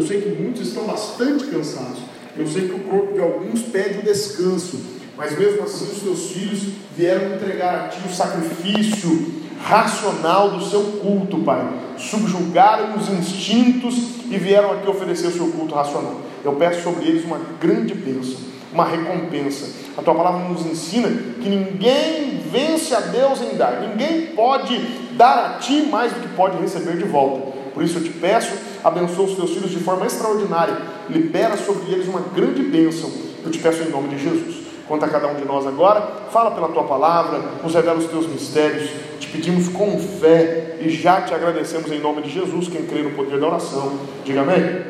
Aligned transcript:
Eu 0.00 0.06
sei 0.06 0.22
que 0.22 0.30
muitos 0.30 0.68
estão 0.68 0.84
bastante 0.84 1.44
cansados. 1.44 1.98
Eu 2.34 2.46
sei 2.46 2.68
que 2.68 2.74
o 2.74 2.78
corpo 2.78 3.12
de 3.12 3.20
alguns 3.20 3.60
pede 3.64 3.98
o 3.98 4.02
descanso. 4.02 4.80
Mas 5.14 5.38
mesmo 5.38 5.62
assim, 5.62 5.92
os 5.92 6.00
teus 6.00 6.30
filhos 6.30 6.72
vieram 6.96 7.34
entregar 7.34 7.84
a 7.84 7.88
ti 7.88 7.98
o 8.08 8.10
sacrifício 8.10 9.42
racional 9.62 10.52
do 10.52 10.64
seu 10.64 10.80
culto, 11.02 11.40
Pai. 11.40 11.68
Subjugaram 11.98 12.96
os 12.96 13.10
instintos 13.10 13.94
e 14.30 14.38
vieram 14.38 14.72
aqui 14.72 14.88
oferecer 14.88 15.26
o 15.26 15.32
seu 15.32 15.48
culto 15.48 15.74
racional. 15.74 16.18
Eu 16.42 16.54
peço 16.54 16.82
sobre 16.82 17.04
eles 17.04 17.22
uma 17.26 17.38
grande 17.60 17.92
bênção, 17.92 18.38
uma 18.72 18.86
recompensa. 18.86 19.68
A 19.98 20.02
tua 20.02 20.14
palavra 20.14 20.48
nos 20.48 20.64
ensina 20.64 21.08
que 21.08 21.48
ninguém 21.50 22.40
vence 22.50 22.94
a 22.94 23.00
Deus 23.00 23.42
em 23.42 23.54
dar, 23.54 23.82
ninguém 23.82 24.28
pode 24.28 24.78
dar 25.18 25.44
a 25.44 25.58
ti 25.58 25.82
mais 25.90 26.10
do 26.10 26.20
que 26.20 26.28
pode 26.28 26.56
receber 26.56 26.96
de 26.96 27.04
volta. 27.04 27.49
Por 27.72 27.82
isso 27.82 27.98
eu 27.98 28.04
te 28.04 28.10
peço, 28.10 28.52
abençoa 28.82 29.26
os 29.26 29.36
teus 29.36 29.50
filhos 29.50 29.70
de 29.70 29.78
forma 29.78 30.06
extraordinária, 30.06 30.76
libera 31.08 31.56
sobre 31.56 31.92
eles 31.92 32.08
uma 32.08 32.20
grande 32.34 32.62
bênção. 32.62 33.10
Eu 33.44 33.50
te 33.50 33.58
peço 33.58 33.82
em 33.82 33.90
nome 33.90 34.08
de 34.08 34.22
Jesus. 34.22 34.60
Quanto 34.86 35.04
a 35.04 35.08
cada 35.08 35.28
um 35.28 35.36
de 35.36 35.44
nós 35.44 35.66
agora, 35.66 36.00
fala 36.32 36.50
pela 36.50 36.68
tua 36.68 36.82
palavra, 36.82 37.38
nos 37.62 37.72
revela 37.72 37.98
os 37.98 38.06
teus 38.06 38.26
mistérios, 38.26 38.90
te 39.20 39.28
pedimos 39.28 39.68
com 39.68 39.96
fé 40.00 40.78
e 40.80 40.90
já 40.90 41.20
te 41.20 41.32
agradecemos 41.32 41.92
em 41.92 42.00
nome 42.00 42.22
de 42.22 42.30
Jesus, 42.30 42.66
quem 42.66 42.84
crê 42.86 43.02
no 43.02 43.12
poder 43.12 43.38
da 43.38 43.46
oração. 43.46 43.92
Diga 44.24 44.40
amém. 44.40 44.82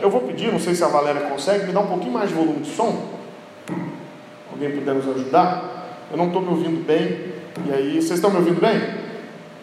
Eu 0.00 0.10
vou 0.10 0.20
pedir, 0.20 0.52
não 0.52 0.60
sei 0.60 0.76
se 0.76 0.84
a 0.84 0.88
Valéria 0.88 1.22
consegue, 1.22 1.66
me 1.66 1.72
dar 1.72 1.80
um 1.80 1.86
pouquinho 1.86 2.12
mais 2.12 2.28
de 2.28 2.36
volume 2.36 2.60
de 2.60 2.70
som. 2.70 3.08
Alguém 4.52 4.70
puder 4.70 4.94
nos 4.94 5.08
ajudar? 5.08 6.06
Eu 6.10 6.16
não 6.16 6.26
estou 6.28 6.40
me 6.40 6.48
ouvindo 6.48 6.84
bem. 6.86 7.32
E 7.66 7.72
aí, 7.72 7.94
vocês 7.94 8.12
estão 8.12 8.30
me 8.30 8.36
ouvindo 8.36 8.60
bem? 8.60 9.01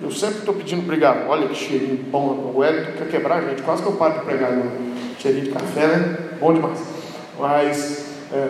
Eu 0.01 0.11
sempre 0.11 0.39
estou 0.39 0.53
pedindo 0.53 0.81
obrigado. 0.81 1.27
Olha 1.29 1.47
que 1.47 1.55
cheirinho 1.55 1.97
bom. 2.09 2.53
O 2.55 2.63
Hélio 2.63 2.93
quer 2.97 3.07
quebrar, 3.09 3.41
gente. 3.41 3.61
Quase 3.61 3.83
que 3.83 3.89
eu 3.89 3.93
paro 3.93 4.13
de 4.13 4.25
pregar. 4.25 4.51
Né? 4.51 4.71
Cheirinho 5.19 5.45
de 5.45 5.51
café, 5.51 5.87
né? 5.87 6.17
Bom 6.39 6.53
demais. 6.53 6.79
Mas, 7.37 8.05
é, 8.31 8.47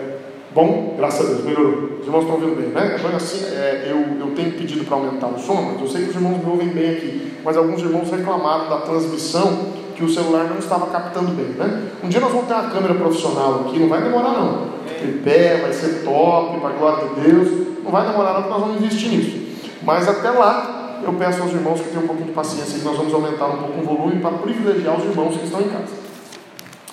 bom, 0.54 0.94
graças 0.96 1.26
a 1.26 1.32
Deus, 1.32 1.44
melhorou. 1.44 1.98
Os 2.00 2.06
irmãos 2.06 2.22
estão 2.22 2.34
ouvindo 2.36 2.56
bem, 2.56 2.68
né? 2.68 2.96
Então, 2.98 3.16
assim, 3.16 3.44
é, 3.56 3.88
eu, 3.90 4.26
eu 4.26 4.34
tenho 4.34 4.52
pedido 4.52 4.84
para 4.84 4.96
aumentar 4.96 5.26
o 5.26 5.38
som, 5.38 5.60
mas 5.72 5.80
eu 5.80 5.88
sei 5.88 6.04
que 6.04 6.10
os 6.10 6.16
irmãos 6.16 6.38
me 6.38 6.50
ouvem 6.50 6.68
bem 6.68 6.90
aqui. 6.90 7.32
Mas 7.44 7.56
alguns 7.56 7.80
irmãos 7.80 8.10
reclamaram 8.10 8.68
da 8.68 8.78
transmissão 8.78 9.80
que 9.96 10.04
o 10.04 10.08
celular 10.08 10.44
não 10.44 10.58
estava 10.58 10.86
captando 10.86 11.32
bem, 11.32 11.46
né? 11.46 11.88
Um 12.02 12.08
dia 12.08 12.20
nós 12.20 12.30
vamos 12.30 12.46
ter 12.46 12.54
uma 12.54 12.70
câmera 12.70 12.94
profissional 12.94 13.66
aqui, 13.66 13.78
não 13.78 13.88
vai 13.88 14.02
demorar 14.02 14.32
não. 14.32 14.70
Tripé, 14.98 15.58
vai 15.62 15.72
ser 15.72 16.04
top, 16.04 16.60
para 16.60 16.70
glória 16.70 17.08
de 17.08 17.20
Deus. 17.20 17.68
Não 17.84 17.90
vai 17.90 18.06
demorar 18.06 18.34
não, 18.34 18.42
porque 18.42 18.58
nós 18.58 18.60
vamos 18.60 18.82
investir 18.82 19.10
nisso. 19.10 19.66
Mas 19.82 20.08
até 20.08 20.30
lá, 20.30 20.79
eu 21.02 21.12
peço 21.14 21.42
aos 21.42 21.52
irmãos 21.52 21.80
que 21.80 21.88
tenham 21.88 22.04
um 22.04 22.06
pouquinho 22.06 22.28
de 22.28 22.34
paciência, 22.34 22.78
que 22.78 22.84
nós 22.84 22.96
vamos 22.96 23.12
aumentar 23.12 23.46
um 23.46 23.58
pouco 23.58 23.80
o 23.80 23.84
volume 23.84 24.20
para 24.20 24.38
privilegiar 24.38 24.96
os 24.96 25.04
irmãos 25.04 25.36
que 25.36 25.44
estão 25.44 25.60
em 25.60 25.68
casa. 25.68 25.92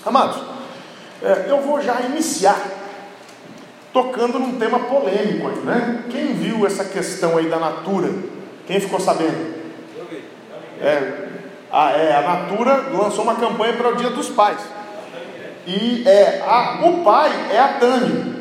Amados, 0.05 0.41
é, 1.21 1.45
eu 1.49 1.61
vou 1.61 1.81
já 1.81 2.01
iniciar 2.01 2.59
tocando 3.91 4.39
num 4.39 4.57
tema 4.59 4.79
polêmico 4.79 5.47
aí, 5.47 5.57
né? 5.65 6.03
Quem 6.09 6.33
viu 6.33 6.65
essa 6.65 6.85
questão 6.85 7.37
aí 7.37 7.49
da 7.49 7.57
Natura? 7.57 8.09
Quem 8.65 8.79
ficou 8.79 8.99
sabendo? 8.99 9.55
É, 10.79 11.27
a, 11.71 11.91
é, 11.91 12.15
a 12.15 12.21
Natura 12.21 12.89
lançou 12.93 13.23
uma 13.23 13.35
campanha 13.35 13.73
para 13.73 13.89
o 13.89 13.95
Dia 13.95 14.11
dos 14.11 14.29
Pais. 14.29 14.59
E 15.65 16.07
é, 16.07 16.43
a, 16.47 16.79
o 16.85 17.03
pai 17.03 17.31
é 17.51 17.59
a 17.59 17.67
Tânia. 17.79 18.37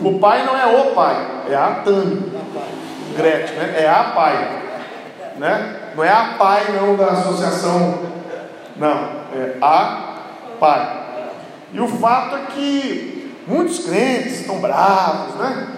O 0.00 0.18
pai 0.18 0.44
não 0.44 0.56
é 0.56 0.66
o 0.66 0.94
pai, 0.94 1.44
é 1.48 1.54
a 1.54 1.82
Tânia. 1.84 2.18
Gretchen, 3.16 3.56
né? 3.56 3.82
É 3.82 3.88
a 3.88 4.04
pai. 4.04 4.62
Né? 5.38 5.76
Não 5.96 6.04
é 6.04 6.10
a 6.10 6.34
pai 6.38 6.72
não 6.72 6.96
da 6.96 7.06
associação. 7.06 8.00
Não, 8.76 9.22
é 9.34 9.56
a 9.60 10.14
pai. 10.58 11.02
E 11.72 11.80
o 11.80 11.88
fato 11.88 12.36
é 12.36 12.46
que 12.54 13.34
muitos 13.46 13.80
crentes 13.80 14.40
estão 14.40 14.58
bravos, 14.58 15.34
né? 15.36 15.68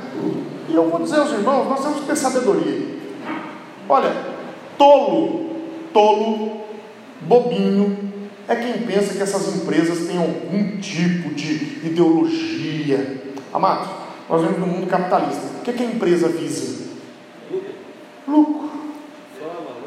E 0.69 0.75
eu 0.75 0.89
vou 0.89 1.01
dizer 1.01 1.19
aos 1.19 1.31
irmãos, 1.31 1.69
nós 1.69 1.81
temos 1.83 2.01
que 2.01 2.07
ter 2.07 2.17
sabedoria. 2.17 2.95
Olha, 3.89 4.13
tolo, 4.79 5.51
tolo, 5.93 6.63
bobinho, 7.21 8.13
é 8.49 8.57
quem 8.57 8.87
pensa 8.87 9.15
que 9.15 9.23
essas 9.23 9.55
empresas 9.57 10.07
têm 10.07 10.19
algum 10.19 10.79
tipo 10.79 11.35
de 11.35 11.87
ideologia. 11.87 13.23
Amados, 13.53 13.89
nós 14.29 14.43
vemos 14.43 14.59
no 14.59 14.67
mundo 14.67 14.87
capitalista. 14.87 15.43
O 15.59 15.63
que, 15.63 15.71
é 15.71 15.75
que 15.75 15.83
a 15.83 15.87
empresa 15.87 16.29
visa? 16.29 16.84
Lucro. 18.27 18.71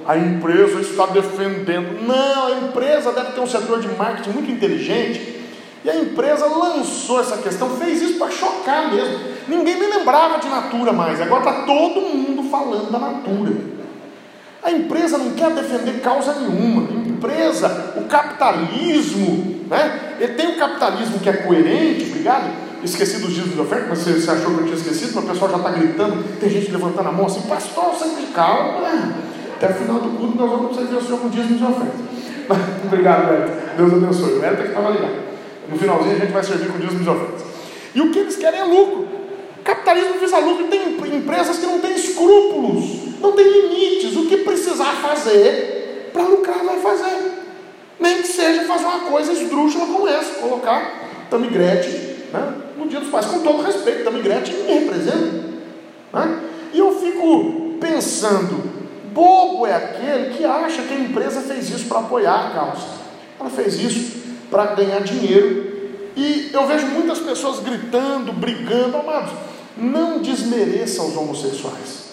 A 0.05 0.17
empresa 0.17 0.79
está 0.79 1.05
defendendo. 1.07 2.01
Não, 2.07 2.47
a 2.47 2.51
empresa 2.59 3.11
deve 3.11 3.33
ter 3.33 3.41
um 3.41 3.47
setor 3.47 3.81
de 3.81 3.89
marketing 3.89 4.29
muito 4.29 4.51
inteligente. 4.51 5.37
E 5.83 5.89
a 5.89 5.95
empresa 5.95 6.45
lançou 6.45 7.19
essa 7.19 7.37
questão, 7.37 7.69
fez 7.77 8.01
isso 8.01 8.17
para 8.17 8.31
chocar 8.31 8.93
mesmo. 8.93 9.19
Ninguém 9.47 9.77
me 9.77 9.87
lembrava 9.87 10.39
de 10.39 10.47
Natura 10.47 10.93
mais. 10.93 11.21
Agora 11.21 11.49
está 11.49 11.65
todo 11.65 12.01
mundo 12.01 12.49
falando 12.49 12.91
da 12.91 12.99
Natura. 12.99 13.53
A 14.63 14.71
empresa 14.71 15.17
não 15.17 15.31
quer 15.31 15.51
defender 15.51 16.01
causa 16.01 16.33
nenhuma. 16.33 16.89
A 16.89 17.09
empresa, 17.09 17.93
o 17.97 18.05
capitalismo, 18.05 19.65
né? 19.69 20.15
Ele 20.19 20.33
tem 20.33 20.47
um 20.47 20.57
capitalismo 20.57 21.19
que 21.19 21.29
é 21.29 21.33
coerente, 21.33 22.05
obrigado. 22.09 22.66
Esqueci 22.87 23.19
dos 23.19 23.33
dias 23.33 23.51
de 23.51 23.59
oferta, 23.59 23.87
mas 23.89 23.99
você, 23.99 24.13
você, 24.13 24.31
achou 24.31 24.53
que 24.53 24.61
eu 24.61 24.63
tinha 24.63 24.77
esquecido, 24.77 25.11
mas 25.15 25.25
o 25.25 25.27
pessoal 25.27 25.51
já 25.51 25.57
está 25.57 25.69
gritando, 25.71 26.23
tem 26.39 26.49
gente 26.49 26.71
levantando 26.71 27.09
a 27.09 27.11
mão 27.11 27.25
assim, 27.25 27.41
pastor, 27.41 27.93
sempre 27.95 28.27
calma, 28.33 28.79
né? 28.79 29.13
Até 29.57 29.71
o 29.71 29.73
final 29.73 29.99
do 29.99 30.17
culto 30.17 30.37
nós 30.37 30.49
vamos 30.49 30.75
servir 30.75 30.95
o 30.95 31.01
Senhor 31.01 31.19
com 31.19 31.29
dias 31.29 31.47
de 31.47 31.55
oferta. 31.55 31.93
obrigado, 32.87 33.27
Beto. 33.27 33.51
Deus 33.75 33.93
abençoe. 33.93 34.37
O 34.37 34.39
Beto 34.39 34.53
é 34.53 34.63
que 34.63 34.69
estava 34.69 34.89
ligado. 34.91 35.15
No 35.69 35.77
finalzinho 35.77 36.15
a 36.15 36.19
gente 36.19 36.31
vai 36.31 36.43
servir 36.43 36.71
com 36.71 36.79
dias 36.79 36.97
de 36.97 37.09
oferta. 37.09 37.43
E 37.93 38.01
o 38.01 38.11
que 38.11 38.19
eles 38.19 38.37
querem 38.37 38.59
é 38.59 38.63
lucro. 38.63 39.07
Capitalismo 39.65 40.19
visa 40.19 40.37
lucro. 40.37 40.67
Tem 40.67 41.17
empresas 41.17 41.57
que 41.57 41.65
não 41.65 41.79
têm 41.79 41.93
escrúpulos 41.93 43.07
não 43.19 43.33
tem 43.33 43.45
limites. 43.45 44.15
O 44.15 44.27
que 44.27 44.37
precisar 44.37 44.93
fazer 45.01 46.09
para 46.13 46.23
lucrar, 46.23 46.63
vai 46.63 46.79
fazer. 46.79 47.31
Nem 47.99 48.21
que 48.21 48.27
seja 48.27 48.63
fazer 48.63 48.85
uma 48.85 48.99
coisa 49.01 49.33
esdrúxula 49.33 49.85
como 49.87 50.07
essa, 50.07 50.39
colocar 50.39 51.25
Tamigrete 51.29 52.16
né, 52.31 52.53
no 52.77 52.87
Dia 52.87 52.99
dos 52.99 53.09
Pais. 53.09 53.25
Com 53.25 53.39
todo 53.39 53.63
respeito, 53.63 54.03
Tamigrete 54.03 54.51
me 54.53 54.73
representa. 54.73 55.43
Né? 56.13 56.39
E 56.73 56.79
eu 56.79 56.99
fico 56.99 57.77
pensando, 57.79 58.63
bobo 59.13 59.65
é 59.65 59.75
aquele 59.75 60.35
que 60.35 60.45
acha 60.45 60.81
que 60.83 60.93
a 60.93 60.99
empresa 60.99 61.41
fez 61.41 61.69
isso 61.69 61.85
para 61.85 61.99
apoiar 61.99 62.47
a 62.47 62.49
causa. 62.51 62.87
Ela 63.39 63.49
fez 63.49 63.79
isso 63.79 64.17
para 64.49 64.75
ganhar 64.75 65.01
dinheiro. 65.01 65.75
E 66.15 66.49
eu 66.51 66.65
vejo 66.65 66.87
muitas 66.87 67.19
pessoas 67.19 67.59
gritando, 67.59 68.33
brigando, 68.33 68.97
amados, 68.97 69.31
não 69.77 70.19
desmereça 70.19 71.03
os 71.03 71.15
homossexuais. 71.15 72.07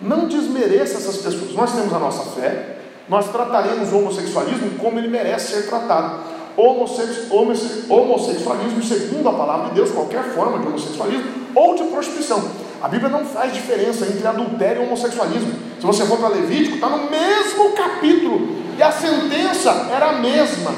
Não 0.00 0.26
desmereça 0.26 0.96
essas 0.96 1.18
pessoas. 1.18 1.52
Nós 1.52 1.72
temos 1.74 1.92
a 1.92 1.98
nossa 1.98 2.30
fé, 2.40 2.78
nós 3.08 3.30
trataremos 3.30 3.92
o 3.92 3.98
homossexualismo 3.98 4.78
como 4.78 4.98
ele 4.98 5.08
merece 5.08 5.52
ser 5.52 5.68
tratado. 5.68 6.20
Homossexualismo, 6.58 8.82
segundo 8.82 9.28
a 9.28 9.32
palavra 9.32 9.68
de 9.68 9.76
Deus, 9.76 9.90
qualquer 9.90 10.24
forma 10.34 10.58
de 10.58 10.66
homossexualismo 10.66 11.30
ou 11.54 11.74
de 11.74 11.84
prostituição. 11.84 12.42
A 12.82 12.88
Bíblia 12.88 13.08
não 13.08 13.24
faz 13.24 13.52
diferença 13.52 14.06
entre 14.06 14.26
adultério 14.26 14.82
e 14.82 14.86
homossexualismo. 14.86 15.52
Se 15.80 15.86
você 15.86 16.04
for 16.04 16.18
para 16.18 16.28
Levítico, 16.28 16.76
está 16.76 16.88
no 16.88 17.10
mesmo 17.10 17.72
capítulo 17.72 18.58
e 18.76 18.82
a 18.82 18.92
sentença 18.92 19.88
era 19.90 20.10
a 20.10 20.12
mesma. 20.14 20.72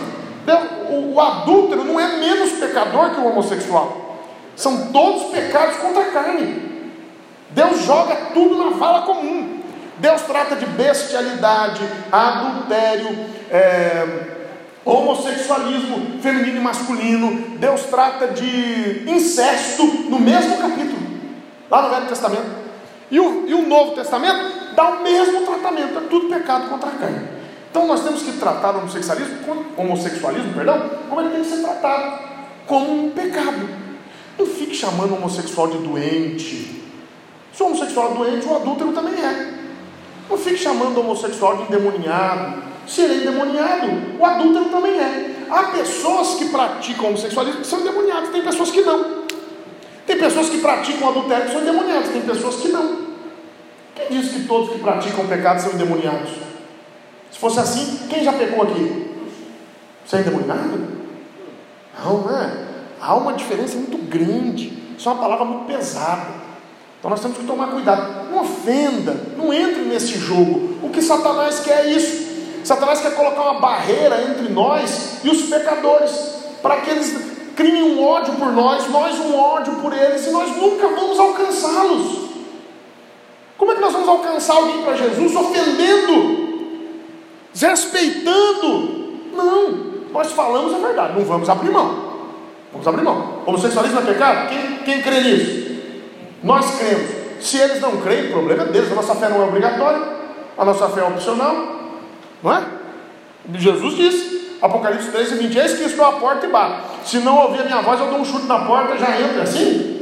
O, 0.89 1.15
o 1.15 1.21
adúltero 1.21 1.85
não 1.85 2.01
é 2.01 2.19
menos 2.19 2.53
pecador 2.53 3.11
que 3.11 3.21
o 3.21 3.27
homossexual. 3.27 4.19
São 4.57 4.87
todos 4.87 5.31
pecados 5.31 5.77
contra 5.77 6.03
a 6.03 6.07
carne. 6.07 6.71
Deus 7.51 7.85
joga 7.85 8.17
tudo 8.35 8.57
na 8.57 8.77
fala 8.77 9.03
comum. 9.03 9.61
Deus 9.99 10.23
trata 10.23 10.57
de 10.57 10.67
bestialidade, 10.67 11.83
adultério, 12.11 13.11
é, 13.51 14.40
homossexualismo 14.85 16.21
feminino 16.21 16.59
e 16.59 16.61
masculino. 16.61 17.59
Deus 17.59 17.83
trata 17.83 18.29
de 18.29 19.05
incesto 19.07 19.85
no 19.85 20.19
mesmo 20.19 20.57
capítulo, 20.57 21.01
lá 21.71 21.83
no 21.83 21.91
Velho 21.91 22.07
Testamento. 22.07 22.61
E 23.11 23.19
o, 23.19 23.49
e 23.49 23.55
o 23.55 23.67
Novo 23.67 23.93
Testamento 23.93 24.75
dá 24.75 24.89
o 24.91 25.03
mesmo 25.03 25.41
tratamento, 25.43 25.99
é 25.99 26.03
tudo 26.09 26.29
pecado 26.29 26.69
contra 26.69 26.89
a 26.89 26.93
carne. 26.93 27.29
Então 27.71 27.87
nós 27.87 28.03
temos 28.03 28.23
que 28.23 28.33
tratar 28.33 28.75
o 28.75 28.79
homossexualismo, 28.79 29.37
homossexualismo, 29.77 30.55
perdão, 30.55 30.91
como 31.09 31.21
ele 31.21 31.31
tem 31.31 31.43
que 31.43 31.49
ser 31.49 31.63
tratado, 31.63 32.19
como 32.67 33.07
um 33.07 33.11
pecado. 33.11 33.69
Não 34.39 34.47
fique 34.47 34.75
chamando 34.75 35.13
o 35.13 35.17
homossexual 35.17 35.69
de 35.69 35.79
doente, 35.79 36.81
se 37.53 37.63
o 37.63 37.67
homossexual 37.67 38.13
é 38.13 38.15
doente, 38.15 38.47
o 38.47 38.57
adúltero 38.57 38.93
também 38.93 39.15
é. 39.15 39.55
Não 40.29 40.39
fique 40.39 40.57
chamando 40.57 40.97
o 40.97 41.01
homossexual 41.01 41.59
de 41.59 41.63
endemoniado. 41.65 42.70
Se 42.87 43.03
ele 43.03 43.15
é 43.15 43.17
endemoniado, 43.19 43.87
o 44.19 44.25
adúltero 44.25 44.67
também 44.67 44.99
é. 44.99 45.47
Há 45.51 45.65
pessoas 45.65 46.35
que 46.35 46.49
praticam 46.49 47.07
homossexualismo 47.07 47.61
que 47.61 47.67
são 47.67 47.81
endemoniadas, 47.81 48.31
tem 48.31 48.43
pessoas 48.43 48.71
que 48.71 48.81
não. 48.83 49.21
Tem 50.07 50.19
pessoas 50.19 50.49
que 50.49 50.59
praticam 50.59 51.09
adultério 51.09 51.47
que 51.47 51.53
são 51.53 51.63
endemoniadas, 51.63 52.09
tem 52.09 52.23
pessoas 52.23 52.57
que 52.57 52.69
não. 52.69 53.11
Quem 53.95 54.09
diz 54.11 54.33
que 54.33 54.43
todos 54.45 54.71
que 54.71 54.79
praticam 54.79 55.27
pecado 55.27 55.61
são 55.61 55.73
endemoniados? 55.73 56.31
Se 57.31 57.39
fosse 57.39 57.61
assim, 57.61 58.07
quem 58.09 58.25
já 58.25 58.33
pecou 58.33 58.63
aqui? 58.63 59.11
Você 60.05 60.17
é 60.17 60.21
endemoniado? 60.21 60.81
Não, 62.03 62.23
né? 62.23 62.67
Há 63.01 63.15
uma 63.15 63.33
diferença 63.33 63.77
muito 63.77 63.99
grande. 63.99 64.73
Isso 64.97 65.09
é 65.09 65.13
uma 65.13 65.21
palavra 65.21 65.45
muito 65.45 65.67
pesada. 65.67 66.41
Então 66.99 67.11
nós 67.11 67.21
temos 67.21 67.39
que 67.39 67.45
tomar 67.45 67.69
cuidado. 67.69 68.31
Não 68.31 68.43
ofenda, 68.43 69.17
não 69.37 69.53
entre 69.53 69.83
nesse 69.83 70.19
jogo. 70.19 70.79
O 70.83 70.91
que 70.91 71.01
Satanás 71.01 71.61
quer 71.61 71.87
é 71.87 71.91
isso. 71.93 72.30
Satanás 72.65 73.01
quer 73.01 73.15
colocar 73.15 73.43
uma 73.43 73.61
barreira 73.61 74.23
entre 74.23 74.49
nós 74.53 75.21
e 75.25 75.31
os 75.31 75.43
pecadores, 75.43 76.13
para 76.63 76.77
que 76.83 76.91
eles 76.91 77.31
criem 77.57 77.83
um 77.83 78.05
ódio 78.05 78.35
por 78.35 78.53
nós, 78.53 78.89
nós 78.89 79.19
um 79.19 79.37
ódio 79.39 79.75
por 79.77 79.93
eles, 79.93 80.27
e 80.27 80.31
nós 80.31 80.57
nunca 80.57 80.89
vamos 80.89 81.19
alcançá-los. 81.19 82.31
Como 83.57 83.73
é 83.73 83.75
que 83.75 83.81
nós 83.81 83.93
vamos 83.93 84.09
alcançar 84.09 84.57
alguém 84.57 84.83
para 84.83 84.97
Jesus? 84.97 85.37
Ofendendo, 85.37 86.65
desrespeitando. 87.53 89.01
Não, 89.35 89.91
nós 90.13 90.33
falamos 90.33 90.75
a 90.75 90.79
verdade, 90.79 91.19
não 91.19 91.25
vamos 91.25 91.49
abrir 91.49 91.71
mão. 91.71 92.11
Vamos 92.73 92.87
abrir 92.87 93.03
mão. 93.03 93.43
Homossexualismo 93.47 93.99
é 93.99 94.03
pecado? 94.03 94.49
Quem, 94.49 94.77
quem 94.79 95.03
crê 95.03 95.21
nisso? 95.21 95.81
Nós 96.43 96.79
cremos. 96.79 97.11
Se 97.41 97.59
eles 97.59 97.81
não 97.81 97.97
creem, 97.99 98.29
o 98.29 98.33
problema 98.33 98.63
é 98.63 98.67
deles. 98.67 98.93
A 98.93 98.95
nossa 98.95 99.15
fé 99.15 99.29
não 99.29 99.43
é 99.43 99.45
obrigatória, 99.47 100.03
a 100.57 100.65
nossa 100.65 100.89
fé 100.89 101.01
é 101.01 101.05
opcional. 101.05 101.80
Não 102.43 102.53
é? 102.53 102.65
Jesus 103.55 103.97
disse, 103.97 104.41
Apocalipse 104.63 105.11
13, 105.11 105.37
20, 105.37 105.59
eis 105.59 105.73
que 105.73 105.85
estou 105.85 106.05
à 106.05 106.13
porta 106.13 106.47
e 106.47 106.51
bato. 106.51 106.83
Se 107.05 107.19
não 107.19 107.39
ouvir 107.39 107.61
a 107.61 107.65
minha 107.65 107.81
voz, 107.81 107.99
eu 107.99 108.09
dou 108.09 108.19
um 108.19 108.25
chute 108.25 108.47
na 108.47 108.61
porta 108.61 108.95
e 108.95 108.99
já 108.99 109.21
entra 109.21 109.43
assim. 109.43 109.99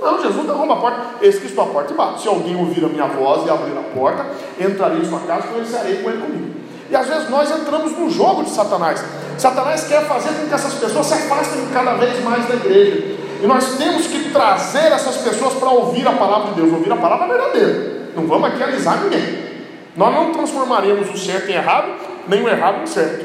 Não, 0.00 0.22
Jesus 0.22 0.46
não 0.46 0.54
arruma 0.54 0.74
a 0.74 0.76
porta, 0.76 1.00
eis 1.20 1.38
que 1.38 1.46
estou 1.46 1.64
à 1.64 1.66
porta 1.68 1.92
e 1.92 1.96
bato. 1.96 2.20
Se 2.20 2.28
alguém 2.28 2.54
ouvir 2.54 2.84
a 2.84 2.88
minha 2.88 3.06
voz 3.06 3.46
e 3.46 3.50
abrir 3.50 3.76
a 3.76 3.82
porta, 3.94 4.26
entrarei 4.60 4.98
em 4.98 5.04
sua 5.04 5.20
casa, 5.20 5.48
conversarei 5.48 5.96
com 5.96 6.10
ele 6.10 6.22
comigo. 6.22 6.54
E 6.88 6.94
às 6.94 7.08
vezes 7.08 7.28
nós 7.28 7.50
entramos 7.50 7.92
no 7.98 8.08
jogo 8.08 8.44
de 8.44 8.50
Satanás. 8.50 9.04
Satanás 9.36 9.84
quer 9.88 10.06
fazer 10.06 10.28
com 10.28 10.46
que 10.46 10.54
essas 10.54 10.74
pessoas 10.74 11.06
se 11.06 11.14
afastem 11.14 11.66
cada 11.72 11.94
vez 11.94 12.22
mais 12.22 12.46
da 12.46 12.54
igreja. 12.54 13.16
E 13.42 13.46
nós 13.46 13.76
temos 13.76 14.06
que 14.06 14.30
trazer 14.30 14.92
essas 14.92 15.16
pessoas 15.16 15.54
para 15.54 15.68
ouvir 15.68 16.06
a 16.06 16.12
palavra 16.12 16.52
de 16.52 16.60
Deus, 16.60 16.72
ouvir 16.72 16.92
a 16.92 16.96
palavra 16.96 17.26
verdadeira. 17.26 18.10
Não 18.14 18.26
vamos 18.26 18.48
aqui 18.48 18.62
alisar 18.62 19.02
ninguém. 19.02 19.55
Nós 19.96 20.14
não 20.14 20.32
transformaremos 20.32 21.08
o 21.08 21.16
certo 21.16 21.50
em 21.50 21.54
errado, 21.54 21.92
nem 22.28 22.42
o 22.42 22.48
errado 22.48 22.82
em 22.82 22.86
certo. 22.86 23.24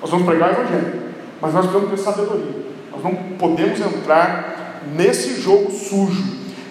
Nós 0.00 0.10
vamos 0.10 0.24
pregar 0.24 0.50
o 0.50 0.52
Evangelho. 0.52 1.02
Mas 1.40 1.52
nós 1.52 1.66
precisamos 1.66 1.90
ter 1.90 2.04
sabedoria. 2.04 2.54
Nós 2.92 3.02
não 3.02 3.14
podemos 3.36 3.80
entrar 3.80 4.82
nesse 4.94 5.40
jogo 5.40 5.70
sujo. 5.70 6.22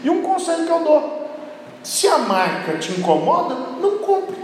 E 0.04 0.10
um 0.10 0.21
conselho 0.21 0.66
que 0.66 0.71
eu 0.71 0.83
dou: 0.83 1.30
se 1.83 2.07
a 2.07 2.18
marca 2.19 2.77
te 2.77 2.92
incomoda, 2.94 3.56
não 3.81 3.98
compre. 3.98 4.38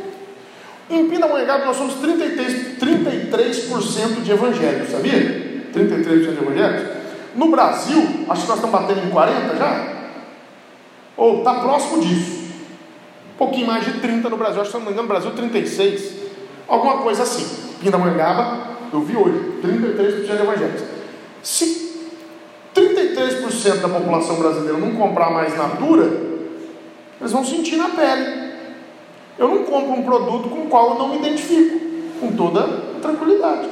Em 0.90 1.10
Pindamonhangaba 1.10 1.66
nós 1.66 1.78
somos 1.78 1.96
33%, 1.96 2.78
33 2.80 4.24
de 4.24 4.32
evangélicos, 4.32 4.92
sabia? 4.92 5.66
33% 5.74 6.04
de 6.04 6.44
evangélicos. 6.44 6.96
No 7.36 7.50
Brasil, 7.50 8.26
acho 8.30 8.42
que 8.44 8.48
nós 8.48 8.58
estamos 8.58 8.70
batendo 8.70 9.06
em 9.06 9.10
40 9.10 9.56
já. 9.56 9.88
Ou 11.18 11.40
está 11.40 11.56
próximo 11.56 12.02
disso. 12.02 12.45
Um 13.36 13.38
pouquinho 13.38 13.68
mais 13.68 13.84
de 13.84 14.00
30 14.00 14.30
no 14.30 14.38
Brasil, 14.38 14.62
acho 14.62 14.72
que 14.72 14.78
se 14.78 14.82
não 14.82 14.86
me 14.86 14.94
engano, 14.94 15.08
no 15.08 15.14
Brasil 15.14 15.32
36. 15.32 16.14
Alguma 16.68 17.00
coisa 17.00 17.24
assim. 17.24 17.46
Pindamonhangaba, 17.82 18.76
eu 18.94 19.02
vi 19.02 19.16
hoje, 19.16 19.60
33% 19.62 20.26
de 20.26 20.32
evangélicos. 20.32 20.84
Se 21.44 21.86
33% 22.74 23.82
da 23.82 23.90
população 23.90 24.38
brasileira 24.38 24.78
não 24.78 24.92
comprar 24.96 25.30
mais 25.30 25.56
Natura, 25.56 26.06
eles 27.20 27.32
vão 27.32 27.44
sentir 27.44 27.76
na 27.76 27.90
pele. 27.90 28.54
Eu 29.38 29.50
não 29.50 29.64
compro 29.64 29.92
um 29.92 30.04
produto 30.04 30.50
com 30.50 30.62
o 30.62 30.68
qual 30.68 30.92
eu 30.92 31.00
não 31.00 31.10
me 31.10 31.18
identifico, 31.18 31.78
com 32.22 32.32
toda 32.38 32.64
tranquilidade. 33.02 33.68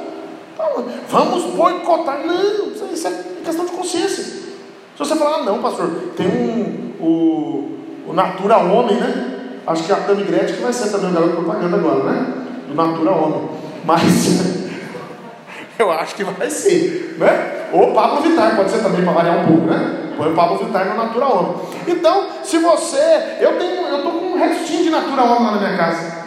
Então, 0.52 0.84
vamos 1.08 1.44
boicotar. 1.54 2.24
Não, 2.24 2.92
isso 2.92 3.08
é 3.08 3.24
questão 3.42 3.64
de 3.64 3.72
consciência. 3.72 4.24
Se 4.24 4.98
você 4.98 5.16
falar, 5.16 5.38
ah, 5.38 5.42
não, 5.42 5.60
pastor, 5.60 5.90
tem 6.16 6.26
um, 6.26 6.92
o, 7.00 7.78
o 8.08 8.12
Natura 8.12 8.58
Homem, 8.58 8.96
né? 8.96 9.33
Acho 9.66 9.84
que 9.84 9.92
a 9.92 9.96
Tami 9.96 10.24
Gretchen 10.24 10.56
que 10.56 10.62
vai 10.62 10.72
ser 10.72 10.90
também 10.90 11.10
o 11.10 11.14
garoto 11.14 11.36
propaganda 11.36 11.76
agora, 11.76 12.04
né? 12.04 12.26
Do 12.68 12.74
Natura 12.74 13.10
Homem. 13.12 13.48
Mas 13.84 14.02
eu 15.78 15.90
acho 15.90 16.14
que 16.14 16.24
vai 16.24 16.50
ser, 16.50 17.16
né? 17.18 17.68
Ou 17.72 17.92
Pablo 17.92 18.22
Vittar, 18.22 18.56
pode 18.56 18.70
ser 18.70 18.82
também 18.82 19.02
para 19.02 19.12
variar 19.12 19.38
um 19.38 19.46
pouco, 19.46 19.66
né? 19.66 20.12
Põe 20.16 20.32
o 20.32 20.34
Pablo 20.34 20.58
Vittar 20.58 20.86
no 20.86 20.96
Natura 20.96 21.26
Homem. 21.26 21.54
Então, 21.88 22.28
se 22.42 22.58
você. 22.58 23.36
Eu 23.40 23.58
tenho, 23.58 23.86
eu 23.86 24.02
tô 24.02 24.10
com 24.10 24.26
um 24.26 24.38
restinho 24.38 24.84
de 24.84 24.90
Natura 24.90 25.22
Homem 25.24 25.44
lá 25.44 25.50
na 25.52 25.58
minha 25.58 25.76
casa. 25.76 26.24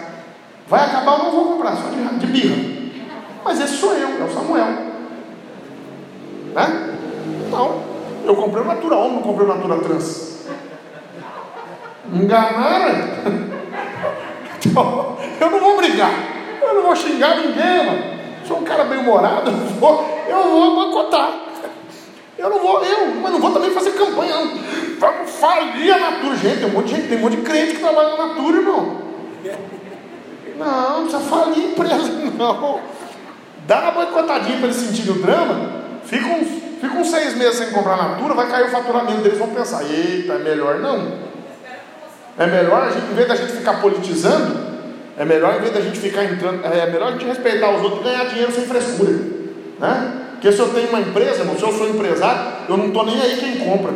Vai 0.67 0.85
acabar, 0.85 1.19
eu 1.19 1.23
não 1.25 1.31
vou 1.31 1.45
comprar, 1.53 1.75
só 1.75 1.89
de, 1.89 2.19
de 2.19 2.27
birra. 2.27 2.77
Mas 3.45 3.61
esse 3.61 3.77
sou 3.77 3.93
eu, 3.93 4.21
é 4.21 4.23
o 4.23 4.33
Samuel. 4.33 4.65
Né? 6.53 6.95
Então, 7.47 7.81
eu 8.25 8.35
comprei 8.35 8.63
o 8.63 8.67
Natura 8.67 8.95
Homem, 8.97 9.13
não 9.13 9.21
comprei 9.21 9.47
o 9.47 9.53
Natura 9.53 9.77
Trans. 9.77 10.36
Enganaram? 12.13 13.17
Eu 15.39 15.51
não 15.51 15.59
vou 15.59 15.77
brigar. 15.77 16.11
Eu 16.61 16.73
não 16.75 16.83
vou 16.83 16.95
xingar 16.95 17.37
ninguém, 17.37 17.85
mano. 17.85 18.17
Sou 18.47 18.59
um 18.59 18.63
cara 18.63 18.85
bem 18.85 18.99
humorado, 18.99 19.51
eu 19.51 19.57
vou, 19.57 20.25
eu 20.27 20.43
vou 20.43 20.75
boicotar. 20.75 21.31
Eu 22.37 22.49
não 22.49 22.59
vou, 22.59 22.83
eu, 22.83 23.15
mas 23.21 23.31
não 23.31 23.39
vou 23.39 23.51
também 23.51 23.71
fazer 23.71 23.91
campanha. 23.91 24.35
Não. 24.35 25.25
Falir 25.25 25.93
a 25.93 25.99
Natura. 25.99 26.35
Gente, 26.35 26.59
tem 26.59 26.69
um 26.69 26.73
monte 26.73 26.87
de 26.87 26.95
gente, 26.95 27.07
tem 27.09 27.17
um 27.17 27.21
monte 27.21 27.35
de 27.35 27.41
crente 27.41 27.73
que 27.73 27.79
trabalha 27.79 28.15
na 28.15 28.27
Natura, 28.27 28.57
irmão. 28.57 28.97
Não, 30.57 30.99
não 30.99 31.07
precisa 31.07 31.19
falir 31.29 31.65
empresa, 31.65 32.11
não. 32.37 32.79
Dá 33.67 33.81
uma 33.81 33.91
boicotadinha 33.91 34.57
para 34.57 34.67
eles 34.67 34.77
sentirem 34.77 35.11
o 35.11 35.21
drama. 35.21 35.71
Fica 36.05 36.25
uns, 36.25 36.47
fica 36.79 37.03
seis 37.03 37.35
meses 37.35 37.57
sem 37.57 37.71
comprar 37.71 37.97
Natura, 37.97 38.33
vai 38.33 38.49
cair 38.49 38.65
o 38.65 38.71
faturamento 38.71 39.21
deles, 39.21 39.37
vão 39.37 39.49
pensar, 39.49 39.83
eita, 39.83 40.33
é 40.33 40.39
melhor 40.39 40.79
não. 40.79 41.26
É 42.37 42.45
melhor, 42.45 42.83
a 42.83 42.91
gente, 42.91 43.11
em 43.11 43.15
vez 43.15 43.27
da 43.27 43.35
gente 43.35 43.53
ficar 43.53 43.81
politizando, 43.81 44.67
é 45.17 45.25
melhor, 45.25 45.55
em 45.55 45.61
vez 45.61 45.73
da 45.73 45.81
gente 45.81 45.99
ficar 45.99 46.23
entrando, 46.23 46.63
é 46.63 46.85
melhor 46.85 47.09
a 47.09 47.11
gente 47.13 47.25
respeitar 47.25 47.71
os 47.71 47.81
outros 47.81 48.01
e 48.01 48.03
ganhar 48.03 48.25
dinheiro 48.25 48.51
sem 48.51 48.65
frescura. 48.65 49.13
Né? 49.79 50.13
Porque 50.33 50.51
se 50.51 50.59
eu 50.59 50.69
tenho 50.69 50.89
uma 50.89 50.99
empresa, 50.99 51.43
se 51.43 51.63
eu 51.63 51.71
sou 51.71 51.89
empresário, 51.89 52.41
eu 52.69 52.77
não 52.77 52.87
estou 52.87 53.05
nem 53.05 53.19
aí 53.19 53.37
quem 53.37 53.57
compra. 53.67 53.91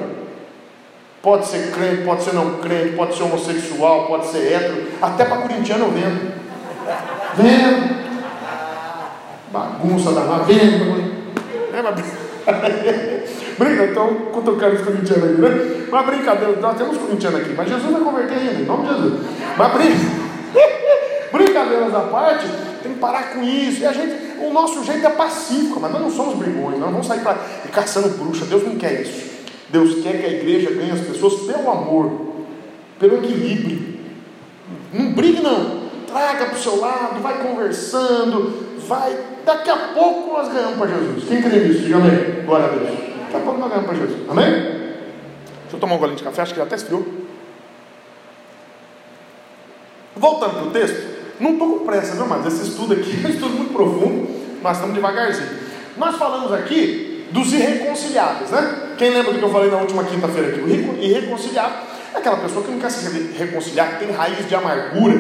Pode 1.21 1.45
ser 1.45 1.71
crente, 1.71 2.03
pode 2.03 2.23
ser 2.23 2.33
não 2.33 2.55
crente, 2.55 2.95
pode 2.95 3.15
ser 3.15 3.23
homossexual, 3.23 4.07
pode 4.07 4.25
ser 4.25 4.51
hétero, 4.51 4.87
até 4.99 5.23
para 5.23 5.37
corintiano 5.37 5.85
eu 5.85 5.91
vendo. 5.91 6.33
Vendo. 7.35 8.01
Bagunça 9.51 10.11
da 10.13 10.21
vendo. 10.39 11.11
Mas... 11.71 12.30
Brinca, 13.57 13.85
então 13.85 14.15
cutucando 14.31 14.75
os 14.75 14.81
corintianos 14.81 15.23
aí, 15.23 15.35
né? 15.35 15.85
Uma 15.89 16.03
brincadeira, 16.03 16.55
nós 16.59 16.77
temos 16.77 16.97
corintianos 16.97 17.41
aqui, 17.41 17.53
mas 17.55 17.69
Jesus 17.69 17.91
vai 17.91 18.01
converter 18.01 18.35
ainda, 18.35 18.61
em 18.61 18.65
nome 18.65 18.87
de 18.87 18.93
Jesus. 18.93 19.19
Mas 19.57 19.73
brin... 19.73 19.91
brincadeiras 21.31 21.93
à 21.93 21.99
parte, 22.01 22.47
tem 22.81 22.93
que 22.93 22.99
parar 22.99 23.33
com 23.33 23.43
isso. 23.43 23.81
E 23.81 23.85
a 23.85 23.93
gente, 23.93 24.15
o 24.39 24.51
nosso 24.51 24.83
jeito 24.83 25.05
é 25.05 25.09
pacífico, 25.09 25.79
mas 25.79 25.91
nós 25.91 26.01
não 26.01 26.11
somos 26.11 26.35
brigões, 26.35 26.79
nós 26.79 26.91
não 26.91 27.01
vamos 27.01 27.07
sair 27.07 27.21
caçando 27.71 28.09
bruxa. 28.09 28.45
Deus 28.45 28.63
não 28.63 28.75
quer 28.75 29.01
isso. 29.01 29.31
Deus 29.69 30.01
quer 30.03 30.19
que 30.19 30.25
a 30.25 30.29
igreja 30.29 30.71
ganhe 30.71 30.91
as 30.91 30.99
pessoas 30.99 31.41
pelo 31.41 31.69
amor, 31.69 32.33
pelo 32.99 33.17
equilíbrio. 33.17 33.99
Não 34.93 35.13
brigue 35.13 35.41
não. 35.41 35.81
Traga 36.07 36.45
para 36.45 36.55
o 36.55 36.59
seu 36.59 36.77
lado, 36.77 37.21
vai 37.21 37.41
conversando, 37.41 38.77
vai. 38.87 39.17
Daqui 39.45 39.69
a 39.69 39.77
pouco 39.77 40.33
nós 40.33 40.53
ganhamos 40.53 40.77
para 40.77 40.87
Jesus. 40.87 41.23
Quem 41.27 41.41
crê 41.41 41.59
nisso? 41.59 41.79
Diga 41.81 41.97
amém. 41.97 42.45
Glória 42.45 42.65
a 42.65 42.69
Deus. 42.69 42.89
Daqui 42.89 43.35
a 43.35 43.39
pouco 43.39 43.59
nós 43.59 43.69
ganhamos 43.69 43.89
para 43.89 43.99
Jesus. 43.99 44.29
Amém? 44.29 44.51
Deixa 45.71 45.77
eu 45.77 45.79
tomar 45.79 45.95
um 45.95 45.97
golinho 45.99 46.17
de 46.17 46.23
café, 46.23 46.41
acho 46.41 46.53
que 46.53 46.59
já 46.59 46.65
até 46.65 46.75
esfriou. 46.75 47.05
Voltando 50.15 50.53
para 50.53 50.63
o 50.67 50.71
texto, 50.71 51.11
não 51.39 51.53
estou 51.53 51.79
com 51.79 51.85
pressa, 51.85 52.15
viu, 52.15 52.27
mas 52.27 52.45
esse 52.45 52.69
estudo 52.69 52.93
aqui 52.93 53.19
é 53.23 53.27
um 53.27 53.31
estudo 53.31 53.55
muito 53.55 53.73
profundo, 53.73 54.27
nós 54.61 54.75
estamos 54.77 54.93
devagarzinho. 54.93 55.49
Nós 55.97 56.15
falamos 56.17 56.51
aqui 56.51 57.25
dos 57.31 57.53
irreconciliáveis, 57.53 58.51
né? 58.51 58.93
Quem 58.97 59.11
lembra 59.11 59.31
do 59.31 59.39
que 59.39 59.45
eu 59.45 59.49
falei 59.49 59.71
na 59.71 59.77
última 59.77 60.03
quinta-feira 60.03 60.49
aqui? 60.49 60.59
O 60.59 60.67
irreconciliável 61.01 61.77
é 62.13 62.17
aquela 62.17 62.37
pessoa 62.37 62.63
que 62.63 62.71
não 62.71 62.79
quer 62.79 62.91
se 62.91 63.33
reconciliar, 63.37 63.93
que 63.93 64.05
tem 64.05 64.15
raiz 64.15 64.47
de 64.47 64.53
amargura. 64.53 65.15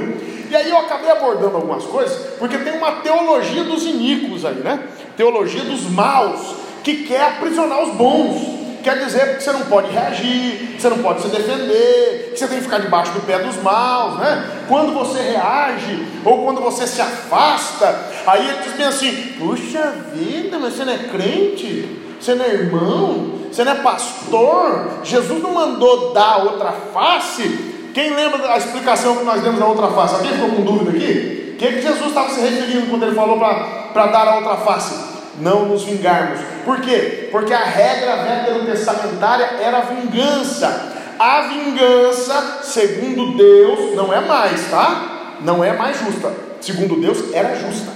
E 0.51 0.55
aí 0.55 0.69
eu 0.69 0.79
acabei 0.79 1.09
abordando 1.09 1.55
algumas 1.55 1.85
coisas, 1.85 2.35
porque 2.37 2.57
tem 2.57 2.73
uma 2.73 2.91
teologia 2.97 3.63
dos 3.63 3.85
iníquos 3.85 4.43
aí, 4.43 4.55
né? 4.55 4.83
Teologia 5.15 5.63
dos 5.63 5.89
maus, 5.89 6.55
que 6.83 7.05
quer 7.05 7.23
aprisionar 7.23 7.81
os 7.81 7.95
bons. 7.95 8.59
Quer 8.83 8.99
dizer 8.99 9.37
que 9.37 9.43
você 9.43 9.53
não 9.53 9.61
pode 9.61 9.89
reagir, 9.91 10.73
que 10.75 10.81
você 10.81 10.89
não 10.89 10.97
pode 10.97 11.21
se 11.21 11.29
defender, 11.29 12.31
que 12.33 12.37
você 12.37 12.47
tem 12.49 12.57
que 12.57 12.65
ficar 12.65 12.79
debaixo 12.79 13.13
do 13.13 13.21
pé 13.21 13.39
dos 13.39 13.63
maus, 13.63 14.19
né? 14.19 14.65
Quando 14.67 14.93
você 14.93 15.21
reage, 15.21 16.05
ou 16.25 16.43
quando 16.43 16.59
você 16.59 16.85
se 16.85 16.99
afasta, 16.99 18.07
aí 18.27 18.45
ele 18.45 18.57
diz 18.63 18.73
bem 18.73 18.87
assim: 18.87 19.35
puxa 19.39 19.93
vida, 20.13 20.59
mas 20.59 20.73
você 20.73 20.83
não 20.83 20.91
é 20.91 20.97
crente? 20.97 21.97
Você 22.19 22.35
não 22.35 22.43
é 22.43 22.49
irmão? 22.49 23.39
Você 23.49 23.63
não 23.63 23.71
é 23.71 23.75
pastor? 23.75 24.99
Jesus 25.01 25.41
não 25.41 25.53
mandou 25.53 26.11
dar 26.11 26.43
outra 26.43 26.73
face? 26.93 27.71
Quem 27.93 28.13
lembra 28.13 28.37
da 28.39 28.57
explicação 28.57 29.17
que 29.17 29.23
nós 29.23 29.41
demos 29.41 29.59
da 29.59 29.65
outra 29.65 29.87
face? 29.89 30.15
Alguém 30.15 30.33
ficou 30.33 30.49
com 30.49 30.61
dúvida 30.61 30.91
aqui? 30.91 31.53
O 31.53 31.57
que, 31.57 31.65
é 31.65 31.71
que 31.73 31.81
Jesus 31.81 32.07
estava 32.07 32.29
se 32.29 32.41
referindo 32.41 32.87
quando 32.87 33.03
ele 33.03 33.15
falou 33.15 33.37
para 33.37 34.07
dar 34.07 34.27
a 34.27 34.35
outra 34.37 34.57
face? 34.57 35.11
não 35.39 35.65
nos 35.65 35.83
vingarmos. 35.83 36.39
Por 36.65 36.81
quê? 36.81 37.29
Porque 37.31 37.53
a 37.53 37.63
regra 37.63 38.15
veterotestamentária 38.17 39.45
era 39.61 39.79
a 39.79 39.81
vingança. 39.81 40.91
A 41.19 41.41
vingança, 41.41 42.59
segundo 42.63 43.37
Deus, 43.37 43.95
não 43.95 44.11
é 44.11 44.21
mais, 44.21 44.69
tá? 44.69 45.37
Não 45.41 45.63
é 45.63 45.73
mais 45.73 45.99
justa. 45.99 46.33
Segundo 46.59 46.99
Deus, 46.99 47.33
era 47.33 47.55
justa. 47.55 47.91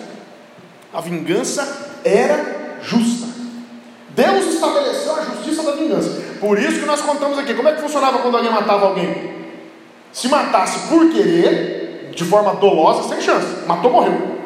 A 0.94 1.02
vingança 1.02 2.00
era 2.04 2.80
justa. 2.82 3.28
Deus 4.10 4.54
estabeleceu 4.54 5.16
a 5.16 5.22
justiça 5.22 5.64
da 5.64 5.72
vingança. 5.74 6.22
Por 6.40 6.58
isso 6.58 6.80
que 6.80 6.86
nós 6.86 7.02
contamos 7.02 7.38
aqui. 7.38 7.54
Como 7.54 7.68
é 7.68 7.74
que 7.74 7.82
funcionava 7.82 8.20
quando 8.20 8.38
alguém 8.38 8.52
matava 8.52 8.86
alguém? 8.86 9.45
Se 10.16 10.30
matasse 10.30 10.88
por 10.88 11.12
querer, 11.12 12.10
de 12.16 12.24
forma 12.24 12.56
dolosa, 12.56 13.10
sem 13.10 13.20
chance. 13.20 13.66
Matou, 13.68 13.92
morreu. 13.92 14.38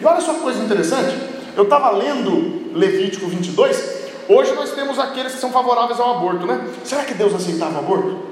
E 0.00 0.06
olha 0.06 0.22
só 0.22 0.32
que 0.32 0.40
coisa 0.40 0.64
interessante. 0.64 1.14
Eu 1.54 1.64
estava 1.64 1.90
lendo 1.90 2.72
Levítico 2.74 3.26
22. 3.26 4.00
Hoje 4.26 4.54
nós 4.54 4.70
temos 4.70 4.98
aqueles 4.98 5.34
que 5.34 5.38
são 5.38 5.52
favoráveis 5.52 6.00
ao 6.00 6.16
aborto, 6.16 6.46
né? 6.46 6.66
Será 6.82 7.04
que 7.04 7.12
Deus 7.12 7.34
aceitava 7.34 7.78
aborto? 7.78 8.22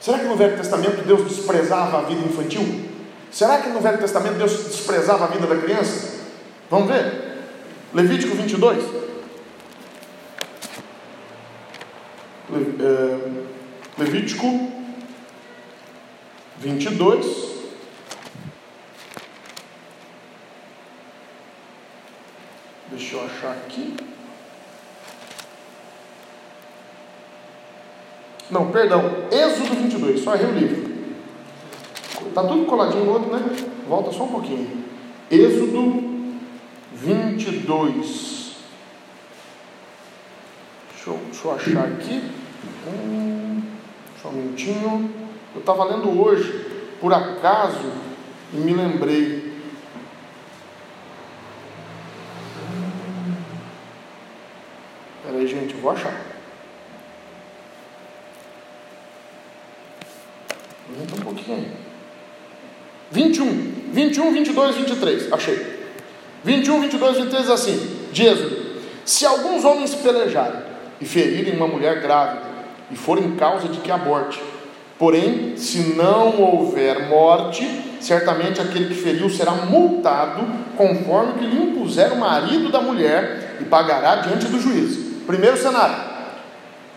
Será 0.00 0.18
que 0.18 0.24
no 0.24 0.34
Velho 0.34 0.56
Testamento 0.56 1.06
Deus 1.06 1.22
desprezava 1.22 1.98
a 1.98 2.00
vida 2.00 2.26
infantil? 2.26 2.86
Será 3.30 3.58
que 3.58 3.68
no 3.68 3.78
Velho 3.78 3.98
Testamento 3.98 4.38
Deus 4.38 4.50
desprezava 4.50 5.26
a 5.26 5.28
vida 5.28 5.46
da 5.46 5.56
criança? 5.56 6.18
Vamos 6.68 6.88
ver? 6.88 7.46
Levítico 7.94 8.34
22. 8.34 8.84
Eh, 12.52 13.18
Levítico 13.96 14.79
22. 16.60 17.50
Deixa 22.90 23.16
eu 23.16 23.24
achar 23.24 23.52
aqui. 23.52 23.96
Não, 28.50 28.70
perdão, 28.70 29.28
Êxodo 29.30 29.74
22, 29.74 30.20
só 30.20 30.34
errei 30.34 30.46
o 30.46 30.58
livro. 30.58 30.90
Está 32.28 32.42
tudo 32.44 32.66
coladinho 32.66 33.06
no 33.06 33.12
outro, 33.12 33.32
né? 33.32 33.40
Volta 33.88 34.12
só 34.12 34.24
um 34.24 34.28
pouquinho. 34.28 34.84
Êxodo 35.30 36.28
22. 36.92 38.56
Deixa 40.92 41.10
eu, 41.10 41.20
deixa 41.30 41.48
eu 41.48 41.52
achar 41.54 41.84
aqui. 41.84 42.30
Um, 42.86 43.62
só 44.20 44.28
um 44.28 44.32
minutinho. 44.32 45.29
Eu 45.54 45.60
estava 45.60 45.84
lendo 45.84 46.20
hoje, 46.20 46.66
por 47.00 47.12
acaso, 47.12 47.92
e 48.52 48.56
me 48.56 48.72
lembrei. 48.72 49.52
Peraí, 55.24 55.46
gente, 55.46 55.74
vou 55.74 55.90
achar. 55.90 56.14
Aumenta 60.88 61.14
um 61.16 61.20
pouquinho 61.20 61.56
aí. 61.56 61.72
21, 63.10 63.90
21, 63.92 64.32
22, 64.32 64.76
23. 64.76 65.32
Achei. 65.32 65.80
21, 66.44 66.80
22, 66.80 67.16
23 67.16 67.50
assim. 67.50 68.08
De 68.12 68.26
Êxodo. 68.26 68.70
Se 69.04 69.26
alguns 69.26 69.64
homens 69.64 69.94
pelejarem 69.94 70.62
e 71.00 71.04
ferirem 71.04 71.56
uma 71.56 71.66
mulher 71.66 72.00
grávida 72.00 72.48
e 72.90 72.96
forem 72.96 73.36
causa 73.36 73.68
de 73.68 73.80
que 73.80 73.90
aborte, 73.90 74.40
Porém, 75.00 75.56
se 75.56 75.94
não 75.96 76.42
houver 76.42 77.08
morte, 77.08 77.66
certamente 78.02 78.60
aquele 78.60 78.94
que 78.94 79.00
feriu 79.00 79.30
será 79.30 79.52
multado, 79.52 80.46
conforme 80.76 81.38
que 81.38 81.46
lhe 81.46 81.56
impuser 81.56 82.12
o 82.12 82.20
marido 82.20 82.70
da 82.70 82.82
mulher, 82.82 83.56
e 83.58 83.64
pagará 83.64 84.16
diante 84.16 84.44
do 84.44 84.60
juízo. 84.60 85.22
Primeiro 85.26 85.56
cenário: 85.56 85.96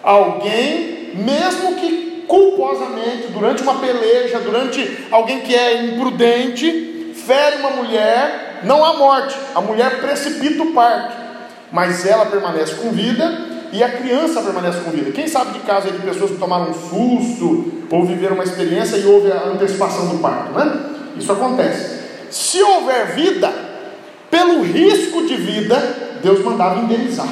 alguém, 0.03 1.13
mesmo 1.15 1.75
que 1.75 2.25
culposamente, 2.27 3.27
durante 3.31 3.63
uma 3.63 3.75
peleja, 3.75 4.37
durante 4.39 5.07
alguém 5.09 5.39
que 5.39 5.55
é 5.55 5.85
imprudente, 5.85 7.13
fere 7.25 7.55
uma 7.55 7.69
mulher, 7.69 8.59
não 8.65 8.83
há 8.83 8.97
morte, 8.97 9.33
a 9.55 9.61
mulher 9.61 10.01
precipita 10.01 10.61
o 10.61 10.73
parto, 10.73 11.15
mas 11.71 12.05
ela 12.05 12.25
permanece 12.25 12.75
com 12.75 12.91
vida 12.91 13.52
e 13.73 13.83
a 13.83 13.89
criança 13.89 14.39
permanece 14.43 14.81
com 14.81 14.91
vida. 14.91 15.11
Quem 15.11 15.27
sabe 15.27 15.53
de 15.53 15.59
caso 15.61 15.89
de 15.89 15.97
pessoas 15.97 16.29
que 16.29 16.37
tomaram 16.37 16.69
um 16.69 16.73
susto 16.73 17.73
ou 17.89 18.05
viveram 18.05 18.35
uma 18.35 18.43
experiência 18.43 18.97
e 18.97 19.05
houve 19.05 19.31
a 19.31 19.47
antecipação 19.47 20.09
do 20.09 20.19
parto, 20.19 20.51
né? 20.51 20.91
Isso 21.17 21.31
acontece. 21.31 22.03
Se 22.29 22.61
houver 22.61 23.15
vida, 23.15 23.51
pelo 24.29 24.61
risco 24.61 25.25
de 25.25 25.35
vida, 25.35 25.75
Deus 26.21 26.43
mandava 26.45 26.81
indenizar. 26.81 27.27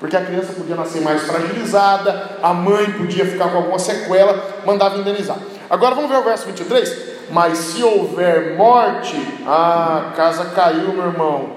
Porque 0.00 0.16
a 0.16 0.24
criança 0.24 0.54
podia 0.54 0.74
nascer 0.74 1.02
mais 1.02 1.22
fragilizada, 1.22 2.38
a 2.42 2.54
mãe 2.54 2.92
podia 2.92 3.26
ficar 3.26 3.50
com 3.50 3.58
alguma 3.58 3.78
sequela, 3.78 4.62
mandava 4.64 4.96
indenizar. 4.96 5.36
Agora 5.68 5.94
vamos 5.94 6.10
ver 6.10 6.16
o 6.16 6.24
verso 6.24 6.46
23. 6.46 7.12
Mas 7.30 7.58
se 7.58 7.82
houver 7.82 8.56
morte, 8.56 9.16
ah, 9.46 10.06
a 10.08 10.16
casa 10.16 10.46
caiu, 10.46 10.92
meu 10.94 11.04
irmão. 11.04 11.50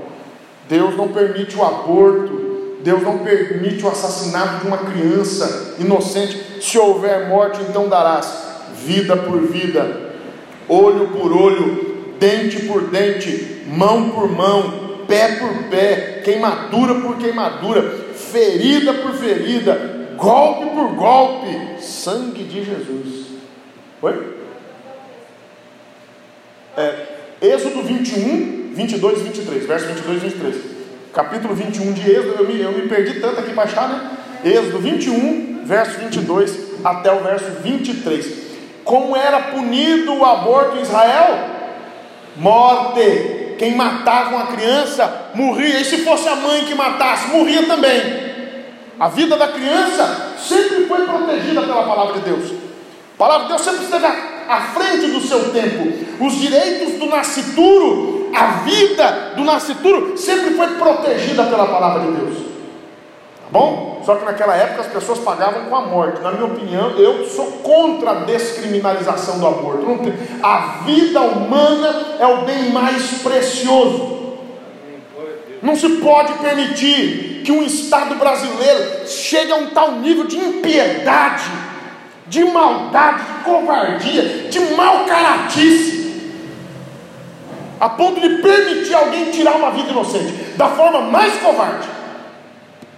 Deus 0.68 0.96
não 0.98 1.08
permite 1.08 1.56
o 1.58 1.64
aborto 1.64 2.45
Deus 2.86 3.02
não 3.02 3.18
permite 3.18 3.84
o 3.84 3.90
assassinato 3.90 4.62
de 4.62 4.68
uma 4.68 4.78
criança 4.78 5.74
inocente. 5.80 6.62
Se 6.62 6.78
houver 6.78 7.28
morte, 7.28 7.60
então 7.68 7.90
darás 7.90 8.46
vida 8.86 9.18
por 9.18 9.42
vida, 9.42 10.12
olho 10.70 11.08
por 11.08 11.36
olho, 11.36 12.14
dente 12.20 12.68
por 12.68 12.84
dente, 12.84 13.64
mão 13.66 14.12
por 14.12 14.32
mão, 14.32 15.00
pé 15.08 15.30
por 15.38 15.64
pé, 15.64 16.22
queimadura 16.24 16.94
por 17.02 17.18
queimadura, 17.18 17.82
ferida 18.14 18.94
por 18.94 19.14
ferida, 19.14 20.14
golpe 20.16 20.70
por 20.76 20.90
golpe, 20.94 21.82
sangue 21.82 22.44
de 22.44 22.64
Jesus. 22.64 23.26
Oi? 24.00 24.36
É, 26.78 27.06
Êxodo 27.42 27.82
21, 27.82 28.74
22 28.76 29.22
e 29.22 29.24
23, 29.24 29.66
verso 29.66 29.88
22 29.88 30.18
e 30.18 30.26
23 30.28 30.75
capítulo 31.16 31.56
21 31.56 31.94
de 31.94 32.12
Êxodo, 32.12 32.36
eu 32.40 32.46
me, 32.46 32.60
eu 32.60 32.72
me 32.74 32.90
perdi 32.90 33.22
tanto 33.22 33.40
aqui 33.40 33.54
para 33.54 33.64
achar, 33.64 33.88
né? 33.88 34.12
Êxodo 34.44 34.80
21, 34.80 35.62
verso 35.64 35.98
22 35.98 36.58
até 36.84 37.12
o 37.12 37.24
verso 37.24 37.46
23. 37.64 38.46
Como 38.84 39.16
era 39.16 39.40
punido 39.40 40.14
o 40.14 40.26
aborto 40.26 40.78
em 40.78 40.82
Israel? 40.82 41.50
Morte. 42.36 43.56
Quem 43.58 43.74
matava 43.74 44.36
uma 44.36 44.48
criança 44.48 45.32
morria, 45.34 45.80
e 45.80 45.86
se 45.86 46.00
fosse 46.00 46.28
a 46.28 46.36
mãe 46.36 46.66
que 46.66 46.76
matasse, 46.76 47.30
morria 47.30 47.64
também. 47.66 48.26
A 49.00 49.08
vida 49.08 49.38
da 49.38 49.48
criança 49.48 50.34
sempre 50.38 50.86
foi 50.86 51.06
protegida 51.06 51.62
pela 51.62 51.84
palavra 51.84 52.16
de 52.16 52.30
Deus. 52.30 52.52
A 52.52 53.18
palavra 53.18 53.44
de 53.44 53.54
Deus 53.54 53.62
sempre 53.62 53.86
esteve 53.86 54.06
à 54.06 54.62
frente 54.74 55.08
do 55.08 55.22
seu 55.22 55.54
tempo. 55.54 55.94
Os 56.20 56.34
direitos 56.34 57.00
do 57.00 57.06
nascituro 57.06 58.15
a 58.34 58.46
vida 58.64 59.34
do 59.36 59.44
nascituro 59.44 60.18
sempre 60.18 60.52
foi 60.52 60.68
protegida 60.76 61.44
pela 61.44 61.66
palavra 61.68 62.02
de 62.02 62.12
Deus. 62.12 62.38
Tá 62.38 63.52
bom? 63.52 64.02
Só 64.06 64.16
que 64.16 64.26
naquela 64.26 64.56
época 64.56 64.82
as 64.82 64.88
pessoas 64.88 65.20
pagavam 65.20 65.66
com 65.66 65.76
a 65.76 65.82
morte. 65.82 66.22
Na 66.22 66.32
minha 66.32 66.46
opinião, 66.46 66.92
eu 66.92 67.26
sou 67.26 67.46
contra 67.64 68.12
a 68.12 68.14
descriminalização 68.26 69.40
do 69.40 69.48
aborto. 69.48 69.86
A 70.44 70.84
vida 70.86 71.22
humana 71.22 72.18
é 72.20 72.28
o 72.28 72.42
bem 72.42 72.72
mais 72.72 73.22
precioso. 73.22 74.16
Não 75.62 75.76
se 75.76 75.90
pode 75.98 76.34
permitir 76.34 77.42
que 77.44 77.52
um 77.52 77.64
Estado 77.64 78.16
brasileiro 78.16 79.08
chegue 79.08 79.52
a 79.52 79.56
um 79.56 79.68
tal 79.72 79.94
nível 79.94 80.26
de 80.26 80.38
impiedade, 80.38 81.44
de 82.28 82.44
maldade, 82.46 83.24
de 83.24 83.44
covardia, 83.44 84.22
de 84.50 84.60
mal 84.76 85.06
caratice 85.06 86.05
a 87.86 87.90
ponto 87.90 88.20
de 88.20 88.42
permitir 88.42 88.96
alguém 88.96 89.30
tirar 89.30 89.58
uma 89.58 89.70
vida 89.70 89.92
inocente 89.92 90.34
da 90.58 90.70
forma 90.70 91.02
mais 91.02 91.40
covarde. 91.40 91.88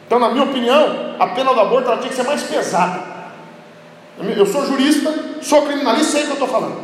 Então, 0.05 0.17
na 0.17 0.29
minha 0.29 0.45
opinião, 0.45 1.15
a 1.19 1.27
pena 1.27 1.53
do 1.53 1.59
aborto 1.59 1.89
ela 1.89 1.97
tinha 1.97 2.09
que 2.09 2.15
ser 2.15 2.23
mais 2.23 2.41
pesada. 2.43 3.01
Eu 4.17 4.45
sou 4.45 4.65
jurista, 4.65 5.13
sou 5.41 5.63
criminalista, 5.63 6.13
sei 6.13 6.21
o 6.21 6.23
que 6.23 6.29
eu 6.29 6.33
estou 6.35 6.47
falando. 6.47 6.77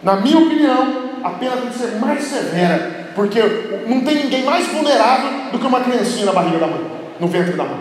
Na 0.00 0.14
minha 0.14 0.38
opinião, 0.38 1.10
a 1.24 1.30
pena 1.30 1.56
tem 1.56 1.70
que 1.70 1.76
ser 1.76 1.96
mais 1.96 2.22
severa, 2.22 3.08
porque 3.16 3.40
não 3.88 4.02
tem 4.02 4.14
ninguém 4.14 4.44
mais 4.44 4.68
vulnerável 4.68 5.50
do 5.50 5.58
que 5.58 5.66
uma 5.66 5.80
criancinha 5.80 6.26
na 6.26 6.32
barriga 6.32 6.58
da 6.58 6.68
mãe, 6.68 6.86
no 7.18 7.26
ventre 7.26 7.54
da 7.54 7.64
mãe. 7.64 7.80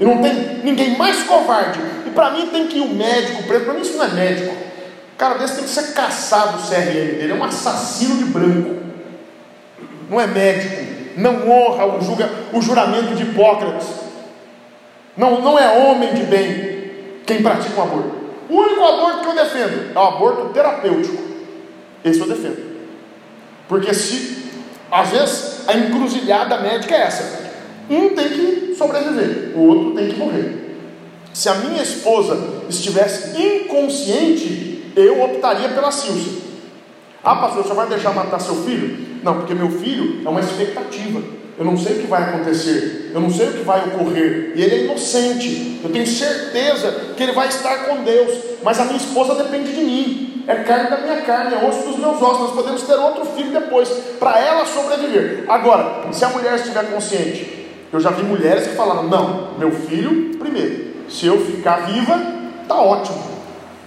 E 0.00 0.04
não 0.06 0.22
tem 0.22 0.32
ninguém 0.64 0.96
mais 0.96 1.22
covarde. 1.24 1.80
E 2.06 2.10
para 2.12 2.30
mim 2.30 2.46
tem 2.46 2.66
que 2.66 2.78
ir 2.78 2.80
o 2.80 2.94
médico 2.94 3.42
preso. 3.42 3.66
Para 3.66 3.74
mim 3.74 3.82
isso 3.82 3.98
não 3.98 4.06
é 4.06 4.08
médico 4.08 4.67
cara 5.18 5.34
desse 5.34 5.56
tem 5.56 5.64
que 5.64 5.70
ser 5.70 5.92
caçado 5.92 6.58
o 6.58 6.62
CRM 6.62 7.18
dele, 7.18 7.32
é 7.32 7.34
um 7.34 7.44
assassino 7.44 8.16
de 8.18 8.24
branco, 8.26 8.76
não 10.08 10.20
é 10.20 10.26
médico, 10.28 10.76
não 11.16 11.50
honra 11.50 11.86
o, 11.86 12.00
julga, 12.00 12.30
o 12.52 12.62
juramento 12.62 13.16
de 13.16 13.24
Hipócrates, 13.24 13.88
não, 15.16 15.42
não 15.42 15.58
é 15.58 15.76
homem 15.76 16.14
de 16.14 16.22
bem 16.22 16.90
quem 17.26 17.42
pratica 17.42 17.80
um 17.80 17.82
aborto. 17.82 18.18
O 18.48 18.54
único 18.54 18.84
aborto 18.84 19.20
que 19.20 19.26
eu 19.26 19.34
defendo 19.34 19.90
é 19.94 19.98
o 19.98 20.02
aborto 20.02 20.48
terapêutico. 20.50 21.22
Esse 22.04 22.20
eu 22.20 22.28
defendo. 22.28 22.78
Porque 23.68 23.92
se, 23.92 24.50
às 24.90 25.10
vezes, 25.10 25.68
a 25.68 25.76
encruzilhada 25.76 26.58
médica 26.58 26.94
é 26.94 27.02
essa: 27.02 27.50
um 27.90 28.10
tem 28.10 28.28
que 28.28 28.74
sobreviver, 28.78 29.52
o 29.56 29.60
outro 29.60 29.94
tem 29.94 30.08
que 30.08 30.16
morrer. 30.16 30.76
Se 31.34 31.48
a 31.48 31.54
minha 31.56 31.82
esposa 31.82 32.62
estivesse 32.68 33.36
inconsciente, 33.40 34.77
eu 35.00 35.22
optaria 35.22 35.68
pela 35.68 35.90
Silvia. 35.90 36.42
Ah, 37.22 37.36
pastor, 37.36 37.64
você 37.64 37.74
vai 37.74 37.86
deixar 37.88 38.12
matar 38.12 38.40
seu 38.40 38.54
filho? 38.56 39.06
Não, 39.22 39.34
porque 39.34 39.54
meu 39.54 39.70
filho 39.70 40.22
é 40.24 40.28
uma 40.28 40.40
expectativa. 40.40 41.20
Eu 41.58 41.64
não 41.64 41.76
sei 41.76 41.96
o 41.96 41.98
que 42.00 42.06
vai 42.06 42.22
acontecer, 42.22 43.10
eu 43.12 43.20
não 43.20 43.30
sei 43.30 43.48
o 43.48 43.52
que 43.52 43.64
vai 43.64 43.80
ocorrer, 43.88 44.52
e 44.54 44.62
ele 44.62 44.74
é 44.76 44.84
inocente. 44.84 45.80
Eu 45.82 45.90
tenho 45.90 46.06
certeza 46.06 47.14
que 47.16 47.22
ele 47.22 47.32
vai 47.32 47.48
estar 47.48 47.78
com 47.86 48.04
Deus, 48.04 48.32
mas 48.62 48.78
a 48.78 48.84
minha 48.84 48.96
esposa 48.96 49.34
depende 49.34 49.72
de 49.72 49.80
mim, 49.80 50.44
é 50.46 50.54
carne 50.54 50.88
da 50.88 50.98
minha 50.98 51.20
carne, 51.22 51.56
é 51.56 51.68
osso 51.68 51.88
dos 51.88 51.98
meus 51.98 52.22
ossos. 52.22 52.38
Nós 52.38 52.52
podemos 52.52 52.82
ter 52.82 52.94
outro 52.94 53.24
filho 53.24 53.50
depois, 53.50 53.88
para 54.20 54.38
ela 54.38 54.64
sobreviver. 54.64 55.46
Agora, 55.48 56.12
se 56.12 56.24
a 56.24 56.28
mulher 56.28 56.54
estiver 56.54 56.92
consciente, 56.92 57.66
eu 57.92 57.98
já 57.98 58.10
vi 58.10 58.22
mulheres 58.22 58.68
que 58.68 58.76
falaram: 58.76 59.08
não, 59.08 59.58
meu 59.58 59.72
filho 59.72 60.36
primeiro, 60.38 60.94
se 61.08 61.26
eu 61.26 61.44
ficar 61.44 61.86
viva, 61.86 62.20
está 62.62 62.76
ótimo, 62.76 63.18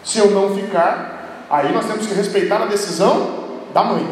se 0.03 0.19
eu 0.19 0.31
não 0.31 0.55
ficar, 0.55 1.45
aí 1.49 1.71
nós 1.73 1.85
temos 1.85 2.07
que 2.07 2.13
respeitar 2.13 2.61
a 2.61 2.65
decisão 2.65 3.41
da 3.73 3.83
mãe. 3.83 4.05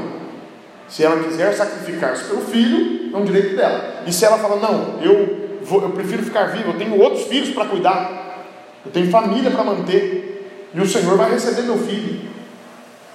Se 0.87 1.03
ela 1.03 1.23
quiser 1.23 1.53
sacrificar-se 1.53 2.23
pelo 2.25 2.41
filho, 2.41 3.15
é 3.15 3.17
um 3.17 3.23
direito 3.23 3.55
dela. 3.55 4.03
E 4.05 4.11
se 4.11 4.25
ela 4.25 4.37
fala, 4.37 4.55
não, 4.55 5.01
eu, 5.01 5.59
vou, 5.61 5.81
eu 5.81 5.89
prefiro 5.91 6.23
ficar 6.23 6.45
vivo, 6.45 6.69
eu 6.69 6.77
tenho 6.77 6.99
outros 6.99 7.23
filhos 7.27 7.49
para 7.49 7.65
cuidar, 7.65 8.45
eu 8.85 8.91
tenho 8.91 9.09
família 9.11 9.51
para 9.51 9.63
manter, 9.63 10.69
e 10.73 10.79
o 10.79 10.87
Senhor 10.87 11.17
vai 11.17 11.31
receber 11.31 11.63
meu 11.63 11.77
filho. 11.77 12.29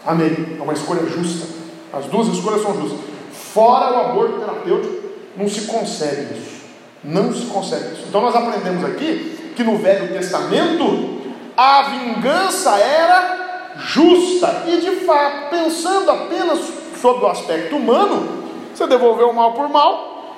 Amém. 0.06 0.56
É 0.58 0.62
uma 0.62 0.72
escolha 0.72 1.04
justa. 1.06 1.46
As 1.92 2.06
duas 2.06 2.28
escolhas 2.28 2.62
são 2.62 2.80
justas. 2.80 3.00
Fora 3.32 3.92
o 3.92 4.00
aborto 4.10 4.40
terapêutico, 4.40 4.94
não 5.36 5.48
se 5.48 5.62
consegue 5.62 6.34
isso. 6.34 6.64
Não 7.02 7.32
se 7.32 7.46
consegue 7.46 7.94
isso. 7.94 8.04
Então 8.08 8.20
nós 8.20 8.34
aprendemos 8.34 8.84
aqui 8.84 9.52
que 9.54 9.62
no 9.62 9.78
Velho 9.78 10.12
Testamento 10.12 11.22
a 11.56 11.82
vingança 11.82 12.76
era 12.76 13.72
justa. 13.76 14.64
E 14.66 14.78
de 14.78 15.04
fato, 15.04 15.50
pensando 15.50 16.10
apenas 16.10 16.60
sob 17.00 17.24
o 17.24 17.26
aspecto 17.26 17.76
humano, 17.76 18.44
você 18.74 18.86
devolver 18.86 19.26
o 19.26 19.32
mal 19.32 19.52
por 19.52 19.68
mal, 19.68 20.36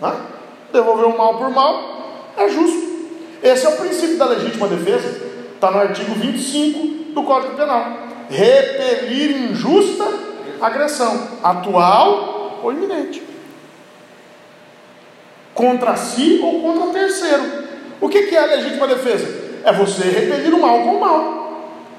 né? 0.00 0.16
devolver 0.72 1.06
o 1.06 1.16
mal 1.16 1.38
por 1.38 1.50
mal 1.50 2.32
é 2.36 2.48
justo. 2.48 2.94
Esse 3.42 3.66
é 3.66 3.68
o 3.68 3.76
princípio 3.76 4.16
da 4.16 4.26
legítima 4.26 4.66
defesa, 4.68 5.22
está 5.54 5.70
no 5.70 5.78
artigo 5.78 6.14
25 6.14 7.12
do 7.12 7.22
Código 7.22 7.54
Penal. 7.54 8.04
Repelir 8.30 9.50
injusta 9.50 10.04
agressão, 10.60 11.28
atual 11.42 12.60
ou 12.62 12.72
iminente, 12.72 13.22
contra 15.52 15.94
si 15.96 16.40
ou 16.42 16.62
contra 16.62 17.00
terceiro. 17.00 17.64
O 18.00 18.08
que 18.08 18.34
é 18.34 18.38
a 18.38 18.46
legítima 18.46 18.86
defesa? 18.86 19.43
É 19.64 19.72
você 19.72 20.04
repelir 20.04 20.54
o 20.54 20.60
mal 20.60 20.78
com 20.80 20.96
o 20.96 21.00
mal. 21.00 21.44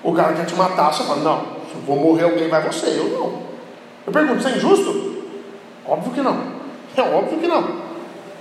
O 0.04 0.14
cara 0.14 0.34
quer 0.34 0.46
te 0.46 0.54
matar, 0.56 0.94
você 0.94 1.04
fala, 1.04 1.22
não, 1.22 1.40
se 1.68 1.76
vou 1.86 1.98
morrer 1.98 2.26
alguém, 2.26 2.48
vai 2.48 2.62
você, 2.62 2.88
eu 2.88 3.10
não. 3.10 3.42
Eu 4.06 4.14
pergunto, 4.14 4.40
isso 4.40 4.48
é 4.48 4.52
injusto? 4.52 5.24
Óbvio 5.86 6.14
que 6.14 6.22
não. 6.22 6.56
É 6.96 7.02
óbvio 7.02 7.40
que 7.40 7.48
não. 7.48 7.82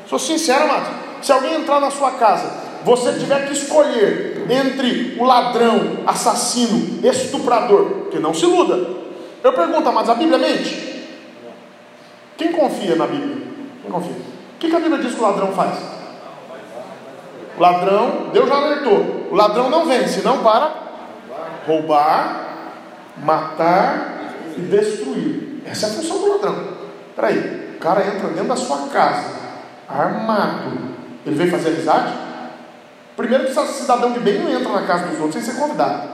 Sou 0.07 0.16
sincero, 0.16 0.62
amado. 0.62 0.87
Se 1.21 1.33
alguém 1.33 1.54
entrar 1.54 1.81
na 1.81 1.90
sua 1.90 2.12
casa, 2.12 2.49
você 2.85 3.14
tiver 3.14 3.49
que 3.49 3.52
escolher 3.52 4.47
entre 4.49 5.16
o 5.19 5.25
ladrão, 5.25 5.99
assassino, 6.07 7.04
estuprador, 7.04 8.09
que 8.12 8.21
não 8.21 8.33
se 8.33 8.45
iluda. 8.45 8.90
Eu 9.43 9.52
pergunto, 9.52 9.93
mas 9.93 10.09
a 10.09 10.14
Bíblia 10.14 10.38
mente? 10.38 11.04
Quem 12.37 12.52
confia 12.52 12.95
na 12.95 13.07
Bíblia? 13.07 13.38
Quem 13.83 13.90
confia? 13.90 14.12
O 14.12 14.59
que 14.59 14.76
a 14.76 14.81
Bíblia 14.81 15.02
diz 15.02 15.14
que 15.14 15.21
o 15.21 15.25
ladrão 15.25 15.52
faz? 15.52 15.78
O 17.57 17.61
ladrão, 17.61 18.31
Deus 18.33 18.49
já 18.49 18.57
alertou. 18.57 19.29
O 19.31 19.35
ladrão 19.35 19.71
não 19.71 19.87
vem, 19.87 20.07
senão 20.09 20.38
para 20.38 20.73
roubar, 21.67 22.45
matar 23.23 24.35
e 24.57 24.61
destruir. 24.61 25.62
Essa 25.64 25.87
é 25.87 25.88
a 25.90 25.93
função 25.93 26.19
do 26.19 26.33
ladrão. 26.33 26.57
Peraí, 27.14 27.75
o 27.77 27.79
cara 27.79 28.07
entra 28.07 28.29
dentro 28.29 28.49
da 28.49 28.57
sua 28.57 28.88
casa, 28.88 29.25
armado. 29.88 30.73
Ele 31.25 31.37
veio 31.37 31.51
fazer 31.51 31.71
amizade? 31.71 32.12
Primeiro 33.17 33.45
que 33.45 33.53
cidadão 33.53 34.12
de 34.12 34.21
bem 34.21 34.40
não 34.40 34.51
entra 34.51 34.73
na 34.73 34.83
casa 34.83 35.07
dos 35.07 35.21
outros 35.21 35.43
sem 35.43 35.55
ser 35.55 35.61
convidado. 35.61 36.09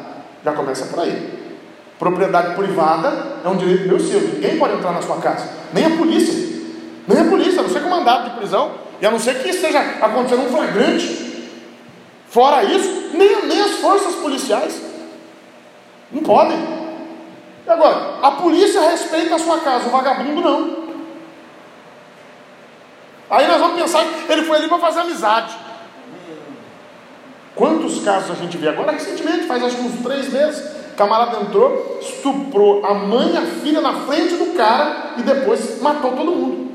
Já 0.45 0.53
começa 0.53 0.87
por 0.87 1.01
aí. 1.01 1.41
Propriedade 1.99 2.55
privada 2.55 3.13
é 3.45 3.49
um 3.49 3.57
direito 3.57 3.89
meu 3.89 3.99
seu. 3.99 4.21
Ninguém 4.21 4.59
pode 4.59 4.75
entrar 4.75 4.93
na 4.93 5.03
sua 5.03 5.17
casa. 5.17 5.49
Nem 5.73 5.87
a 5.87 5.91
polícia. 5.91 6.61
Nem 7.09 7.21
a 7.21 7.25
polícia, 7.25 7.61
a 7.61 7.63
não 7.63 7.71
ser 7.71 7.83
com 7.83 7.91
mandado 7.91 8.31
de 8.31 8.37
prisão. 8.37 8.73
E 9.01 9.07
a 9.07 9.11
não 9.11 9.19
ser 9.19 9.43
que 9.43 9.49
esteja 9.49 9.81
acontecendo 10.01 10.47
um 10.47 10.49
flagrante. 10.49 11.30
Fora 12.31 12.63
isso, 12.63 13.11
nem, 13.13 13.47
nem 13.47 13.61
as 13.61 13.73
forças 13.73 14.15
policiais. 14.15 14.81
Não 16.13 16.23
podem. 16.23 16.57
Agora, 17.67 18.19
a 18.23 18.31
polícia 18.33 18.81
respeita 18.89 19.35
a 19.35 19.39
sua 19.39 19.59
casa, 19.59 19.89
o 19.89 19.91
vagabundo 19.91 20.41
não. 20.41 20.81
Aí 23.29 23.47
nós 23.47 23.61
vamos 23.61 23.81
pensar 23.81 24.05
que 24.05 24.33
ele 24.33 24.45
foi 24.45 24.59
ali 24.59 24.69
para 24.69 24.79
fazer 24.79 25.01
amizade. 25.01 25.57
Quantos 27.55 28.03
casos 28.03 28.31
a 28.31 28.35
gente 28.35 28.57
vê 28.57 28.69
agora? 28.69 28.93
Recentemente, 28.93 29.47
faz 29.47 29.63
acho 29.63 29.77
que 29.77 29.83
uns 29.83 30.03
três 30.03 30.33
meses. 30.33 30.81
Camarada 30.97 31.41
entrou, 31.41 31.99
estuprou 32.01 32.85
a 32.85 32.95
mãe 32.95 33.33
e 33.33 33.37
a 33.37 33.43
filha 33.43 33.81
na 33.81 34.01
frente 34.03 34.37
do 34.37 34.57
cara 34.57 35.15
e 35.17 35.23
depois 35.23 35.81
matou 35.81 36.13
todo 36.13 36.31
mundo. 36.31 36.71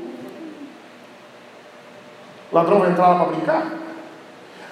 O 2.50 2.54
ladrão 2.54 2.80
vai 2.80 2.90
entrar 2.90 3.08
lá 3.08 3.24
para 3.24 3.32
brincar? 3.32 3.85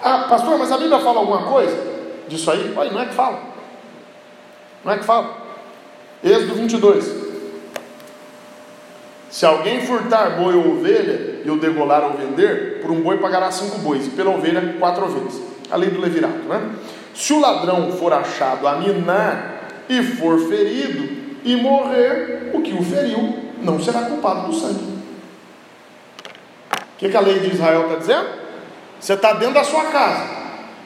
Ah, 0.01 0.25
pastor, 0.29 0.57
mas 0.57 0.71
a 0.71 0.77
Bíblia 0.77 0.99
fala 0.99 1.19
alguma 1.19 1.43
coisa 1.43 1.75
disso 2.27 2.49
aí? 2.51 2.73
Olha, 2.75 2.91
não 2.91 3.01
é 3.01 3.05
que 3.05 3.13
fala. 3.13 3.39
Não 4.83 4.91
é 4.91 4.97
que 4.97 5.03
fala? 5.03 5.37
Êxodo 6.23 6.55
22. 6.55 7.25
Se 9.29 9.45
alguém 9.45 9.85
furtar 9.85 10.37
boi 10.37 10.55
ou 10.55 10.77
ovelha 10.77 11.41
e 11.43 11.49
o 11.49 11.57
degolar 11.57 12.03
ou 12.03 12.13
vender, 12.13 12.79
por 12.81 12.91
um 12.91 13.01
boi 13.01 13.17
pagará 13.17 13.51
cinco 13.51 13.79
bois, 13.79 14.07
e 14.07 14.11
pela 14.11 14.31
ovelha 14.31 14.75
quatro 14.79 15.05
ovelhas. 15.05 15.41
A 15.69 15.75
lei 15.75 15.89
do 15.89 15.99
levirato, 15.99 16.47
né? 16.47 16.71
Se 17.13 17.33
o 17.33 17.39
ladrão 17.39 17.91
for 17.93 18.13
achado 18.13 18.67
a 18.67 18.75
minar 18.77 19.83
e 19.89 20.01
for 20.03 20.39
ferido 20.47 21.25
e 21.43 21.55
morrer, 21.55 22.51
o 22.53 22.61
que 22.61 22.73
o 22.73 22.83
feriu 22.83 23.37
não 23.61 23.81
será 23.81 24.03
culpado 24.03 24.47
do 24.47 24.53
sangue. 24.53 24.95
O 26.93 26.97
que, 26.97 27.09
que 27.09 27.17
a 27.17 27.21
lei 27.21 27.39
de 27.39 27.53
Israel 27.53 27.83
está 27.83 27.95
dizendo? 27.95 28.44
Você 28.99 29.13
está 29.13 29.33
dentro 29.33 29.53
da 29.53 29.63
sua 29.63 29.85
casa, 29.85 30.23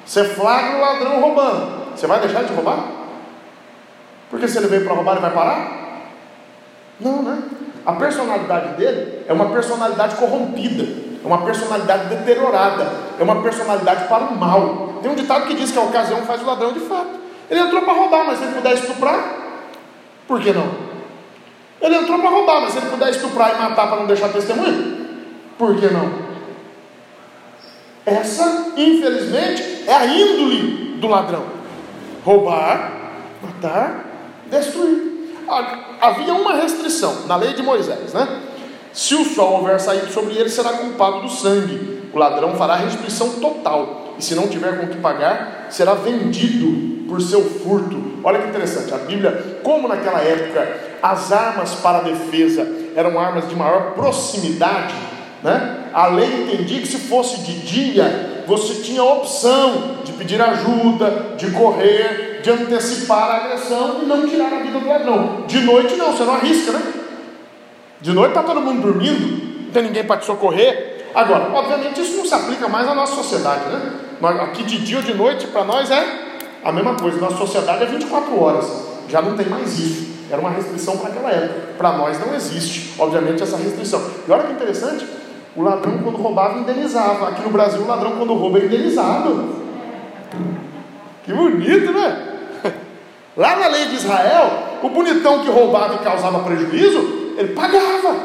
você 0.05 0.23
flagra 0.25 0.77
o 0.77 0.81
ladrão 0.81 1.21
roubando, 1.21 1.95
você 1.95 2.07
vai 2.07 2.19
deixar 2.19 2.43
de 2.43 2.53
roubar? 2.53 2.83
Porque 4.29 4.47
se 4.47 4.57
ele 4.57 4.67
veio 4.67 4.83
para 4.83 4.93
roubar, 4.93 5.13
ele 5.13 5.21
vai 5.21 5.31
parar? 5.31 5.79
Não, 6.99 7.23
né? 7.23 7.43
A 7.85 7.93
personalidade 7.93 8.75
dele 8.75 9.23
é 9.27 9.33
uma 9.33 9.49
personalidade 9.49 10.15
corrompida, 10.15 10.83
é 11.23 11.27
uma 11.27 11.43
personalidade 11.43 12.09
deteriorada, 12.09 12.91
é 13.19 13.23
uma 13.23 13.41
personalidade 13.41 14.07
para 14.07 14.25
o 14.25 14.37
mal. 14.37 14.99
Tem 15.01 15.09
um 15.09 15.15
ditado 15.15 15.47
que 15.47 15.55
diz 15.55 15.71
que 15.71 15.79
a 15.79 15.83
ocasião 15.83 16.21
faz 16.23 16.41
o 16.41 16.45
ladrão 16.45 16.73
de 16.73 16.81
fato. 16.81 17.19
Ele 17.49 17.59
entrou 17.59 17.81
para 17.81 17.93
roubar, 17.93 18.25
mas 18.27 18.37
se 18.37 18.43
ele 18.43 18.53
puder 18.53 18.73
estuprar, 18.73 19.35
por 20.27 20.39
que 20.39 20.51
não? 20.51 20.67
Ele 21.81 21.95
entrou 21.95 22.19
para 22.19 22.29
roubar, 22.29 22.61
mas 22.61 22.73
se 22.73 22.77
ele 22.77 22.89
puder 22.89 23.09
estuprar 23.09 23.55
e 23.55 23.61
matar 23.61 23.87
para 23.87 23.97
não 23.97 24.05
deixar 24.05 24.29
testemunha, 24.29 25.07
por 25.57 25.75
que 25.75 25.87
não? 25.87 26.28
Essa, 28.09 28.73
infelizmente, 28.75 29.83
é 29.87 29.93
a 29.93 30.05
índole 30.05 30.97
do 30.99 31.07
ladrão: 31.07 31.43
roubar, 32.23 33.11
matar 33.41 34.05
destruir. 34.49 35.09
Havia 36.01 36.33
uma 36.33 36.53
restrição 36.53 37.27
na 37.27 37.35
lei 37.35 37.53
de 37.53 37.63
Moisés, 37.63 38.13
né? 38.13 38.27
Se 38.93 39.15
o 39.15 39.23
sol 39.23 39.59
houver 39.59 39.79
saído 39.79 40.11
sobre 40.11 40.35
ele, 40.35 40.49
será 40.49 40.73
culpado 40.73 41.21
do 41.21 41.29
sangue. 41.29 42.09
O 42.13 42.17
ladrão 42.17 42.55
fará 42.55 42.75
restrição 42.75 43.29
total. 43.39 44.15
E 44.17 44.23
se 44.23 44.35
não 44.35 44.47
tiver 44.47 44.79
com 44.79 44.85
o 44.87 44.89
que 44.89 44.97
pagar, 44.97 45.67
será 45.69 45.93
vendido 45.93 47.07
por 47.07 47.21
seu 47.21 47.43
furto. 47.43 48.19
Olha 48.23 48.39
que 48.39 48.49
interessante, 48.49 48.93
a 48.93 48.97
Bíblia, 48.97 49.59
como 49.63 49.87
naquela 49.87 50.19
época 50.19 50.89
as 51.01 51.31
armas 51.31 51.75
para 51.75 52.01
defesa 52.01 52.67
eram 52.95 53.19
armas 53.19 53.47
de 53.47 53.55
maior 53.55 53.93
proximidade, 53.93 54.93
né? 55.43 55.77
A 55.93 56.07
lei 56.07 56.43
entendia 56.43 56.81
que 56.81 56.87
se 56.87 56.97
fosse 56.97 57.41
de 57.41 57.53
dia, 57.59 58.43
você 58.45 58.75
tinha 58.81 59.01
a 59.01 59.05
opção 59.05 59.97
de 60.03 60.11
pedir 60.13 60.41
ajuda, 60.41 61.35
de 61.37 61.51
correr, 61.51 62.41
de 62.43 62.49
antecipar 62.49 63.29
a 63.29 63.35
agressão 63.37 63.99
e 64.01 64.05
não 64.05 64.27
tirar 64.27 64.53
a 64.53 64.59
vida 64.59 64.79
do 64.79 64.87
ladrão. 64.87 65.43
De 65.47 65.59
noite 65.61 65.95
não, 65.95 66.11
você 66.11 66.23
não 66.23 66.35
arrisca, 66.35 66.71
né? 66.71 66.81
De 68.01 68.13
noite 68.13 68.29
está 68.29 68.43
todo 68.43 68.61
mundo 68.61 68.81
dormindo, 68.81 69.63
não 69.65 69.71
tem 69.71 69.83
ninguém 69.83 70.03
para 70.03 70.17
te 70.17 70.25
socorrer. 70.25 71.05
Agora, 71.13 71.49
obviamente 71.53 72.01
isso 72.01 72.17
não 72.17 72.25
se 72.25 72.33
aplica 72.33 72.67
mais 72.67 72.85
na 72.85 72.95
nossa 72.95 73.15
sociedade, 73.15 73.65
né? 73.69 73.93
Aqui 74.41 74.63
de 74.63 74.79
dia 74.79 74.97
ou 74.97 75.03
de 75.03 75.13
noite 75.13 75.47
para 75.47 75.63
nós 75.63 75.89
é 75.89 76.05
a 76.63 76.71
mesma 76.71 76.95
coisa. 76.95 77.19
Nossa 77.19 77.37
sociedade 77.37 77.83
é 77.83 77.85
24 77.87 78.39
horas, 78.41 78.65
já 79.09 79.21
não 79.21 79.35
tem 79.35 79.47
mais 79.47 79.77
isso. 79.79 80.09
Era 80.31 80.39
uma 80.39 80.51
restrição 80.51 80.97
para 80.97 81.09
aquela 81.09 81.31
época. 81.31 81.59
Para 81.77 81.93
nós 81.93 82.19
não 82.19 82.35
existe, 82.35 82.93
obviamente, 82.99 83.41
essa 83.41 83.57
restrição. 83.57 83.99
E 84.27 84.31
olha 84.31 84.43
que 84.43 84.53
interessante, 84.53 85.03
o 85.59 85.61
ladrão 85.61 85.97
quando 85.97 86.15
roubava 86.15 86.57
indenizava. 86.57 87.27
Aqui 87.27 87.41
no 87.41 87.49
Brasil 87.49 87.81
o 87.81 87.87
ladrão 87.87 88.11
quando 88.11 88.33
rouba 88.33 88.59
é 88.59 88.65
indenizado. 88.65 89.55
Que 91.25 91.33
bonito, 91.33 91.91
né? 91.91 92.37
Lá 93.35 93.57
na 93.57 93.67
lei 93.67 93.87
de 93.87 93.95
Israel, 93.95 94.79
o 94.81 94.87
bonitão 94.87 95.41
que 95.41 95.49
roubava 95.49 95.95
e 95.95 95.97
causava 95.97 96.39
prejuízo, 96.39 97.33
ele 97.37 97.53
pagava. 97.53 98.15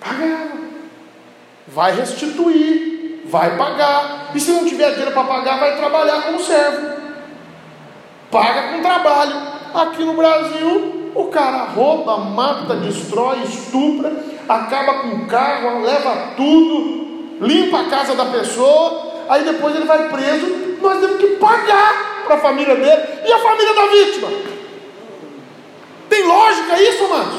Pagava. 0.00 0.52
Vai 1.68 1.94
restituir, 1.94 3.22
vai 3.26 3.56
pagar. 3.56 4.32
E 4.34 4.40
se 4.40 4.50
não 4.50 4.64
tiver 4.64 4.90
dinheiro 4.90 5.12
para 5.12 5.22
pagar, 5.22 5.60
vai 5.60 5.76
trabalhar 5.76 6.22
como 6.22 6.40
servo. 6.40 7.00
Paga 8.28 8.72
com 8.72 8.82
trabalho. 8.82 9.36
Aqui 9.72 10.04
no 10.04 10.14
Brasil, 10.14 11.12
o 11.14 11.26
cara 11.26 11.62
rouba, 11.66 12.16
mata, 12.18 12.74
destrói, 12.74 13.44
estupra, 13.44 14.31
acaba 14.48 14.94
com 15.00 15.08
o 15.08 15.26
carro, 15.26 15.82
leva 15.82 16.32
tudo, 16.36 17.36
limpa 17.40 17.80
a 17.80 17.84
casa 17.84 18.14
da 18.14 18.26
pessoa, 18.26 19.24
aí 19.28 19.44
depois 19.44 19.74
ele 19.74 19.84
vai 19.84 20.08
preso. 20.08 20.46
Nós 20.80 21.00
temos 21.00 21.18
que 21.18 21.26
pagar 21.36 22.24
para 22.24 22.36
a 22.36 22.40
família 22.40 22.74
dele 22.74 23.02
e 23.24 23.32
a 23.32 23.38
família 23.38 23.74
da 23.74 23.86
vítima. 23.86 24.28
Tem 26.08 26.26
lógica 26.26 26.82
isso, 26.82 27.04
amados? 27.04 27.34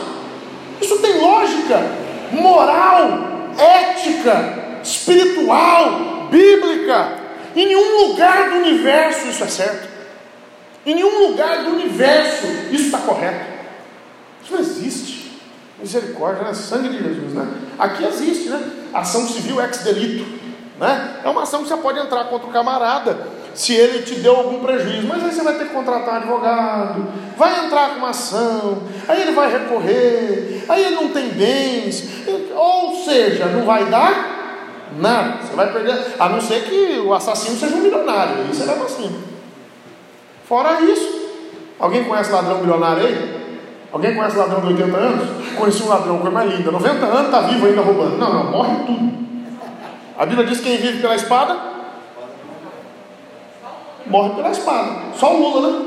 Isso 0.81 0.99
tem 0.99 1.19
lógica 1.19 2.03
moral, 2.31 3.51
ética, 3.57 4.79
espiritual, 4.83 6.27
bíblica. 6.29 7.17
Em 7.55 7.67
nenhum 7.67 8.07
lugar 8.07 8.49
do 8.49 8.55
universo 8.57 9.27
isso 9.27 9.43
é 9.43 9.47
certo. 9.47 9.87
Em 10.85 10.95
nenhum 10.95 11.27
lugar 11.27 11.63
do 11.63 11.71
universo 11.71 12.47
isso 12.71 12.85
está 12.85 12.97
correto. 12.99 13.45
Isso 14.43 14.53
não 14.53 14.59
existe. 14.59 15.12
Misericórdia, 15.83 16.43
né? 16.43 16.53
Sangue 16.53 16.87
de 16.87 16.97
Jesus, 16.97 17.33
né? 17.33 17.45
Aqui 17.77 18.05
existe, 18.05 18.47
né? 18.47 18.71
Ação 18.93 19.27
civil 19.27 19.61
ex 19.61 19.79
delito. 19.79 20.41
Né? 20.79 21.19
É 21.25 21.29
uma 21.29 21.43
ação 21.43 21.61
que 21.61 21.67
você 21.67 21.75
pode 21.75 21.99
entrar 21.99 22.23
contra 22.25 22.47
o 22.47 22.51
camarada 22.51 23.17
se 23.53 23.73
ele 23.73 24.01
te 24.01 24.15
deu 24.15 24.33
algum 24.33 24.63
prejuízo. 24.63 25.05
Mas 25.07 25.23
aí 25.25 25.31
você 25.33 25.43
vai 25.43 25.57
ter 25.57 25.65
que 25.65 25.73
contratar 25.73 26.13
um 26.13 26.17
advogado, 26.17 27.07
vai 27.37 27.65
entrar 27.65 27.89
com 27.89 27.97
uma 27.97 28.11
ação, 28.11 28.83
aí 29.07 29.21
ele 29.23 29.33
vai 29.33 29.51
recorrer, 29.51 30.63
aí 30.69 30.85
ele 30.85 30.95
não 30.95 31.09
tem 31.09 31.29
bens, 31.29 32.07
ou 32.55 32.95
seja, 33.03 33.47
não 33.47 33.65
vai 33.65 33.85
dar 33.85 34.87
nada. 34.97 35.39
Você 35.43 35.53
vai 35.53 35.71
perder, 35.71 36.15
a 36.17 36.29
não 36.29 36.39
ser 36.39 36.63
que 36.63 36.99
o 37.05 37.13
assassino 37.13 37.57
seja 37.57 37.75
um 37.75 37.81
milionário, 37.81 38.37
aí 38.37 38.47
você 38.47 38.63
leva 38.63 38.85
assim. 38.85 39.21
Fora 40.47 40.81
isso, 40.81 41.29
alguém 41.77 42.05
conhece 42.05 42.31
ladrão 42.31 42.59
milionário 42.59 43.05
aí? 43.05 43.32
Alguém 43.93 44.15
conhece 44.15 44.35
ladrão 44.35 44.59
de 44.61 44.67
80 44.67 44.97
anos? 44.97 45.29
Conheci 45.55 45.83
um 45.83 45.87
ladrão, 45.87 46.17
coisa 46.17 46.31
mais 46.31 46.51
linda. 46.51 46.71
90 46.71 47.05
anos, 47.05 47.25
está 47.25 47.41
vivo 47.41 47.67
ainda 47.67 47.81
roubando. 47.81 48.17
Não, 48.17 48.33
não, 48.33 48.51
morre 48.51 48.75
tudo. 48.87 49.13
A 50.17 50.25
Bíblia 50.25 50.47
diz 50.47 50.59
que 50.59 50.63
quem 50.63 50.77
vive 50.77 50.99
pela 50.99 51.15
espada 51.15 51.73
morre 54.07 54.31
pela 54.31 54.49
espada. 54.49 54.89
Só 55.15 55.33
o 55.33 55.37
Lula, 55.37 55.69
né? 55.69 55.85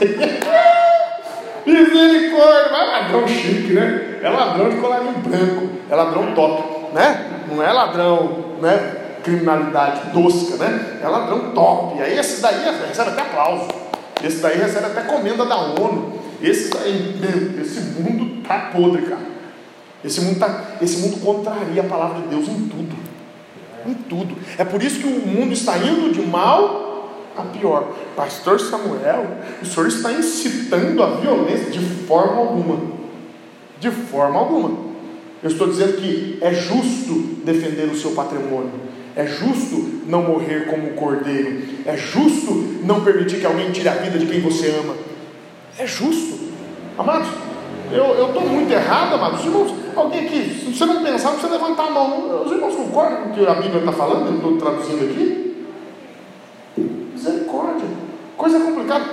Misericórdia, 1.66 2.72
mas 2.72 2.88
é 2.88 2.92
ladrão 2.92 3.28
chique, 3.28 3.72
né? 3.72 4.18
É 4.22 4.28
ladrão 4.28 4.70
de 4.70 4.76
colarinho 4.76 5.12
branco, 5.18 5.68
é 5.90 5.94
ladrão 5.94 6.34
top, 6.34 6.94
né? 6.94 7.26
Não 7.50 7.62
é 7.62 7.72
ladrão, 7.72 8.56
né? 8.60 8.96
Criminalidade 9.22 10.12
tosca, 10.12 10.56
né? 10.56 11.00
É 11.02 11.08
ladrão 11.08 11.50
top. 11.50 12.00
Aí 12.00 12.18
esse 12.18 12.40
daí 12.40 12.64
recebe 12.64 13.10
até 13.10 13.22
aplauso. 13.22 13.68
Esse 14.22 14.38
daí 14.38 14.56
recebe 14.56 14.86
até 14.86 15.02
comenda 15.02 15.44
da 15.44 15.56
ONU. 15.56 16.20
Esse 16.42 16.70
daí, 16.70 17.14
esse 17.60 17.80
mundo 18.00 18.42
tá 18.42 18.70
podre, 18.72 19.02
cara. 19.02 19.30
Esse 20.04 20.20
mundo, 20.22 20.38
tá, 20.38 20.76
esse 20.80 20.98
mundo 20.98 21.20
contraria 21.20 21.82
a 21.82 21.84
palavra 21.84 22.22
de 22.22 22.28
Deus 22.28 22.48
em 22.48 22.68
tudo. 22.68 22.96
Em 23.86 23.94
tudo. 23.94 24.34
É 24.56 24.64
por 24.64 24.82
isso 24.82 25.00
que 25.00 25.06
o 25.06 25.26
mundo 25.26 25.52
está 25.52 25.76
indo 25.78 26.12
de 26.12 26.22
mal 26.22 27.30
a 27.36 27.42
pior. 27.42 27.94
Pastor 28.16 28.58
Samuel, 28.58 29.26
o 29.62 29.66
senhor 29.66 29.88
está 29.88 30.12
incitando 30.12 31.02
a 31.02 31.16
violência 31.16 31.70
de 31.70 31.80
forma 31.80 32.36
alguma. 32.36 32.80
De 33.78 33.90
forma 33.90 34.38
alguma. 34.38 34.90
Eu 35.42 35.50
estou 35.50 35.68
dizendo 35.68 35.94
que 35.94 36.38
é 36.40 36.52
justo 36.52 37.42
defender 37.44 37.84
o 37.84 37.96
seu 37.96 38.12
patrimônio. 38.12 38.72
É 39.16 39.26
justo 39.26 40.02
não 40.06 40.22
morrer 40.22 40.66
como 40.66 40.90
um 40.90 40.94
cordeiro. 40.94 41.62
É 41.84 41.96
justo 41.96 42.52
não 42.84 43.02
permitir 43.02 43.40
que 43.40 43.46
alguém 43.46 43.70
tire 43.70 43.88
a 43.88 43.94
vida 43.94 44.18
de 44.18 44.26
quem 44.26 44.40
você 44.40 44.68
ama. 44.68 44.94
É 45.80 45.86
justo. 45.86 46.38
Amados, 46.98 47.28
eu 47.90 48.26
estou 48.26 48.42
muito 48.42 48.70
errado, 48.70 49.14
amados. 49.14 49.42
Irmãos, 49.42 49.72
alguém 49.96 50.26
aqui, 50.26 50.50
se 50.50 50.76
você 50.76 50.84
não 50.84 51.02
pensar, 51.02 51.30
você 51.30 51.46
levantar 51.46 51.84
a 51.86 51.90
mão. 51.90 52.44
Os 52.44 52.52
irmãos 52.52 52.74
concordam 52.74 53.22
com 53.22 53.30
o 53.30 53.32
que 53.32 53.46
a 53.46 53.54
Bíblia 53.54 53.78
está 53.78 53.92
falando? 53.92 54.26
Eu 54.26 54.34
estou 54.34 54.58
traduzindo 54.58 55.10
aqui. 55.10 55.66
Misericórdia. 57.14 57.88
Coisa 58.36 58.60
complicada. 58.60 59.06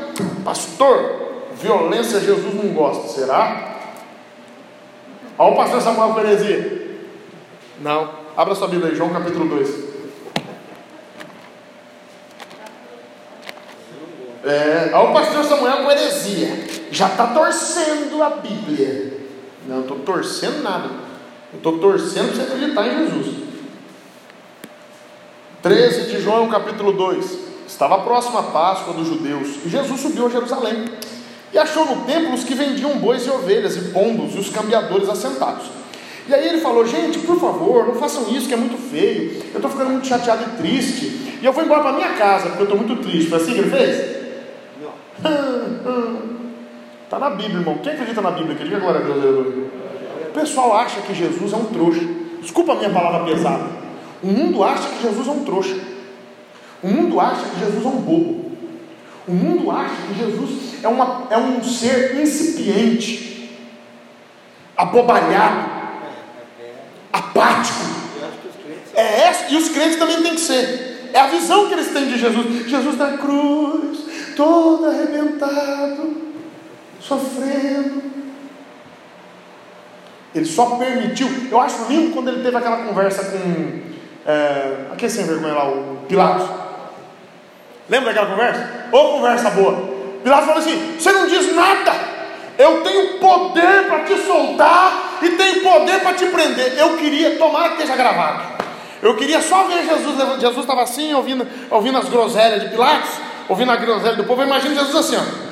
Pastor, 0.44 1.46
violência 1.56 2.20
Jesus 2.20 2.54
não 2.54 2.74
gosta. 2.74 3.08
Será? 3.08 3.78
Olha 5.40 5.54
o 5.54 5.56
pastor 5.56 5.82
Samuel 5.82 6.10
com 6.10 6.20
heresia. 6.20 6.98
Não. 7.80 8.10
Abra 8.36 8.54
sua 8.54 8.68
Bíblia 8.68 8.92
aí, 8.92 8.96
João 8.96 9.10
capítulo 9.12 9.48
2. 9.48 9.87
É, 14.48 14.92
olha 14.94 15.10
o 15.10 15.14
pastor 15.14 15.44
Samuel 15.44 15.84
com 15.84 15.92
heresia. 15.92 16.68
Já 16.90 17.08
está 17.08 17.28
torcendo 17.28 18.24
a 18.24 18.30
Bíblia. 18.30 19.14
Não, 19.68 19.82
estou 19.82 20.00
torcendo 20.00 20.64
nada. 20.64 20.90
Eu 21.52 21.58
estou 21.58 21.78
torcendo 21.80 22.34
para 22.34 22.46
você 22.46 22.54
acreditar 22.54 22.88
em 22.88 22.98
Jesus. 23.06 23.36
13 25.62 26.02
de 26.04 26.22
João, 26.22 26.48
capítulo 26.48 26.94
2. 26.94 27.40
Estava 27.68 28.00
próxima 28.00 28.40
a 28.40 28.44
Páscoa 28.44 28.94
dos 28.94 29.08
judeus 29.08 29.66
e 29.66 29.70
Jesus 29.70 30.00
subiu 30.00 30.28
a 30.28 30.30
Jerusalém 30.30 30.86
e 31.52 31.60
achou 31.60 31.86
no 31.86 32.06
templo 32.06 32.34
os 32.34 32.46
que 32.46 32.56
vendiam 32.56 32.98
bois 32.98 33.26
e 33.26 33.30
ovelhas 33.30 33.76
e 33.76 33.82
pombos 33.90 34.34
e 34.36 34.40
os 34.40 34.50
cambiadores 34.50 35.10
assentados. 35.10 35.66
E 36.30 36.34
aí 36.34 36.48
ele 36.48 36.62
falou: 36.62 36.86
Gente, 36.88 37.20
por 37.20 37.38
favor, 37.38 37.86
não 37.86 37.96
façam 37.96 38.30
isso 38.30 38.48
que 38.48 38.54
é 38.54 38.58
muito 38.58 38.78
feio. 38.78 39.44
Eu 39.52 39.58
estou 39.58 39.70
ficando 39.70 39.90
muito 39.90 40.08
chateado 40.08 40.44
e 40.44 40.58
triste. 40.62 41.40
E 41.42 41.46
eu 41.46 41.52
vou 41.52 41.64
embora 41.64 41.82
para 41.82 41.94
minha 41.94 42.14
casa 42.14 42.48
porque 42.48 42.62
eu 42.64 42.70
estou 42.70 42.78
muito 42.78 43.02
triste. 43.02 43.30
Foi 43.30 43.40
assim 43.40 43.54
que 43.54 43.60
ele 43.60 43.70
fez? 43.70 44.27
Está 47.04 47.20
na 47.20 47.30
Bíblia, 47.32 47.60
irmão. 47.60 47.78
Quem 47.80 47.94
acredita 47.94 48.22
na 48.22 48.32
Bíblia? 48.32 48.56
Diga 48.56 48.80
Deus. 48.80 49.48
O 50.28 50.32
pessoal 50.34 50.78
acha 50.78 51.02
que 51.02 51.14
Jesus 51.14 51.52
é 51.54 51.56
um 51.56 51.66
trouxa. 51.66 52.02
Desculpa 52.42 52.74
a 52.74 52.76
minha 52.76 52.90
palavra 52.90 53.26
pesada. 53.26 53.66
O 54.22 54.28
mundo 54.28 54.64
acha 54.64 54.90
que 54.90 55.02
Jesus 55.02 55.28
é 55.28 55.32
um 55.32 55.44
trouxa. 55.44 55.76
O 56.84 56.88
mundo 56.88 57.20
acha 57.20 57.44
que 57.44 57.60
Jesus 57.60 57.84
é 57.84 57.88
um 57.88 58.02
bobo. 58.02 58.52
O 59.28 59.32
mundo 59.34 59.72
acha 59.72 59.96
que 60.08 60.20
Jesus 60.20 60.84
é, 60.84 60.88
uma, 60.88 61.28
é 61.30 61.38
um 61.38 61.62
ser 61.64 62.22
incipiente, 62.22 63.60
abobalhado, 64.76 65.70
apático. 67.12 67.80
É 68.94 69.22
essa, 69.24 69.54
e 69.54 69.58
os 69.58 69.70
crentes 69.70 69.98
também 69.98 70.22
têm 70.22 70.36
que 70.36 70.42
ser. 70.42 71.10
É 71.14 71.20
a 71.20 71.28
visão 71.28 71.68
que 71.68 71.74
eles 71.74 71.88
têm 71.92 72.08
de 72.08 72.18
Jesus. 72.18 72.70
Jesus 72.70 72.98
na 72.98 73.18
cruz, 73.18 74.07
sofrendo. 77.00 78.04
Ele 80.36 80.46
só 80.46 80.78
permitiu. 80.78 81.30
Eu 81.50 81.62
acho 81.62 81.86
lindo 81.90 82.14
quando 82.14 82.30
ele 82.30 82.44
teve 82.44 82.58
aquela 82.58 82.78
conversa 82.78 83.26
com 83.26 83.82
é, 84.26 84.92
aquele 84.92 85.12
sem 85.12 85.26
vergonha 85.26 85.54
lá, 85.54 85.70
o 85.70 86.00
Pilatos. 86.08 86.48
Lembra 87.90 88.14
daquela 88.14 88.32
conversa? 88.32 88.70
Ô 88.92 89.14
conversa 89.14 89.50
boa. 89.52 89.98
Pilatos 90.24 90.46
falou 90.46 90.62
assim: 90.62 90.96
Você 91.00 91.12
não 91.12 91.28
diz 91.28 91.56
nada. 91.56 92.18
Eu 92.58 92.82
tenho 92.82 93.20
poder 93.20 93.88
para 93.88 94.04
te 94.04 94.18
soltar 94.18 95.20
e 95.22 95.30
tenho 95.30 95.62
poder 95.62 96.02
para 96.02 96.14
te 96.14 96.26
prender. 96.26 96.78
Eu 96.78 96.98
queria, 96.98 97.38
tomara 97.38 97.70
que 97.70 97.76
esteja 97.76 97.96
gravado. 97.96 98.58
Eu 99.02 99.16
queria 99.16 99.42
só 99.42 99.64
ver 99.66 99.86
Jesus. 99.86 100.18
Jesus 100.40 100.58
estava 100.58 100.82
assim, 100.82 101.14
ouvindo, 101.14 101.48
ouvindo 101.70 101.98
as 102.00 102.10
groselhas 102.10 102.62
de 102.62 102.70
Pilatos, 102.70 103.12
ouvindo 103.50 103.72
a 103.72 103.76
groselha 103.76 104.16
do 104.16 104.24
povo. 104.24 104.42
Eu 104.42 104.48
imagino 104.48 104.76
Jesus 104.76 104.96
assim, 104.96 105.16
ó. 105.16 105.48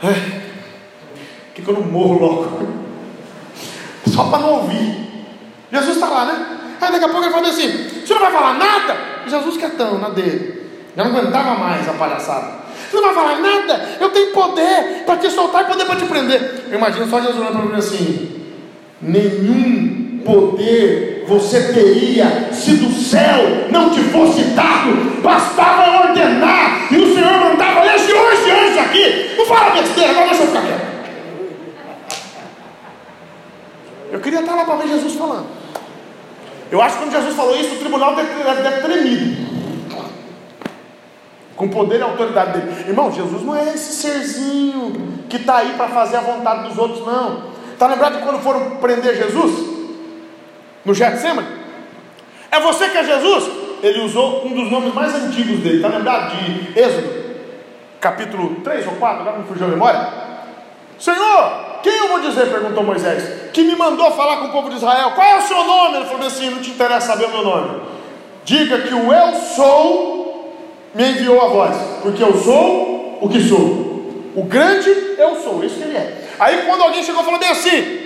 Por 0.00 0.14
que, 1.54 1.62
que 1.62 1.68
eu 1.68 1.74
não 1.74 1.82
morro 1.82 2.18
logo? 2.18 2.68
Só 4.06 4.24
para 4.24 4.38
não 4.38 4.52
ouvir. 4.54 5.08
Jesus 5.72 5.96
está 5.96 6.08
lá, 6.08 6.24
né? 6.24 6.58
Aí 6.80 6.92
daqui 6.92 7.04
a 7.04 7.08
pouco 7.08 7.24
ele 7.24 7.32
fala 7.32 7.48
assim: 7.48 8.02
Você 8.04 8.14
não 8.14 8.20
vai 8.20 8.32
falar 8.32 8.54
nada? 8.54 8.96
Jesus 9.26 9.56
quietão 9.56 9.98
na 9.98 10.08
dele. 10.10 10.70
Já 10.96 11.04
não 11.04 11.16
aguentava 11.16 11.54
mais 11.58 11.88
a 11.88 11.92
palhaçada. 11.92 12.58
Você 12.88 12.96
não 12.96 13.02
vai 13.02 13.14
falar 13.14 13.38
nada? 13.38 13.96
Eu 14.00 14.10
tenho 14.10 14.32
poder 14.32 15.02
para 15.04 15.16
te 15.16 15.30
soltar 15.30 15.64
e 15.64 15.66
poder 15.66 15.84
para 15.84 15.96
te 15.96 16.06
prender. 16.06 16.66
Eu 16.70 16.78
imagino 16.78 17.08
só 17.08 17.20
Jesus 17.20 17.36
olhando 17.36 17.58
para 17.58 17.66
mim 17.66 17.78
assim: 17.78 18.46
Nenhum 19.02 19.97
poder 20.24 21.18
você 21.28 21.74
teria 21.74 22.48
se 22.52 22.72
do 22.72 22.90
céu 22.90 23.68
não 23.70 23.90
te 23.90 24.00
fosse 24.04 24.42
dado. 24.54 25.20
Bastava 25.22 26.08
ordenar 26.08 26.90
e 26.90 26.96
o 26.96 27.14
Senhor 27.14 27.32
mandava 27.38 27.84
legiões 27.84 28.44
de 28.44 28.50
anjos 28.50 28.78
aqui. 28.78 29.34
Não 29.36 29.46
fala 29.46 29.70
besteira, 29.70 30.10
agora 30.10 30.28
deixa 30.28 30.42
eu 30.42 30.46
ficar 30.46 30.62
quieto. 30.62 30.88
Eu 34.10 34.20
queria 34.20 34.40
estar 34.40 34.54
lá 34.54 34.64
para 34.64 34.76
ver 34.76 34.88
Jesus 34.88 35.14
falando. 35.14 35.46
Eu 36.70 36.80
acho 36.80 36.96
que 36.96 37.04
quando 37.04 37.12
Jesus 37.12 37.34
falou 37.34 37.56
isso, 37.56 37.74
o 37.74 37.78
tribunal 37.78 38.16
deve, 38.16 38.62
deve 38.62 38.80
tremido. 38.80 39.48
Com 41.56 41.68
poder 41.68 41.98
e 41.98 42.02
autoridade 42.02 42.58
dele. 42.58 42.88
Irmão, 42.88 43.12
Jesus 43.12 43.42
não 43.42 43.54
é 43.54 43.74
esse 43.74 43.96
serzinho 43.96 45.18
que 45.28 45.36
está 45.36 45.58
aí 45.58 45.74
para 45.76 45.88
fazer 45.88 46.16
a 46.16 46.20
vontade 46.20 46.68
dos 46.68 46.78
outros, 46.78 47.06
não. 47.06 47.48
Está 47.72 47.86
lembrado 47.86 48.16
de 48.16 48.22
quando 48.22 48.40
foram 48.42 48.76
prender 48.76 49.16
Jesus? 49.16 49.67
No 50.88 50.94
Getsemane? 50.94 51.46
É 52.50 52.58
você 52.60 52.88
que 52.88 52.96
é 52.96 53.04
Jesus? 53.04 53.44
Ele 53.82 54.00
usou 54.00 54.46
um 54.46 54.54
dos 54.54 54.70
nomes 54.70 54.94
mais 54.94 55.14
antigos 55.14 55.60
dele. 55.60 55.76
Está 55.76 55.88
lembrado 55.88 56.34
de 56.34 56.80
Êxodo? 56.80 57.18
Capítulo 58.00 58.56
3 58.64 58.86
ou 58.86 58.94
4, 58.94 59.20
agora 59.20 59.36
não 59.36 59.44
fugiu 59.44 59.66
a 59.66 59.68
memória. 59.68 60.08
Senhor, 60.98 61.80
quem 61.82 61.94
eu 61.94 62.08
vou 62.08 62.20
dizer? 62.20 62.46
perguntou 62.46 62.82
Moisés, 62.82 63.50
que 63.52 63.64
me 63.64 63.76
mandou 63.76 64.10
falar 64.12 64.38
com 64.38 64.46
o 64.46 64.52
povo 64.52 64.70
de 64.70 64.76
Israel. 64.76 65.10
Qual 65.10 65.26
é 65.26 65.36
o 65.36 65.42
seu 65.42 65.62
nome? 65.62 65.96
Ele 65.98 66.06
falou 66.06 66.26
assim: 66.26 66.48
não 66.48 66.62
te 66.62 66.70
interessa 66.70 67.08
saber 67.08 67.26
o 67.26 67.32
meu 67.32 67.44
nome. 67.44 67.82
Diga 68.46 68.80
que 68.80 68.94
o 68.94 69.12
eu 69.12 69.34
sou 69.34 70.56
me 70.94 71.04
enviou 71.10 71.42
a 71.42 71.48
voz, 71.48 71.76
porque 72.00 72.22
eu 72.22 72.32
sou 72.38 73.18
o 73.20 73.28
que 73.28 73.46
sou. 73.46 74.32
O 74.34 74.42
grande 74.44 74.88
eu 75.18 75.36
sou, 75.42 75.62
isso 75.62 75.76
que 75.76 75.82
ele 75.82 75.98
é. 75.98 76.28
Aí 76.38 76.62
quando 76.64 76.80
alguém 76.80 77.02
chegou 77.02 77.22
falou 77.22 77.38
bem 77.38 77.50
assim: 77.50 78.00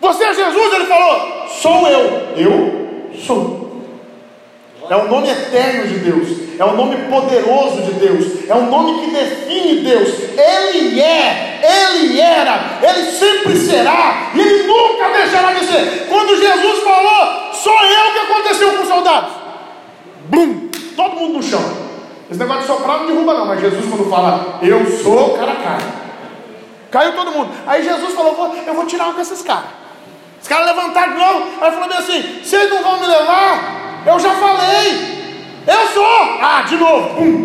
Você 0.00 0.22
é 0.22 0.32
Jesus? 0.32 0.74
Ele 0.74 0.84
falou: 0.84 1.33
Sou 1.48 1.88
eu. 1.88 2.34
Eu 2.36 3.10
sou. 3.24 3.64
É 4.88 4.96
o 4.96 5.08
nome 5.08 5.30
eterno 5.30 5.88
de 5.88 5.98
Deus, 5.98 6.28
é 6.58 6.64
o 6.64 6.76
nome 6.76 6.96
poderoso 7.08 7.80
de 7.82 7.92
Deus, 7.92 8.48
é 8.48 8.54
o 8.54 8.66
nome 8.66 9.00
que 9.00 9.10
define 9.12 9.80
Deus. 9.80 10.08
Ele 10.36 11.00
é, 11.00 11.96
ele 11.96 12.20
era, 12.20 12.80
ele 12.82 13.10
sempre 13.10 13.56
será, 13.56 14.30
e 14.34 14.40
ele 14.40 14.64
nunca 14.64 15.08
deixará 15.08 15.54
de 15.54 15.64
ser. 15.64 16.06
Quando 16.06 16.38
Jesus 16.38 16.84
falou, 16.84 17.52
sou 17.54 17.72
eu 17.72 18.12
que 18.12 18.18
aconteceu 18.30 18.72
com 18.72 18.82
os 18.82 18.88
soldados. 18.88 19.30
Bum! 20.28 20.68
Todo 20.94 21.16
mundo 21.16 21.34
no 21.34 21.42
chão. 21.42 21.62
Esse 22.30 22.38
negócio 22.38 22.62
de 22.62 22.66
soprar 22.66 22.98
não 22.98 23.06
derruba, 23.06 23.34
não, 23.34 23.46
mas 23.46 23.60
Jesus, 23.60 23.86
quando 23.88 24.10
fala, 24.10 24.58
eu 24.62 24.84
sou, 25.02 25.30
cara 25.30 25.54
cai. 25.56 25.78
Caiu 26.90 27.12
todo 27.14 27.32
mundo. 27.32 27.50
Aí 27.66 27.82
Jesus 27.82 28.12
falou, 28.14 28.54
eu 28.66 28.74
vou 28.74 28.86
tirar 28.86 29.08
um 29.08 29.14
com 29.14 29.20
esses 29.20 29.40
caras. 29.40 29.83
Os 30.44 30.48
caras 30.48 30.66
levantaram 30.66 31.14
de 31.14 31.18
novo, 31.18 31.64
aí 31.64 31.72
falou 31.72 31.88
bem 31.88 31.96
assim: 31.96 32.40
vocês 32.44 32.68
não 32.68 32.82
vão 32.82 33.00
me 33.00 33.06
levar 33.06 33.84
eu 34.06 34.20
já 34.20 34.34
falei. 34.34 35.14
Eu 35.66 35.88
sou. 35.92 36.04
Ah, 36.42 36.62
de 36.68 36.76
novo. 36.76 37.14
Pum. 37.14 37.42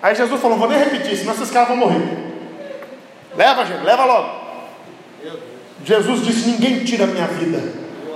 Aí 0.00 0.14
Jesus 0.14 0.40
falou: 0.40 0.58
vou 0.58 0.68
nem 0.68 0.78
repetir, 0.78 1.16
senão 1.16 1.34
esses 1.34 1.50
caras 1.50 1.68
vão 1.68 1.76
morrer. 1.76 2.18
Leva, 3.36 3.64
gente, 3.66 3.84
leva 3.84 4.04
logo. 4.04 4.42
Jesus 5.84 6.24
disse: 6.24 6.50
ninguém 6.50 6.84
tira 6.84 7.04
a 7.04 7.08
minha 7.08 7.26
vida. 7.26 7.60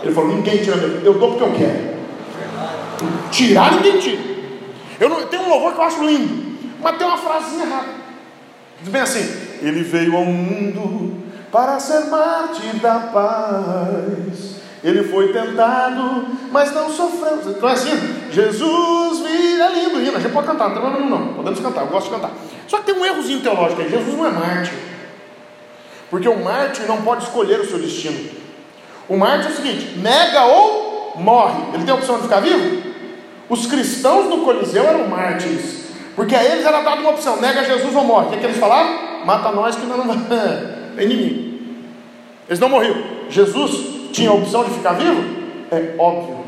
Ele 0.02 0.14
falou: 0.14 0.36
ninguém 0.36 0.58
tira 0.58 0.74
a 0.74 0.78
minha 0.78 0.90
vida. 0.90 1.06
Eu 1.06 1.14
dou 1.14 1.30
porque 1.30 1.44
eu 1.44 1.52
quero. 1.52 1.96
Tirar, 3.30 3.72
ninguém 3.72 3.98
tira. 3.98 4.22
Eu 5.00 5.08
não, 5.08 5.26
tem 5.26 5.40
um 5.40 5.48
louvor 5.48 5.74
que 5.74 5.80
eu 5.80 5.84
acho 5.84 6.04
lindo, 6.04 6.58
mas 6.80 6.96
tem 6.96 7.06
uma 7.06 7.18
frasinha 7.18 7.64
errada. 7.64 7.88
Diz 8.80 8.88
bem 8.88 9.02
assim: 9.02 9.58
Ele 9.60 9.82
veio 9.82 10.16
ao 10.16 10.24
mundo 10.24 11.05
para 11.56 11.80
ser 11.80 12.04
mártir 12.10 12.74
da 12.82 12.98
paz 12.98 14.56
ele 14.84 15.04
foi 15.04 15.32
tentado, 15.32 16.26
mas 16.52 16.70
não 16.70 16.90
sofreu. 16.90 17.40
Então 17.46 17.66
é 17.66 17.72
assim, 17.72 17.90
Jesus 18.30 19.20
vira 19.20 19.68
lindo, 19.70 19.98
lindo. 19.98 20.18
A 20.18 20.20
gente 20.20 20.32
pode 20.32 20.46
cantar, 20.46 20.68
não 20.68 20.74
tem 20.74 20.82
problema 20.82 21.08
não. 21.08 21.32
Podemos 21.32 21.58
cantar, 21.58 21.80
eu 21.80 21.86
gosto 21.86 22.08
de 22.08 22.14
cantar. 22.14 22.30
Só 22.68 22.76
que 22.78 22.84
tem 22.84 22.94
um 22.94 23.06
errozinho 23.06 23.40
teológico 23.40 23.80
aí. 23.80 23.88
Jesus 23.88 24.14
não 24.14 24.26
é 24.26 24.30
mártir. 24.30 24.74
Porque 26.10 26.28
o 26.28 26.44
mártir 26.44 26.86
não 26.86 27.00
pode 27.00 27.24
escolher 27.24 27.58
o 27.58 27.66
seu 27.66 27.78
destino. 27.78 28.30
O 29.08 29.16
mártir 29.16 29.46
é 29.46 29.52
o 29.54 29.56
seguinte: 29.56 29.98
nega 29.98 30.44
ou 30.44 31.14
morre. 31.16 31.58
Ele 31.72 31.82
tem 31.82 31.92
a 31.92 31.96
opção 31.96 32.16
de 32.16 32.24
ficar 32.24 32.40
vivo? 32.40 32.82
Os 33.48 33.66
cristãos 33.66 34.28
do 34.28 34.44
Coliseu 34.44 34.84
eram 34.84 35.08
mártires. 35.08 35.86
Porque 36.14 36.36
a 36.36 36.44
eles 36.44 36.66
era 36.66 36.82
dada 36.82 37.00
uma 37.00 37.10
opção: 37.10 37.40
nega 37.40 37.64
Jesus 37.64 37.96
ou 37.96 38.04
morre. 38.04 38.26
O 38.26 38.28
que, 38.28 38.36
é 38.36 38.38
que 38.40 38.46
eles 38.46 38.58
falaram? 38.58 39.24
Mata 39.24 39.50
nós 39.50 39.74
que 39.74 39.86
não, 39.86 40.04
não 40.04 40.14
é 40.96 41.02
inimigo. 41.02 41.45
Eles 42.48 42.60
não 42.60 42.68
morriam. 42.68 42.96
Jesus 43.28 44.10
tinha 44.12 44.30
a 44.30 44.34
opção 44.34 44.64
de 44.64 44.70
ficar 44.70 44.92
vivo? 44.92 45.22
É 45.70 45.94
óbvio. 45.98 46.38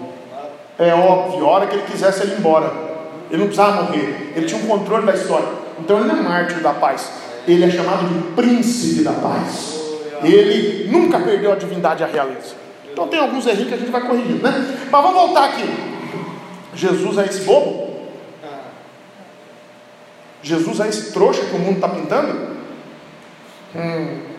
É 0.78 0.94
óbvio. 0.94 1.46
A 1.46 1.50
hora 1.50 1.66
que 1.66 1.74
ele 1.74 1.84
quisesse, 1.84 2.22
ele 2.22 2.36
embora. 2.36 2.72
Ele 3.30 3.38
não 3.38 3.46
precisava 3.46 3.82
morrer. 3.82 4.32
Ele 4.34 4.46
tinha 4.46 4.60
um 4.62 4.66
controle 4.66 5.04
da 5.04 5.14
história. 5.14 5.48
Então 5.80 5.98
ele 5.98 6.08
não 6.08 6.16
é 6.16 6.22
mártir 6.22 6.60
da 6.60 6.72
paz. 6.72 7.10
Ele 7.46 7.64
é 7.64 7.70
chamado 7.70 8.06
de 8.06 8.32
príncipe 8.32 9.02
da 9.02 9.12
paz. 9.12 9.78
Ele 10.22 10.88
nunca 10.90 11.18
perdeu 11.18 11.52
a 11.52 11.56
divindade 11.56 12.02
e 12.02 12.04
a 12.04 12.08
realeza. 12.08 12.56
Então 12.90 13.08
tem 13.08 13.18
alguns 13.18 13.46
erros 13.46 13.68
que 13.68 13.74
a 13.74 13.76
gente 13.76 13.90
vai 13.90 14.00
corrigir, 14.00 14.42
né? 14.42 14.76
Mas 14.90 15.02
vamos 15.02 15.20
voltar 15.20 15.44
aqui. 15.44 15.64
Jesus 16.74 17.18
é 17.18 17.24
esse 17.26 17.42
bobo? 17.42 17.88
Jesus 20.42 20.80
é 20.80 20.88
esse 20.88 21.12
trouxa 21.12 21.44
que 21.44 21.56
o 21.56 21.58
mundo 21.58 21.76
está 21.76 21.88
pintando? 21.88 22.56
Hum. 23.74 24.37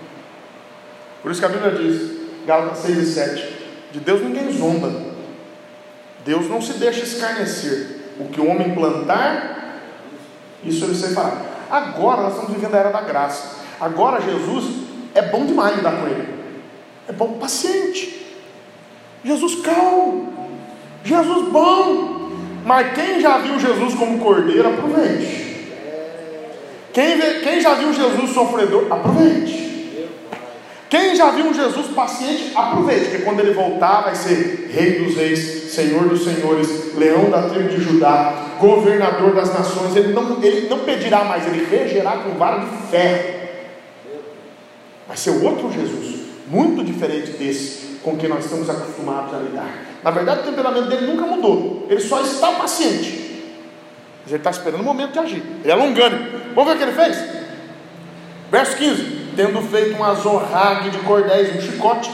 Por 1.22 1.32
isso 1.32 1.40
que 1.40 1.46
a 1.46 1.50
Bíblia 1.50 1.72
diz: 1.72 2.12
Gálatas 2.46 2.80
6 2.80 2.98
e 2.98 3.06
7. 3.06 3.60
De 3.92 4.00
Deus 4.00 4.22
ninguém 4.22 4.52
zomba. 4.52 4.92
Deus 6.26 6.48
não 6.50 6.62
se 6.62 6.74
deixa 6.74 7.04
escarnecer. 7.04 7.98
O 8.20 8.26
que 8.26 8.42
o 8.42 8.48
homem 8.48 8.74
plantar, 8.74 9.82
isso 10.64 10.84
ele 10.86 10.96
separar. 10.96 11.46
Agora 11.70 12.24
nós 12.24 12.34
estamos 12.34 12.54
vivendo 12.54 12.76
a 12.76 12.80
era 12.80 12.92
da 12.92 13.02
graça. 13.02 13.60
Agora 13.80 14.22
Jesus 14.22 14.66
é 15.16 15.22
bom 15.22 15.46
demais 15.46 15.76
lidar 15.78 15.94
com 15.94 16.08
ele. 16.08 16.28
É 17.08 17.12
bom, 17.12 17.40
paciente. 17.40 18.28
Jesus 19.24 19.56
calmo. 19.62 20.34
Jesus 21.04 21.50
bom. 21.50 22.30
Mas 22.66 22.94
quem 22.94 23.22
já 23.22 23.38
viu 23.38 23.60
Jesus 23.60 23.96
como 23.96 24.20
cordeiro, 24.20 24.68
aproveite. 24.70 25.70
Quem, 26.94 27.20
quem 27.42 27.62
já 27.62 27.76
viu 27.76 27.94
Jesus 27.94 28.32
sofredor, 28.32 28.92
aproveite. 28.92 29.69
Quem 30.90 31.16
já 31.16 31.30
viu 31.30 31.46
um 31.46 31.54
Jesus 31.54 31.88
paciente, 31.94 32.52
aproveite, 32.56 33.10
porque 33.10 33.24
quando 33.24 33.40
ele 33.42 33.54
voltar, 33.54 34.02
vai 34.02 34.16
ser 34.16 34.72
Rei 34.74 35.04
dos 35.04 35.16
Reis, 35.16 35.72
Senhor 35.72 36.10
dos 36.10 36.24
Senhores, 36.24 36.96
Leão 36.96 37.30
da 37.30 37.44
tribo 37.44 37.70
de 37.70 37.80
Judá, 37.80 38.56
governador 38.60 39.36
das 39.36 39.54
nações. 39.54 39.96
Ele 39.96 40.14
não, 40.14 40.44
ele 40.44 40.68
não 40.68 40.80
pedirá 40.80 41.24
mais, 41.24 41.46
ele 41.46 41.64
regerá 41.64 42.18
com 42.18 42.32
vara 42.32 42.62
de 42.62 42.88
ferro. 42.90 43.40
Vai 45.08 45.16
ser 45.16 45.30
outro 45.30 45.72
Jesus, 45.72 46.22
muito 46.48 46.84
diferente 46.84 47.34
desse 47.34 48.00
com 48.02 48.18
que 48.18 48.28
nós 48.28 48.46
estamos 48.46 48.68
acostumados 48.68 49.32
a 49.36 49.38
lidar. 49.38 49.70
Na 50.04 50.10
verdade, 50.10 50.42
o 50.42 50.44
temperamento 50.44 50.88
dele 50.88 51.06
nunca 51.06 51.28
mudou, 51.28 51.86
ele 51.88 52.02
só 52.02 52.20
está 52.22 52.54
paciente. 52.54 53.30
Mas 54.24 54.34
ele 54.34 54.38
está 54.38 54.50
esperando 54.50 54.82
o 54.82 54.84
momento 54.84 55.12
de 55.12 55.20
agir, 55.20 55.44
ele 55.64 55.72
é 55.72 55.76
longânimo. 55.76 56.40
Vamos 56.56 56.66
ver 56.66 56.76
o 56.76 56.78
que 56.78 56.84
ele 56.84 56.94
fez? 56.94 57.24
Verso 58.50 58.76
15 58.76 59.19
tendo 59.36 59.62
feito 59.62 59.98
um 59.98 60.04
azorrague 60.04 60.90
de 60.90 61.00
cordéis, 61.00 61.56
um 61.56 61.62
chicote, 61.62 62.10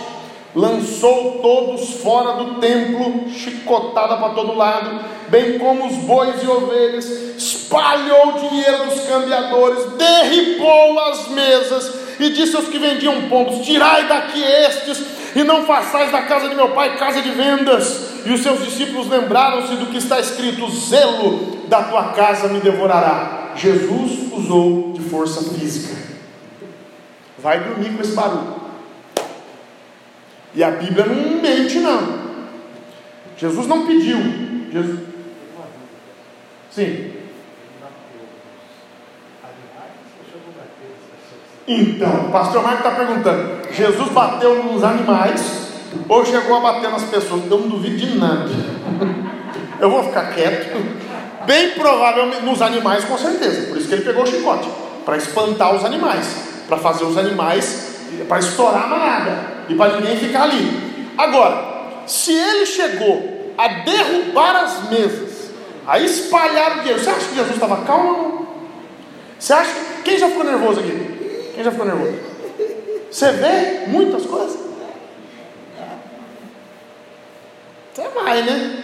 lançou 0.56 1.40
todos 1.42 2.02
fora 2.02 2.44
do 2.44 2.56
templo, 2.60 3.30
chicotada 3.30 4.16
para 4.18 4.34
todo 4.34 4.56
lado, 4.56 5.04
bem 5.28 5.60
como 5.60 5.86
os 5.86 5.96
bois 5.98 6.42
e 6.42 6.48
ovelhas, 6.48 7.06
espalhou 7.38 8.30
o 8.30 8.50
dinheiro 8.50 8.86
dos 8.86 9.02
cambiadores, 9.02 9.86
derribou 9.98 11.00
as 11.00 11.28
mesas 11.28 12.06
e 12.20 12.30
disse 12.30 12.56
aos 12.56 12.68
que 12.68 12.78
vendiam 12.78 13.24
pombos: 13.24 13.66
Tirai 13.66 14.08
daqui 14.08 14.42
estes 14.42 15.04
e 15.36 15.44
não 15.44 15.66
façais 15.66 16.12
da 16.12 16.22
casa 16.22 16.48
de 16.48 16.56
meu 16.56 16.70
pai 16.70 16.96
casa 16.96 17.22
de 17.22 17.32
vendas. 17.32 18.16
E 18.26 18.32
os 18.32 18.42
seus 18.42 18.64
discípulos 18.64 19.08
lembraram-se 19.08 19.76
do 19.76 19.88
que 19.88 19.98
está 19.98 20.20
escrito: 20.20 20.70
zelo 20.72 21.66
da 21.68 21.84
tua 21.84 22.14
casa 22.14 22.48
me 22.48 22.62
devorará. 22.62 23.52
Jesus 23.56 24.32
usou 24.34 24.94
de 24.94 25.02
força 25.02 25.54
física 25.54 26.15
vai 27.46 27.60
dormir 27.60 27.96
com 27.96 28.02
esse 28.02 28.14
barulho. 28.14 28.56
E 30.56 30.64
a 30.64 30.72
Bíblia 30.72 31.06
não 31.06 31.40
mente, 31.40 31.78
não. 31.78 32.26
Jesus 33.38 33.68
não 33.68 33.86
pediu. 33.86 34.18
Jesus... 34.74 35.00
Sim. 36.72 37.12
Então, 41.68 42.28
o 42.28 42.32
pastor 42.32 42.64
Marco 42.64 42.78
está 42.80 42.92
perguntando: 42.92 43.72
Jesus 43.72 44.10
bateu 44.10 44.64
nos 44.64 44.84
animais 44.84 45.70
ou 46.10 46.26
chegou 46.26 46.58
a 46.58 46.62
bater 46.62 46.90
nas 46.90 47.04
pessoas? 47.04 47.44
Eu 47.44 47.60
não 47.60 47.70
duvido 47.70 47.98
de 47.98 48.18
nada. 48.18 48.50
Eu 49.80 49.92
vou 49.92 50.04
ficar 50.04 50.34
quieto. 50.34 50.84
Bem 51.46 51.72
provavelmente 51.72 52.44
nos 52.44 52.62
animais, 52.62 53.06
com 53.06 53.18
certeza. 53.18 53.68
Por 53.68 53.78
isso 53.78 53.88
que 53.88 53.94
ele 53.94 54.04
pegou 54.04 54.24
o 54.24 54.28
chicote 54.28 54.68
para 55.06 55.18
espantar 55.18 55.76
os 55.76 55.86
animais 55.86 56.55
para 56.68 56.78
fazer 56.78 57.04
os 57.06 57.18
animais, 57.18 57.98
para 58.28 58.40
estourar 58.40 58.84
a 58.84 58.88
manada 58.88 59.38
e 59.70 59.76
para 59.76 59.98
ninguém 59.98 60.18
ficar 60.18 60.44
ali. 60.44 61.12
Agora, 61.18 62.04
se 62.06 62.34
ele 62.34 62.66
chegou 62.66 63.54
a 63.58 63.68
derrubar 63.68 64.56
as 64.58 64.90
mesas, 64.90 65.52
a 65.88 66.00
espalhar 66.00 66.78
o 66.78 66.80
dinheiro, 66.80 67.00
você 67.00 67.10
acha 67.10 67.28
que 67.28 67.36
Jesus 67.36 67.54
estava 67.54 67.86
calmo? 67.86 68.48
Você 69.40 69.54
acha. 69.54 69.72
Quem 70.04 70.18
já 70.18 70.28
ficou 70.28 70.44
nervoso 70.44 70.80
aqui? 70.80 71.52
Quem 71.56 71.64
já 71.64 71.72
ficou 71.72 71.86
nervoso? 71.86 72.14
Você 73.10 73.32
vê 73.32 73.88
muitas 73.88 74.26
coisas? 74.26 74.60
Você 77.94 78.08
vai, 78.10 78.42
né? 78.42 78.84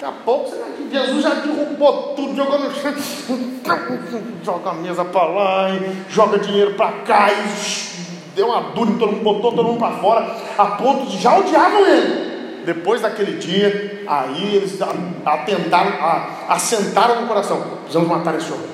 Daqui 0.00 0.04
a 0.04 0.24
pouco 0.24 0.56
Jesus 0.90 1.22
já 1.22 1.34
derrubou 1.34 2.14
tudo, 2.14 2.34
jogou 2.34 2.58
no 2.58 2.70
chão, 2.74 2.94
joga 4.42 4.70
a 4.70 4.74
mesa 4.74 5.04
para 5.04 5.24
lá, 5.26 5.68
joga 6.08 6.38
dinheiro 6.38 6.72
para 6.72 6.90
cá, 7.02 7.28
e 7.30 8.34
deu 8.34 8.46
uma 8.46 8.62
dura 8.72 8.90
em 8.90 8.98
todo 8.98 9.12
mundo, 9.12 9.22
botou 9.22 9.52
todo 9.52 9.64
mundo 9.64 9.78
para 9.78 9.98
fora, 9.98 10.36
a 10.56 10.64
ponto 10.64 11.04
de 11.04 11.18
já 11.18 11.38
odiavam 11.38 11.86
ele. 11.86 12.64
Depois 12.64 13.02
daquele 13.02 13.38
dia, 13.38 14.04
aí 14.06 14.56
eles 14.56 14.78
atentaram, 15.24 15.92
assentaram 16.48 17.20
no 17.20 17.28
coração: 17.28 17.60
precisamos 17.82 18.08
matar 18.08 18.34
esse 18.36 18.50
homem. 18.50 18.70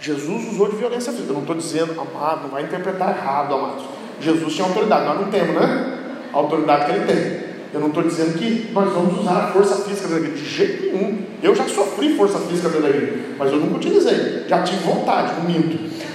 Jesus 0.00 0.52
usou 0.52 0.70
de 0.70 0.76
violência 0.76 1.12
física. 1.12 1.30
Eu 1.30 1.34
não 1.34 1.42
estou 1.42 1.56
dizendo, 1.56 2.00
amado, 2.00 2.44
não 2.44 2.50
vai 2.50 2.62
interpretar 2.62 3.10
errado, 3.10 3.54
amados. 3.54 3.84
Jesus 4.20 4.54
tinha 4.54 4.66
autoridade, 4.66 5.04
nós 5.04 5.20
não 5.20 5.30
temos, 5.30 5.54
né? 5.54 5.98
A 6.32 6.36
autoridade 6.36 6.86
que 6.86 6.92
ele 6.92 7.04
tem. 7.04 7.43
Eu 7.74 7.80
não 7.80 7.88
estou 7.88 8.04
dizendo 8.04 8.38
que 8.38 8.70
nós 8.72 8.92
vamos 8.92 9.18
usar 9.18 9.36
a 9.36 9.46
força 9.48 9.82
física 9.82 10.06
da 10.06 10.16
igreja, 10.18 10.36
de 10.36 10.48
jeito 10.48 10.92
nenhum. 10.92 11.18
Eu 11.42 11.56
já 11.56 11.64
sofri 11.68 12.16
força 12.16 12.38
física 12.38 12.68
da 12.68 12.88
igreja, 12.88 13.14
mas 13.36 13.50
eu 13.50 13.58
nunca 13.58 13.78
utilizei. 13.78 14.44
Já 14.48 14.62
tive 14.62 14.84
vontade, 14.84 15.34
não 15.34 15.44
minto. 15.50 15.76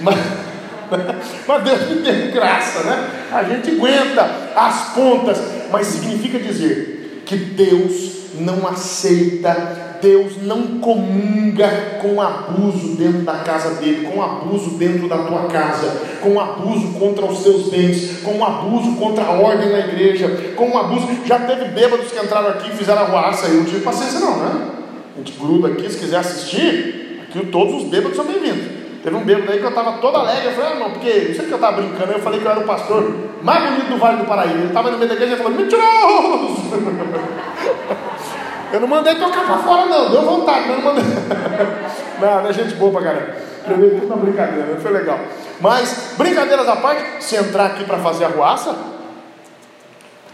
Mas, 0.90 1.24
mas 1.46 1.62
Deus 1.62 1.88
me 1.88 2.02
deu 2.02 2.32
graça, 2.32 2.82
né? 2.82 3.10
A 3.30 3.44
gente 3.44 3.70
aguenta 3.70 4.28
as 4.56 4.92
pontas, 4.92 5.38
mas 5.70 5.86
significa 5.86 6.36
dizer 6.36 7.22
que 7.24 7.36
Deus 7.36 8.32
não 8.34 8.66
aceita 8.66 9.89
Deus 10.00 10.42
não 10.42 10.78
comunga 10.80 11.98
com 12.00 12.20
abuso 12.20 12.96
dentro 12.96 13.22
da 13.22 13.34
casa 13.34 13.74
dele, 13.80 14.06
com 14.06 14.22
abuso 14.22 14.70
dentro 14.70 15.08
da 15.08 15.18
tua 15.18 15.44
casa, 15.44 16.18
com 16.20 16.40
abuso 16.40 16.98
contra 16.98 17.24
os 17.24 17.42
teus 17.42 17.68
bens, 17.68 18.22
com 18.22 18.44
abuso 18.44 18.96
contra 18.96 19.24
a 19.24 19.32
ordem 19.32 19.70
na 19.70 19.80
igreja, 19.80 20.54
com 20.56 20.76
abuso. 20.76 21.06
Já 21.24 21.38
teve 21.40 21.66
bêbados 21.66 22.10
que 22.10 22.18
entraram 22.18 22.48
aqui 22.48 22.70
e 22.70 22.76
fizeram 22.76 23.02
arruaça, 23.02 23.46
eu 23.46 23.58
não 23.58 23.64
tive 23.64 23.80
paciência, 23.80 24.20
não, 24.20 24.36
né? 24.38 24.68
A 25.14 25.18
gente 25.18 25.32
gruda 25.38 25.68
aqui, 25.68 25.90
se 25.90 25.98
quiser 25.98 26.18
assistir, 26.18 27.20
aqui 27.22 27.46
todos 27.46 27.82
os 27.82 27.84
bêbados 27.84 28.16
são 28.16 28.24
bem-vindos. 28.24 28.80
Teve 29.02 29.16
um 29.16 29.24
bêbado 29.24 29.50
aí 29.50 29.58
que 29.58 29.64
eu 29.64 29.70
estava 29.70 29.92
toda 29.98 30.18
alegre, 30.18 30.48
eu 30.48 30.52
falei, 30.52 30.72
ah, 30.72 30.78
não, 30.78 30.90
porque 30.90 31.08
não 31.08 31.34
sei 31.34 31.46
que 31.46 31.52
eu 31.52 31.54
estava 31.54 31.80
brincando, 31.80 32.12
eu 32.12 32.20
falei 32.20 32.38
que 32.38 32.44
eu 32.44 32.50
era 32.50 32.60
o 32.60 32.64
pastor 32.64 33.14
mais 33.42 33.70
bonito 33.70 33.88
do 33.88 33.96
Vale 33.96 34.18
do 34.18 34.26
Paraíba. 34.26 34.58
Ele 34.58 34.66
estava 34.66 34.90
no 34.90 34.98
meio 34.98 35.08
da 35.08 35.14
igreja 35.14 35.34
e 35.34 35.36
falou, 35.38 35.52
mentiroso! 35.52 36.60
Eu 38.72 38.80
não 38.80 38.88
mandei 38.88 39.14
tocar 39.16 39.44
para 39.44 39.58
fora, 39.58 39.86
não, 39.86 40.10
deu 40.10 40.22
vontade, 40.22 40.68
mas 40.68 40.76
não 40.76 40.84
mandei. 40.84 41.04
não 42.20 42.48
é 42.48 42.52
gente 42.52 42.74
boa 42.74 42.92
pra 42.92 43.02
caramba. 43.02 43.34
Levei 43.66 43.90
tudo 44.00 44.08
na 44.08 44.16
brincadeira, 44.16 44.78
foi 44.80 44.92
legal. 44.92 45.18
Mas, 45.60 46.14
brincadeiras 46.16 46.68
à 46.68 46.76
parte, 46.76 47.24
se 47.24 47.36
entrar 47.36 47.66
aqui 47.66 47.84
para 47.84 47.98
fazer 47.98 48.24
a 48.24 48.28
ruaça, 48.28 48.74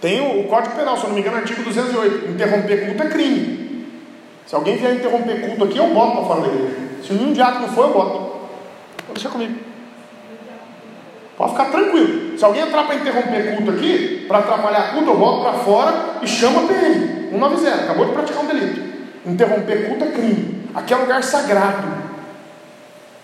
tem 0.01 0.21
o, 0.21 0.41
o, 0.41 0.49
Código 0.49 0.77
Penal, 0.77 0.97
se 0.97 1.05
eu 1.05 1.09
não 1.09 1.15
me 1.15 1.21
engano, 1.21 1.39
artigo 1.39 1.63
208. 1.63 2.31
Interromper 2.31 2.87
culto 2.87 3.03
é 3.03 3.09
crime. 3.09 3.87
Se 4.47 4.55
alguém 4.55 4.77
vier 4.77 4.95
interromper 4.95 5.41
culto 5.41 5.65
aqui, 5.65 5.79
eu 5.79 5.89
boto 5.89 6.17
para 6.17 6.27
fora 6.27 6.41
da 6.43 6.49
igreja. 6.49 6.77
Se 7.03 7.13
nenhum 7.15 7.33
diácono 7.33 7.69
for, 7.69 7.87
eu 7.87 7.93
boto. 7.93 8.19
Pode 9.07 9.15
deixar 9.15 9.31
comigo. 9.31 9.59
Pode 11.37 11.53
ficar 11.53 11.65
tranquilo. 11.67 12.39
Se 12.39 12.45
alguém 12.45 12.63
entrar 12.63 12.85
para 12.85 12.95
interromper 12.95 13.57
culto 13.57 13.71
aqui, 13.73 14.25
para 14.29 14.39
atrapalhar 14.39 14.93
culto, 14.93 15.11
eu 15.11 15.17
boto 15.17 15.43
para 15.43 15.53
fora 15.55 15.95
e 16.23 16.27
chama 16.27 16.65
a 16.65 16.67
PM. 16.67 17.16
190, 17.31 17.75
acabou 17.75 18.07
de 18.07 18.13
praticar 18.13 18.43
um 18.43 18.47
delito. 18.47 18.81
Interromper 19.27 19.89
culto 19.89 20.05
é 20.05 20.09
crime. 20.09 20.69
Aqui 20.75 20.95
é 20.95 20.97
lugar 20.97 21.23
sagrado. 21.23 21.89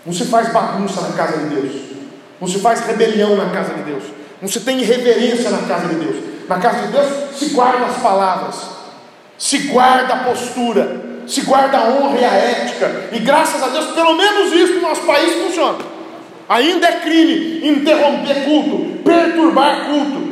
Não 0.04 0.12
se 0.12 0.24
faz 0.24 0.52
bagunça 0.52 1.00
na 1.00 1.12
casa 1.16 1.38
de 1.38 1.54
Deus. 1.54 1.72
Não 2.40 2.48
se 2.48 2.58
faz 2.58 2.80
rebelião 2.80 3.36
na 3.36 3.50
casa 3.50 3.74
de 3.74 3.82
Deus. 3.82 4.02
Não 4.40 4.48
se 4.48 4.60
tem 4.60 4.80
irreverência 4.80 5.50
na 5.50 5.62
casa 5.68 5.86
de 5.86 5.94
Deus. 5.94 6.16
Na 6.48 6.58
casa 6.58 6.86
de 6.86 6.92
Deus 6.92 7.38
se 7.38 7.50
guarda 7.50 7.86
as 7.86 7.96
palavras, 7.98 8.56
se 9.38 9.58
guarda 9.68 10.14
a 10.14 10.24
postura, 10.24 11.00
se 11.26 11.42
guarda 11.42 11.78
a 11.78 11.88
honra 11.88 12.18
e 12.18 12.24
a 12.24 12.34
ética. 12.34 13.08
E 13.12 13.18
graças 13.20 13.62
a 13.62 13.68
Deus, 13.68 13.86
pelo 13.92 14.14
menos 14.14 14.52
isso 14.52 14.74
no 14.74 14.82
nosso 14.82 15.02
país 15.02 15.32
funciona. 15.34 15.78
Ainda 16.48 16.86
é 16.86 17.00
crime 17.00 17.66
interromper 17.68 18.44
culto, 18.44 19.02
perturbar 19.04 19.86
culto. 19.86 20.31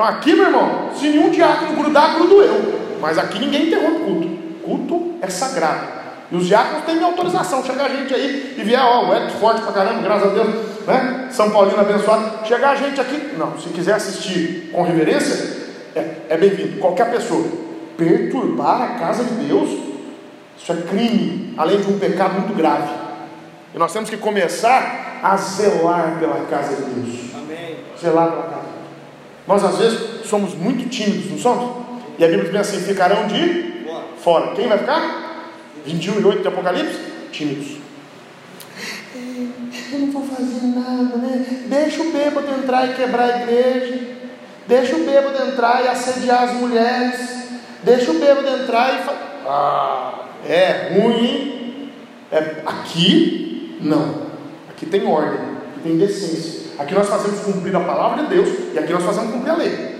Então 0.00 0.08
aqui, 0.08 0.34
meu 0.34 0.46
irmão, 0.46 0.88
se 0.94 1.10
nenhum 1.10 1.28
diácono 1.28 1.76
grudar, 1.76 2.14
grudo 2.14 2.40
eu. 2.40 2.96
Mas 3.02 3.18
aqui 3.18 3.38
ninguém 3.38 3.66
interrompe 3.66 3.98
culto. 3.98 4.28
Culto 4.64 5.14
é 5.20 5.28
sagrado. 5.28 5.88
E 6.32 6.36
os 6.36 6.46
diáconos 6.46 6.86
têm 6.86 6.94
minha 6.94 7.08
autorização. 7.08 7.62
Chega 7.62 7.84
a 7.84 7.88
gente 7.90 8.14
aí 8.14 8.54
e 8.56 8.62
vier, 8.62 8.80
ó, 8.82 9.10
o 9.10 9.14
Edson 9.14 9.36
forte 9.36 9.60
pra 9.60 9.72
caramba, 9.72 10.00
graças 10.00 10.30
a 10.30 10.34
Deus, 10.34 10.48
né? 10.86 11.28
São 11.30 11.50
Paulino 11.50 11.78
abençoado. 11.78 12.46
Chegar 12.46 12.70
a 12.70 12.76
gente 12.76 12.98
aqui, 12.98 13.34
não, 13.36 13.58
se 13.58 13.68
quiser 13.68 13.92
assistir 13.92 14.70
com 14.72 14.82
reverência, 14.82 15.68
é, 15.94 16.14
é 16.30 16.36
bem-vindo. 16.38 16.80
Qualquer 16.80 17.10
pessoa. 17.10 17.44
Perturbar 17.98 18.80
a 18.80 18.88
casa 18.98 19.22
de 19.22 19.34
Deus, 19.44 19.68
isso 20.56 20.72
é 20.72 20.76
crime, 20.76 21.52
além 21.58 21.78
de 21.78 21.92
um 21.92 21.98
pecado 21.98 22.40
muito 22.40 22.56
grave. 22.56 22.88
E 23.74 23.78
nós 23.78 23.92
temos 23.92 24.08
que 24.08 24.16
começar 24.16 25.18
a 25.22 25.36
zelar 25.36 26.16
pela 26.18 26.46
casa 26.46 26.74
de 26.76 26.90
Deus. 26.90 27.34
Amém. 27.34 27.76
Zelar 28.00 28.30
pela. 28.30 28.49
Nós 29.46 29.64
às 29.64 29.78
vezes 29.78 30.26
somos 30.26 30.54
muito 30.54 30.88
tímidos, 30.88 31.30
não 31.30 31.38
somos? 31.38 31.86
E 32.18 32.24
a 32.24 32.28
Bíblia 32.28 32.50
diz 32.50 32.60
assim: 32.60 32.80
ficarão 32.80 33.26
de 33.26 33.84
fora. 34.18 34.54
Quem 34.54 34.68
vai 34.68 34.78
ficar? 34.78 35.52
21 35.84 36.20
e 36.20 36.24
8 36.24 36.42
de 36.42 36.48
Apocalipse? 36.48 36.98
Tímidos. 37.32 37.78
Eu 39.92 39.98
não 39.98 40.12
vou 40.12 40.24
fazer 40.24 40.66
nada, 40.66 41.16
né? 41.16 41.64
Deixa 41.66 42.02
o 42.02 42.12
bêbado 42.12 42.46
entrar 42.52 42.88
e 42.88 42.94
quebrar 42.94 43.24
a 43.24 43.42
igreja. 43.42 44.00
Deixa 44.68 44.94
o 44.94 45.04
bêbado 45.04 45.50
entrar 45.50 45.84
e 45.84 45.88
assediar 45.88 46.44
as 46.44 46.52
mulheres. 46.54 47.20
Deixa 47.82 48.10
o 48.10 48.18
bêbado 48.18 48.48
entrar 48.48 49.00
e. 49.00 49.02
Fa... 49.02 49.12
Ah, 49.46 50.24
é 50.48 50.94
ruim. 50.94 51.90
É 52.30 52.62
aqui 52.64 53.78
não. 53.80 54.30
Aqui 54.68 54.86
tem 54.86 55.06
ordem, 55.06 55.40
aqui 55.40 55.80
tem 55.82 55.98
decência. 55.98 56.59
Aqui 56.80 56.94
nós 56.94 57.10
fazemos 57.10 57.40
cumprir 57.40 57.76
a 57.76 57.80
palavra 57.80 58.22
de 58.22 58.30
Deus 58.30 58.48
e 58.72 58.78
aqui 58.78 58.90
nós 58.90 59.02
fazemos 59.02 59.32
cumprir 59.32 59.50
a 59.50 59.56
lei. 59.56 59.96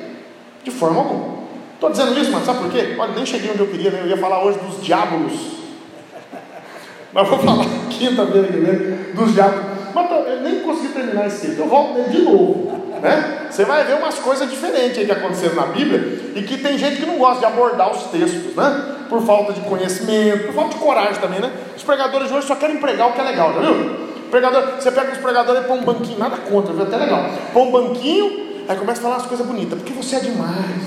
De 0.65 0.71
forma 0.71 0.99
alguma. 0.99 1.41
Estou 1.75 1.91
dizendo 1.91 2.19
isso, 2.19 2.33
mas 2.33 2.47
sabe 2.47 2.61
por 2.61 2.71
quê? 2.71 2.97
Olha, 2.99 3.13
nem 3.13 3.27
cheguei 3.27 3.51
onde 3.51 3.61
eu 3.61 3.67
queria, 3.67 3.91
né? 3.91 4.01
eu 4.03 4.07
ia 4.09 4.17
falar 4.17 4.43
hoje 4.43 4.59
dos 4.61 4.83
diabos. 4.83 5.33
Mas 7.13 7.29
vou 7.29 7.39
falar 7.39 7.65
quinta-feira 7.91 8.49
que 8.49 8.59
vem 8.59 9.15
dos 9.15 9.35
diabos. 9.35 9.61
Mas 9.95 10.11
eu 10.11 10.41
nem 10.43 10.61
consegui 10.61 10.89
terminar 10.89 11.27
esse 11.27 11.47
texto. 11.47 11.59
Eu 11.59 11.69
volto 11.69 11.95
nele 11.95 12.09
de 12.09 12.23
novo. 12.23 12.81
Né? 13.03 13.49
Você 13.51 13.65
vai 13.65 13.85
ver 13.85 13.95
umas 13.95 14.19
coisas 14.19 14.49
diferentes 14.49 14.99
aí 14.99 15.07
que 15.07 15.13
aconteceram 15.13 15.57
na 15.57 15.67
Bíblia 15.67 16.33
e 16.35 16.43
que 16.43 16.59
tem 16.59 16.79
gente 16.79 16.97
que 16.97 17.07
não 17.07 17.19
gosta 17.19 17.41
de 17.41 17.47
abordar 17.47 17.91
os 17.91 18.05
textos, 18.05 18.55
né? 18.55 18.97
Por 19.09 19.23
falta 19.23 19.53
de 19.53 19.61
conhecimento, 19.63 20.47
por 20.47 20.55
falta 20.55 20.75
de 20.75 20.81
coragem 20.83 21.21
também, 21.21 21.41
né? 21.41 21.51
Os 21.77 21.83
pregadores 21.83 22.29
de 22.29 22.35
hoje 22.35 22.47
só 22.47 22.55
querem 22.55 22.77
pregar 22.77 23.09
o 23.09 23.13
que 23.13 23.21
é 23.21 23.25
legal, 23.25 23.55
já 23.55 23.61
viu? 23.61 24.11
Pregador, 24.31 24.77
você 24.77 24.91
pega 24.93 25.13
os 25.13 25.19
pregadores 25.19 25.63
e 25.63 25.67
põe 25.67 25.79
um 25.81 25.85
banquinho, 25.85 26.19
nada 26.19 26.37
contra, 26.37 26.73
viu? 26.73 26.85
Até 26.85 26.97
legal. 26.97 27.31
Põe 27.53 27.63
um 27.63 27.71
banquinho, 27.73 28.65
aí 28.69 28.77
começa 28.77 29.01
a 29.01 29.03
falar 29.03 29.17
as 29.17 29.27
coisas 29.27 29.45
bonitas, 29.45 29.79
porque 29.79 29.93
você 29.93 30.17
é 30.17 30.21
demais, 30.21 30.87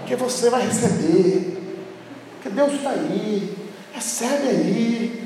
porque 0.00 0.16
você 0.16 0.50
vai 0.50 0.66
receber, 0.66 1.56
porque 2.34 2.48
Deus 2.48 2.72
está 2.72 2.90
aí, 2.90 3.56
recebe 3.92 4.48
aí, 4.48 5.24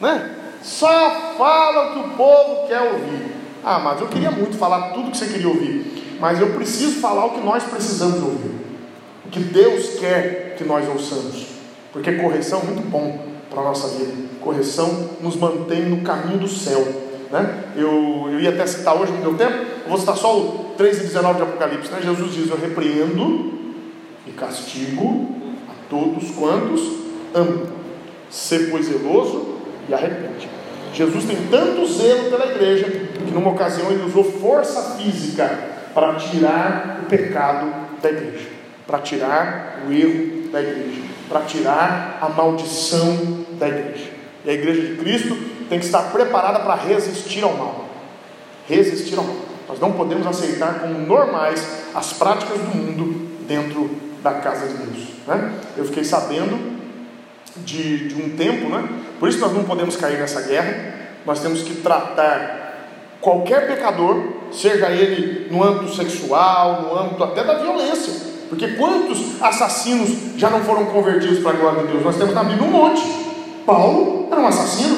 né? 0.00 0.36
Só 0.62 1.34
fala 1.36 1.90
o 1.90 1.92
que 1.92 2.08
o 2.08 2.16
povo 2.16 2.68
quer 2.68 2.80
ouvir. 2.80 3.32
Ah, 3.64 3.80
mas 3.80 4.00
eu 4.00 4.06
queria 4.06 4.30
muito 4.30 4.56
falar 4.56 4.90
tudo 4.90 5.10
que 5.10 5.16
você 5.16 5.26
queria 5.26 5.48
ouvir, 5.48 6.16
mas 6.20 6.40
eu 6.40 6.50
preciso 6.50 7.00
falar 7.00 7.26
o 7.26 7.30
que 7.30 7.40
nós 7.40 7.64
precisamos 7.64 8.22
ouvir, 8.22 8.54
o 9.26 9.28
que 9.28 9.40
Deus 9.40 9.98
quer 9.98 10.54
que 10.56 10.62
nós 10.62 10.88
ouçamos, 10.88 11.46
porque 11.92 12.12
correção 12.12 12.60
é 12.60 12.64
muito 12.64 12.88
bom 12.88 13.31
para 13.52 13.60
a 13.60 13.64
nossa 13.64 13.88
vida, 13.88 14.12
correção 14.40 15.10
nos 15.20 15.36
mantém 15.36 15.82
no 15.82 16.00
caminho 16.00 16.38
do 16.38 16.48
céu. 16.48 16.86
Né? 17.30 17.64
Eu, 17.76 18.28
eu 18.32 18.40
ia 18.40 18.50
até 18.50 18.66
citar 18.66 18.96
hoje, 18.96 19.12
não 19.12 19.20
deu 19.20 19.34
tempo, 19.34 19.54
eu 19.84 19.88
vou 19.88 19.98
citar 19.98 20.16
só 20.16 20.38
o 20.38 20.74
3 20.76 20.98
e 20.98 21.02
19 21.04 21.36
de 21.36 21.42
Apocalipse. 21.42 21.92
Né? 21.92 22.00
Jesus 22.02 22.32
diz: 22.32 22.50
Eu 22.50 22.58
repreendo 22.58 23.52
e 24.26 24.30
castigo 24.32 25.28
a 25.68 25.88
todos 25.88 26.30
quantos 26.30 26.80
amam. 27.34 27.66
Ser 28.30 28.70
pois 28.70 28.86
zeloso 28.86 29.56
e 29.88 29.94
arrepende. 29.94 30.48
Jesus 30.94 31.24
tem 31.24 31.36
tanto 31.50 31.86
zelo 31.86 32.30
pela 32.30 32.46
igreja 32.46 32.84
que 32.84 33.30
numa 33.32 33.50
ocasião 33.50 33.90
ele 33.90 34.04
usou 34.04 34.24
força 34.24 34.96
física 34.96 35.50
para 35.94 36.14
tirar 36.14 37.00
o 37.02 37.06
pecado 37.06 37.72
da 38.02 38.10
igreja, 38.10 38.48
para 38.86 38.98
tirar 38.98 39.82
o 39.86 39.92
erro 39.92 40.50
da 40.50 40.60
igreja, 40.60 41.01
para 41.32 41.40
tirar 41.46 42.18
a 42.20 42.28
maldição 42.28 43.46
da 43.52 43.66
igreja. 43.66 44.10
E 44.44 44.50
a 44.50 44.52
igreja 44.52 44.82
de 44.82 44.96
Cristo 44.96 45.34
tem 45.68 45.78
que 45.78 45.86
estar 45.86 46.02
preparada 46.12 46.60
para 46.60 46.74
resistir 46.74 47.42
ao 47.42 47.54
mal. 47.54 47.86
Resistir 48.68 49.16
ao 49.16 49.24
mal. 49.24 49.36
Nós 49.66 49.80
não 49.80 49.92
podemos 49.92 50.26
aceitar 50.26 50.80
como 50.80 50.98
normais 50.98 51.66
as 51.94 52.12
práticas 52.12 52.58
do 52.58 52.76
mundo 52.76 53.30
dentro 53.48 53.90
da 54.22 54.34
casa 54.34 54.66
de 54.68 54.74
Deus. 54.74 55.08
Né? 55.26 55.52
Eu 55.76 55.86
fiquei 55.86 56.04
sabendo 56.04 56.78
de, 57.58 58.08
de 58.08 58.22
um 58.22 58.36
tempo, 58.36 58.68
né? 58.68 58.86
Por 59.18 59.28
isso 59.28 59.38
nós 59.38 59.52
não 59.52 59.64
podemos 59.64 59.96
cair 59.96 60.18
nessa 60.18 60.42
guerra. 60.42 60.92
Nós 61.24 61.40
temos 61.40 61.62
que 61.62 61.76
tratar 61.76 62.60
qualquer 63.20 63.68
pecador, 63.68 64.22
seja 64.50 64.90
ele 64.90 65.48
no 65.50 65.62
âmbito 65.62 65.94
sexual, 65.94 66.82
no 66.82 66.98
âmbito 66.98 67.22
até 67.24 67.44
da 67.44 67.54
violência. 67.54 68.31
Porque 68.52 68.68
quantos 68.72 69.40
assassinos 69.40 70.10
já 70.36 70.50
não 70.50 70.60
foram 70.60 70.84
convertidos 70.84 71.38
para 71.38 71.52
a 71.52 71.54
glória 71.54 71.82
de 71.84 71.88
Deus? 71.88 72.04
Nós 72.04 72.16
temos 72.16 72.34
na 72.34 72.44
Bíblia 72.44 72.68
um 72.68 72.70
monte. 72.70 73.02
Paulo 73.64 74.28
era 74.30 74.38
um 74.38 74.46
assassino 74.46 74.94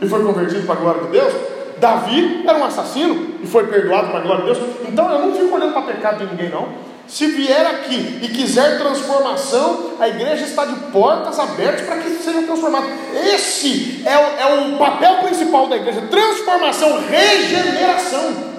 e 0.00 0.08
foi 0.08 0.24
convertido 0.24 0.66
para 0.66 0.76
a 0.76 0.78
glória 0.78 1.02
de 1.02 1.08
Deus. 1.08 1.34
Davi 1.76 2.42
era 2.48 2.56
um 2.58 2.64
assassino 2.64 3.34
e 3.42 3.46
foi 3.46 3.66
perdoado 3.66 4.08
para 4.08 4.20
a 4.20 4.22
glória 4.22 4.46
de 4.46 4.50
Deus. 4.50 4.70
Então 4.88 5.12
eu 5.12 5.26
não 5.26 5.34
fico 5.34 5.54
olhando 5.54 5.74
para 5.74 5.82
pecado 5.82 6.24
de 6.24 6.30
ninguém, 6.30 6.48
não. 6.48 6.68
Se 7.06 7.26
vier 7.26 7.66
aqui 7.66 8.18
e 8.22 8.28
quiser 8.28 8.78
transformação, 8.78 9.90
a 10.00 10.08
igreja 10.08 10.46
está 10.46 10.64
de 10.64 10.76
portas 10.90 11.38
abertas 11.38 11.82
para 11.82 11.98
que 11.98 12.08
seja 12.08 12.40
transformado. 12.44 12.86
Esse 13.14 14.04
é 14.06 14.16
o, 14.16 14.22
é 14.40 14.74
o 14.74 14.78
papel 14.78 15.16
principal 15.16 15.66
da 15.66 15.76
igreja: 15.76 16.00
transformação, 16.10 16.98
regeneração. 17.10 18.56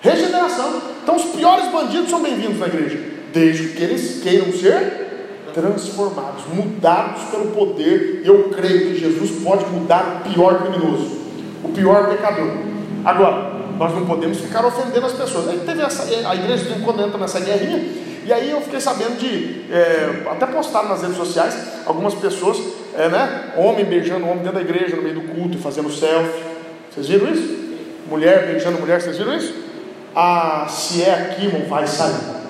Regeneração. 0.00 0.82
Então, 1.00 1.14
os 1.14 1.26
piores 1.26 1.68
bandidos 1.68 2.10
são 2.10 2.20
bem-vindos 2.20 2.58
na 2.58 2.66
igreja, 2.66 3.11
desde 3.32 3.68
que 3.68 3.82
eles 3.82 4.20
queiram 4.22 4.52
ser 4.52 5.02
transformados, 5.52 6.44
mudados 6.52 7.24
pelo 7.24 7.46
poder. 7.52 8.22
Eu 8.24 8.50
creio 8.50 8.92
que 8.92 8.98
Jesus 8.98 9.42
pode 9.42 9.64
mudar 9.66 10.22
o 10.24 10.30
pior 10.30 10.62
criminoso, 10.62 11.18
o 11.62 11.68
pior 11.68 12.08
pecador. 12.08 12.50
Agora, 13.04 13.52
nós 13.78 13.94
não 13.94 14.06
podemos 14.06 14.38
ficar 14.38 14.64
ofendendo 14.64 15.06
as 15.06 15.12
pessoas. 15.12 15.48
Aí 15.48 15.60
teve 15.64 15.82
essa, 15.82 16.04
a 16.28 16.34
igreja 16.34 16.64
de 16.64 16.80
quando 16.82 17.02
entra 17.02 17.18
nessa 17.18 17.40
guerrinha, 17.40 17.84
e 18.24 18.32
aí 18.32 18.50
eu 18.50 18.60
fiquei 18.60 18.80
sabendo 18.80 19.18
de, 19.18 19.64
é, 19.72 20.22
até 20.30 20.46
postaram 20.46 20.88
nas 20.88 21.02
redes 21.02 21.16
sociais, 21.16 21.56
algumas 21.84 22.14
pessoas, 22.14 22.58
é, 22.96 23.08
né, 23.08 23.52
homem 23.56 23.84
beijando 23.84 24.24
homem 24.24 24.38
dentro 24.38 24.54
da 24.54 24.60
igreja, 24.60 24.96
no 24.96 25.02
meio 25.02 25.16
do 25.16 25.34
culto, 25.34 25.58
fazendo 25.58 25.90
selfie. 25.90 26.44
Vocês 26.92 27.08
viram 27.08 27.32
isso? 27.32 27.62
Mulher 28.08 28.46
beijando 28.46 28.78
mulher, 28.78 29.00
vocês 29.00 29.16
viram 29.16 29.34
isso? 29.34 29.54
Ah, 30.14 30.66
se 30.68 31.02
é 31.02 31.14
aqui, 31.14 31.48
não 31.48 31.66
vai 31.66 31.86
sair. 31.86 32.41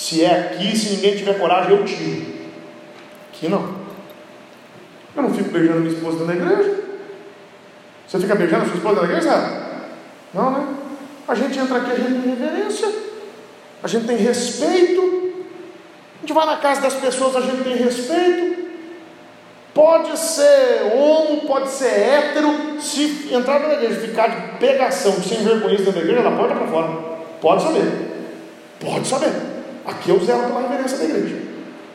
Se 0.00 0.24
é 0.24 0.30
aqui, 0.30 0.74
se 0.74 0.94
ninguém 0.94 1.14
tiver 1.14 1.38
coragem, 1.38 1.76
eu 1.76 1.84
tiro. 1.84 2.26
Aqui 3.28 3.48
não. 3.48 3.74
Eu 5.14 5.22
não 5.24 5.34
fico 5.34 5.50
beijando 5.50 5.80
minha 5.80 5.92
esposa 5.92 6.24
dentro 6.24 6.46
da 6.46 6.52
igreja. 6.52 6.80
Você 8.08 8.18
fica 8.18 8.34
beijando 8.34 8.62
a 8.62 8.66
sua 8.66 8.76
esposa 8.76 9.02
na 9.02 9.08
igreja? 9.08 9.30
Não, 10.32 10.52
né? 10.52 10.68
A 11.28 11.34
gente 11.34 11.58
entra 11.58 11.76
aqui, 11.76 11.92
a 11.92 11.96
gente 11.96 12.22
tem 12.22 12.34
reverência, 12.34 12.88
a 13.82 13.86
gente 13.86 14.06
tem 14.06 14.16
respeito. 14.16 15.02
A 16.16 16.20
gente 16.22 16.32
vai 16.32 16.46
na 16.46 16.56
casa 16.56 16.80
das 16.80 16.94
pessoas, 16.94 17.36
a 17.36 17.42
gente 17.42 17.62
tem 17.62 17.76
respeito. 17.76 18.70
Pode 19.74 20.18
ser 20.18 20.94
homo, 20.94 21.42
pode 21.42 21.68
ser 21.68 21.90
hétero, 21.90 22.80
se 22.80 23.34
entrar 23.34 23.60
na 23.60 23.74
igreja 23.74 24.00
ficar 24.00 24.28
de 24.28 24.58
pegação, 24.58 25.12
sem 25.22 25.44
vergonha 25.44 25.76
dentro 25.76 25.92
da 25.92 26.00
igreja, 26.00 26.20
ela 26.20 26.38
porta 26.38 26.54
para 26.54 26.66
fora. 26.68 26.88
Pode 27.38 27.62
saber. 27.62 27.92
Pode 28.80 29.06
saber. 29.06 29.59
Aqui 29.90 30.10
eu 30.10 30.24
zelo 30.24 30.44
pela 30.44 30.62
reverência 30.62 30.98
da 30.98 31.04
igreja. 31.04 31.36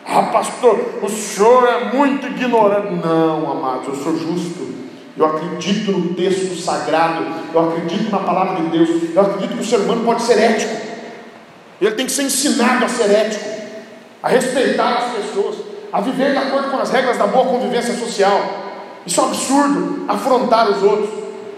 Ah, 0.06 0.24
pastor, 0.24 1.00
o 1.02 1.10
senhor 1.10 1.68
é 1.68 1.94
muito 1.94 2.28
ignorante. 2.28 2.94
Não, 2.96 3.52
amados, 3.52 3.88
eu 3.88 3.96
sou 3.96 4.18
justo. 4.18 4.76
Eu 5.18 5.26
acredito 5.26 5.92
no 5.94 6.14
texto 6.14 6.62
sagrado, 6.62 7.26
eu 7.54 7.70
acredito 7.70 8.12
na 8.12 8.20
palavra 8.20 8.62
de 8.62 8.70
Deus, 8.70 9.16
eu 9.16 9.22
acredito 9.22 9.54
que 9.54 9.62
o 9.62 9.66
ser 9.66 9.78
humano 9.78 10.04
pode 10.04 10.22
ser 10.22 10.38
ético. 10.38 10.76
Ele 11.80 11.96
tem 11.96 12.06
que 12.06 12.12
ser 12.12 12.24
ensinado 12.24 12.84
a 12.84 12.90
ser 12.90 13.10
ético, 13.10 13.46
a 14.22 14.28
respeitar 14.28 14.98
as 14.98 15.14
pessoas, 15.14 15.56
a 15.92 16.02
viver 16.02 16.34
de 16.34 16.38
acordo 16.38 16.70
com 16.70 16.78
as 16.78 16.92
regras 16.92 17.18
da 17.18 17.28
boa 17.28 17.46
convivência 17.46 17.96
social. 17.96 18.42
Isso 19.06 19.22
é 19.22 19.24
um 19.24 19.28
absurdo, 19.28 20.06
afrontar 20.10 20.70
os 20.70 20.84
outros. 20.84 21.10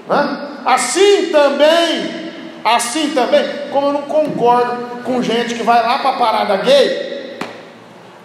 Né? 0.07 0.47
Assim 0.63 1.29
também, 1.31 2.26
assim 2.75 3.11
também, 3.11 3.43
como 3.71 3.87
eu 3.87 3.93
não 3.93 4.01
concordo 4.03 5.03
com 5.03 5.21
gente 5.21 5.55
que 5.55 5.63
vai 5.63 5.81
lá 5.81 5.99
para 5.99 6.09
a 6.11 6.17
parada 6.17 6.57
gay 6.57 7.37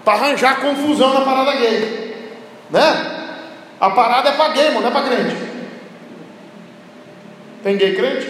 para 0.04 0.14
arranjar 0.14 0.60
confusão 0.60 1.14
na 1.14 1.20
parada 1.20 1.56
gay, 1.56 2.36
né? 2.70 3.06
A 3.80 3.90
parada 3.90 4.30
é 4.30 4.32
para 4.32 4.52
gay, 4.52 4.68
mano, 4.70 4.80
não 4.80 4.88
é 4.88 4.90
para 4.90 5.08
crente. 5.08 5.36
Tem 7.62 7.76
gay 7.76 7.94
crente? 7.94 8.26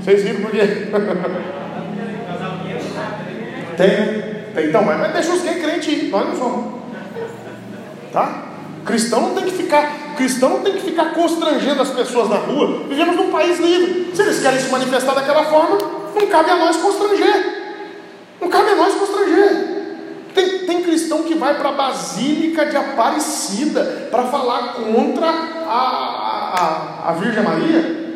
Vocês 0.00 0.22
viram 0.22 0.40
por 0.42 0.50
quê? 0.50 0.58
Tem, 3.76 3.88
né? 3.88 4.42
Tem, 4.54 4.68
então, 4.68 4.82
mas, 4.82 5.12
deixa 5.12 5.32
os 5.32 5.42
gay 5.42 5.60
crentes 5.60 5.86
ir, 5.86 6.08
nós 6.08 6.28
não 6.28 6.36
somos. 6.36 6.82
Tá? 8.12 8.42
Cristão 8.86 9.20
não 9.20 9.34
tem 9.34 9.44
que 9.46 9.50
ficar, 9.50 10.14
cristão 10.16 10.50
não 10.50 10.60
tem 10.60 10.74
que 10.74 10.82
ficar 10.82 11.06
constrangendo 11.12 11.82
as 11.82 11.90
pessoas 11.90 12.28
na 12.28 12.36
rua. 12.36 12.84
Vivemos 12.88 13.16
num 13.16 13.32
país 13.32 13.58
livre. 13.58 14.12
Se 14.14 14.22
eles 14.22 14.40
querem 14.40 14.60
se 14.60 14.70
manifestar 14.70 15.12
daquela 15.12 15.44
forma, 15.46 15.76
não 16.14 16.26
cabe 16.28 16.50
a 16.50 16.56
nós 16.56 16.76
constranger. 16.76 17.80
Não 18.40 18.48
cabe 18.48 18.70
a 18.70 18.76
nós 18.76 18.94
constranger. 18.94 19.76
Tem, 20.32 20.60
tem 20.60 20.82
cristão 20.82 21.24
que 21.24 21.34
vai 21.34 21.56
para 21.56 21.70
a 21.70 21.72
Basílica 21.72 22.64
de 22.66 22.76
Aparecida 22.76 24.08
para 24.08 24.24
falar 24.24 24.74
contra 24.74 25.26
a, 25.66 26.52
a, 26.54 27.08
a 27.08 27.12
Virgem 27.14 27.42
Maria. 27.42 28.06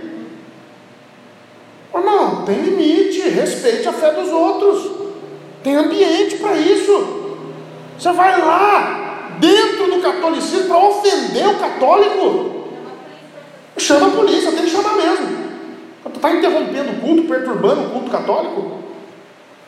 Irmão, 1.93 2.45
tem 2.45 2.61
limite, 2.61 3.29
respeite 3.29 3.89
a 3.89 3.93
fé 3.93 4.13
dos 4.13 4.29
outros. 4.29 4.89
Tem 5.65 5.75
ambiente 5.75 6.37
para 6.37 6.57
isso. 6.57 7.19
Você 7.99 8.13
vai 8.13 8.41
lá, 8.41 9.00
dentro 9.41 9.91
do 9.91 10.01
catolicismo, 10.01 10.69
para 10.69 10.79
ofender 10.79 11.49
o 11.49 11.59
católico. 11.59 12.61
Chama 13.77 14.09
a 14.09 14.11
polícia, 14.11 14.53
tem 14.53 14.65
que 14.65 14.71
chamar 14.71 14.95
mesmo. 14.95 15.41
Está 16.15 16.33
interrompendo 16.33 16.93
o 16.93 17.01
culto, 17.01 17.23
perturbando 17.25 17.81
o 17.81 17.91
culto 17.91 18.11
católico? 18.11 18.73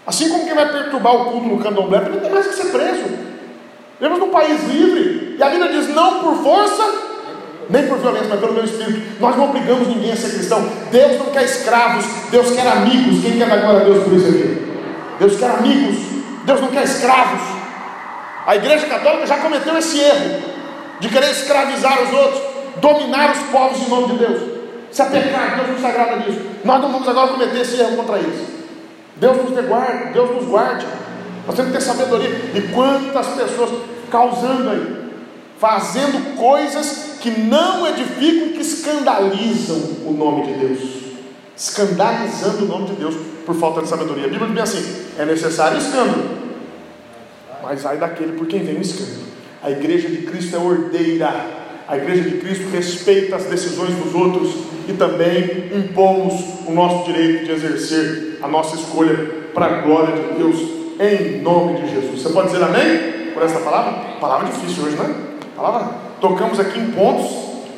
Assim 0.06 0.28
como 0.28 0.44
quem 0.44 0.54
vai 0.54 0.70
perturbar 0.70 1.14
o 1.14 1.24
culto 1.26 1.46
no 1.46 1.58
candomblé 1.58 2.00
também 2.00 2.20
tem 2.20 2.30
mais 2.30 2.46
que 2.46 2.54
ser 2.54 2.66
preso. 2.66 3.04
Vivemos 3.98 4.18
num 4.18 4.30
país 4.30 4.62
livre, 4.68 5.36
e 5.38 5.42
a 5.42 5.48
Bíblia 5.48 5.72
diz: 5.72 5.88
não 5.94 6.20
por 6.20 6.42
força, 6.42 6.82
nem 7.70 7.86
por 7.86 7.98
violência, 7.98 8.28
mas 8.28 8.40
pelo 8.40 8.52
meu 8.52 8.64
espírito. 8.64 9.20
Nós 9.20 9.36
não 9.36 9.44
obrigamos 9.44 9.88
ninguém 9.88 10.12
a 10.12 10.16
ser 10.16 10.30
cristão. 10.30 10.68
Deus 10.90 11.18
não 11.18 11.26
quer 11.26 11.44
escravos, 11.44 12.04
Deus 12.30 12.50
quer 12.50 12.66
amigos. 12.66 13.22
Quem 13.22 13.38
quer 13.38 13.48
dar 13.48 13.58
glória 13.58 13.80
a 13.80 13.84
Deus 13.84 14.04
por 14.04 14.12
isso 14.12 14.28
aqui? 14.28 14.62
Deus 15.18 15.36
quer 15.38 15.50
amigos, 15.50 15.96
Deus 16.44 16.60
não 16.60 16.68
quer 16.68 16.82
escravos. 16.82 17.61
A 18.47 18.57
igreja 18.57 18.86
católica 18.86 19.26
já 19.26 19.38
cometeu 19.38 19.76
esse 19.78 19.99
erro 20.01 20.43
de 21.01 21.09
querer 21.09 21.30
escravizar 21.30 22.03
os 22.03 22.12
outros, 22.12 22.43
dominar 22.80 23.32
os 23.32 23.38
povos 23.51 23.80
em 23.80 23.88
nome 23.88 24.12
de 24.12 24.18
Deus. 24.18 24.43
Isso 24.90 25.03
é 25.03 25.07
pecado, 25.07 25.57
Deus 25.57 25.68
não 25.70 25.78
se 25.78 25.86
agrada 25.86 26.16
disso. 26.18 26.40
Nós 26.64 26.80
não 26.80 26.93
vamos 26.93 27.09
agora 27.09 27.28
cometer 27.28 27.61
esse 27.61 27.80
erro 27.80 27.97
contra 27.97 28.18
eles. 28.18 28.47
Deus 29.16 29.36
nos 29.36 29.66
guarde, 29.66 30.12
Deus 30.12 30.30
nos 30.30 30.45
guarde. 30.47 30.86
Nós 31.47 31.57
temos 31.57 31.72
que 31.72 31.78
ter 31.78 31.84
sabedoria. 31.84 32.28
E 32.55 32.61
quantas 32.72 33.26
pessoas 33.28 33.70
causando 34.11 34.70
aí, 34.70 35.03
fazendo 35.59 36.36
coisas 36.36 37.18
que 37.20 37.30
não 37.30 37.86
edificam 37.86 38.49
que 38.51 38.61
escandalizam 38.61 39.76
o 40.05 40.12
nome 40.12 40.47
de 40.47 40.53
Deus. 40.55 40.80
Escandalizando 41.57 42.64
o 42.64 42.68
nome 42.68 42.86
de 42.86 42.95
Deus 42.95 43.14
por 43.47 43.55
falta 43.55 43.82
de 43.82 43.88
sabedoria. 43.88 44.26
A 44.26 44.28
Bíblia 44.28 44.47
diz 44.47 44.55
bem 44.55 44.62
assim: 44.62 45.07
é 45.18 45.24
necessário 45.24 45.78
escândalo, 45.78 46.41
mas 47.62 47.86
ai 47.86 47.96
daquele 47.96 48.32
por 48.32 48.46
quem 48.46 48.64
vem 48.64 48.76
o 48.76 48.82
escândalo. 48.82 49.22
A 49.62 49.70
igreja 49.70 50.08
de 50.08 50.18
Cristo 50.18 50.56
é 50.56 50.58
ordeira 50.58 51.62
a 51.92 51.96
igreja 51.96 52.22
de 52.22 52.38
Cristo 52.38 52.70
respeita 52.70 53.36
as 53.36 53.44
decisões 53.44 53.94
dos 53.96 54.14
outros 54.14 54.54
e 54.88 54.92
também 54.94 55.70
impomos 55.74 56.32
o 56.66 56.72
nosso 56.72 57.04
direito 57.12 57.44
de 57.44 57.52
exercer 57.52 58.38
a 58.40 58.48
nossa 58.48 58.76
escolha 58.76 59.50
para 59.52 59.66
a 59.66 59.80
glória 59.82 60.14
de 60.16 60.38
Deus, 60.38 60.58
em 60.98 61.42
nome 61.42 61.82
de 61.82 61.90
Jesus. 61.90 62.22
Você 62.22 62.30
pode 62.30 62.48
dizer 62.48 62.64
amém 62.64 63.32
por 63.34 63.42
essa 63.42 63.58
palavra? 63.60 64.16
Palavra 64.18 64.48
difícil 64.48 64.84
hoje, 64.84 64.96
né? 64.96 65.14
Palavra. 65.56 65.94
Tocamos 66.20 66.58
aqui 66.58 66.78
em 66.78 66.92
pontos, 66.92 67.30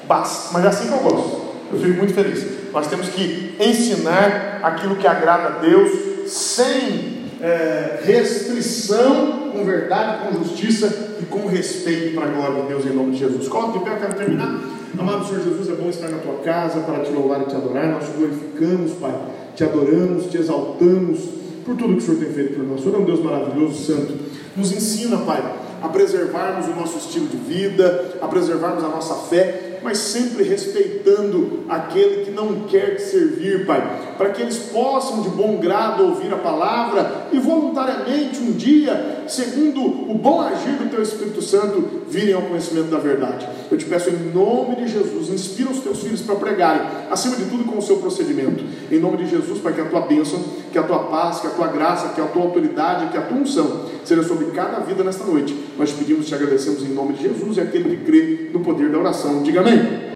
mas 0.07 0.65
é 0.65 0.69
assim 0.69 0.87
que 0.87 0.95
eu 0.95 0.99
gosto. 0.99 1.45
Eu 1.73 1.81
fico 1.81 1.99
muito 1.99 2.15
feliz. 2.15 2.73
Nós 2.73 2.87
temos 2.87 3.09
que 3.09 3.57
ensinar 3.59 4.61
aquilo 4.63 4.97
que 4.97 5.09
agrada 5.09 5.49
a 5.49 5.59
Deus 5.59 5.91
sem 6.31 7.14
é, 7.45 8.01
restrição, 8.03 9.51
com 9.53 9.65
verdade, 9.67 10.27
com 10.27 10.43
justiça 10.43 11.19
e 11.21 11.27
com 11.27 11.47
respeito 11.47 12.15
para 12.15 12.27
a 12.27 12.31
glória 12.31 12.63
de 12.63 12.69
Deus 12.69 12.87
em 12.87 12.95
nome 12.95 13.13
de 13.13 13.19
Jesus. 13.19 13.49
Coloque 13.49 13.79
de 13.79 13.85
pé, 13.85 13.93
eu 13.93 13.97
quero 13.99 14.15
terminar. 14.15 14.61
Amado 14.99 15.27
Senhor 15.27 15.43
Jesus, 15.45 15.69
é 15.69 15.75
bom 15.75 15.91
estar 15.91 16.09
na 16.09 16.19
tua 16.19 16.37
casa 16.37 16.81
para 16.81 17.01
te 17.01 17.13
louvar 17.13 17.43
e 17.43 17.45
te 17.45 17.55
adorar. 17.55 17.87
Nós 17.89 18.05
te 18.05 18.13
glorificamos, 18.17 18.93
Pai, 18.93 19.15
te 19.55 19.63
adoramos, 19.63 20.31
te 20.31 20.39
exaltamos 20.39 21.19
por 21.67 21.77
tudo 21.77 21.97
que 21.97 21.99
o 21.99 22.01
Senhor 22.01 22.19
tem 22.19 22.33
feito 22.33 22.55
por 22.55 22.65
nós. 22.65 22.81
O 22.81 22.83
Senhor 22.83 22.97
é 22.97 23.03
um 23.03 23.05
Deus 23.05 23.23
maravilhoso, 23.23 23.93
santo. 23.93 24.15
Nos 24.57 24.73
ensina, 24.73 25.19
Pai, 25.19 25.43
a 25.83 25.89
preservarmos 25.89 26.67
o 26.67 26.71
nosso 26.71 26.97
estilo 26.97 27.27
de 27.27 27.37
vida, 27.37 28.17
a 28.23 28.27
preservarmos 28.27 28.83
a 28.83 28.89
nossa 28.89 29.15
fé 29.29 29.64
mas 29.85 29.99
sempre 29.99 30.43
respeitando 30.43 31.61
aquele 31.69 32.25
que 32.25 32.31
não 32.31 32.61
quer 32.63 32.97
te 32.97 33.03
servir, 33.03 33.67
Pai, 33.67 34.15
para 34.17 34.31
que 34.31 34.41
eles 34.41 34.57
possam 34.57 35.21
de 35.21 35.29
bom 35.29 35.59
grado 35.59 36.05
ouvir 36.05 36.33
a 36.33 36.39
palavra 36.39 37.29
e 37.31 37.39
voluntariamente 37.39 38.41
um 38.41 38.53
dia, 38.53 39.25
segundo 39.29 39.81
o 39.83 40.15
bom 40.15 40.41
agir 40.41 40.73
do 40.73 40.91
Teu 40.91 41.03
Espírito 41.03 41.43
Santo, 41.43 42.03
virem 42.09 42.35
ao 42.35 42.43
conhecimento 42.43 42.89
da 42.91 42.99
verdade. 42.99 43.47
Eu 43.71 43.77
te 43.77 43.85
peço 43.85 44.09
em 44.09 44.33
nome 44.35 44.77
de 44.77 44.89
Jesus, 44.89 45.29
inspira 45.29 45.71
os 45.71 45.81
teus 45.81 46.03
filhos 46.03 46.23
para 46.23 46.37
pregarem, 46.37 46.83
acima 47.11 47.37
de 47.37 47.45
tudo 47.45 47.65
com 47.65 47.79
o 47.79 47.83
seu 47.83 47.99
procedimento. 47.99 48.65
Em 48.91 48.99
nome 48.99 49.19
de 49.19 49.29
Jesus, 49.29 49.61
Pai, 49.61 49.75
que 49.75 49.81
a 49.83 49.87
tua 49.87 50.01
bênção, 50.01 50.43
que 50.73 50.79
a 50.79 50.83
tua 50.83 51.01
paz, 51.05 51.41
que 51.41 51.47
a 51.47 51.51
tua 51.51 51.67
graça, 51.69 52.15
que 52.15 52.21
a 52.21 52.25
tua 52.25 52.43
autoridade, 52.43 53.11
que 53.11 53.19
a 53.19 53.23
tua 53.23 53.37
unção 53.37 53.85
seja 54.05 54.23
sobre 54.23 54.47
cada 54.47 54.81
vida 54.81 55.03
nesta 55.03 55.25
noite. 55.25 55.57
Nós 55.79 55.91
pedimos 55.91 56.27
e 56.27 56.29
te 56.29 56.35
agradecemos 56.35 56.83
em 56.83 56.89
nome 56.89 57.15
de 57.15 57.23
Jesus 57.23 57.57
e 57.57 57.61
aquele 57.61 57.97
que 57.97 58.05
crê 58.05 58.51
no 58.53 58.61
poder 58.61 58.91
da 58.91 58.99
oração. 58.99 59.43
Diga 59.43 59.61
amém. 59.61 59.74
Amen. 59.75 60.05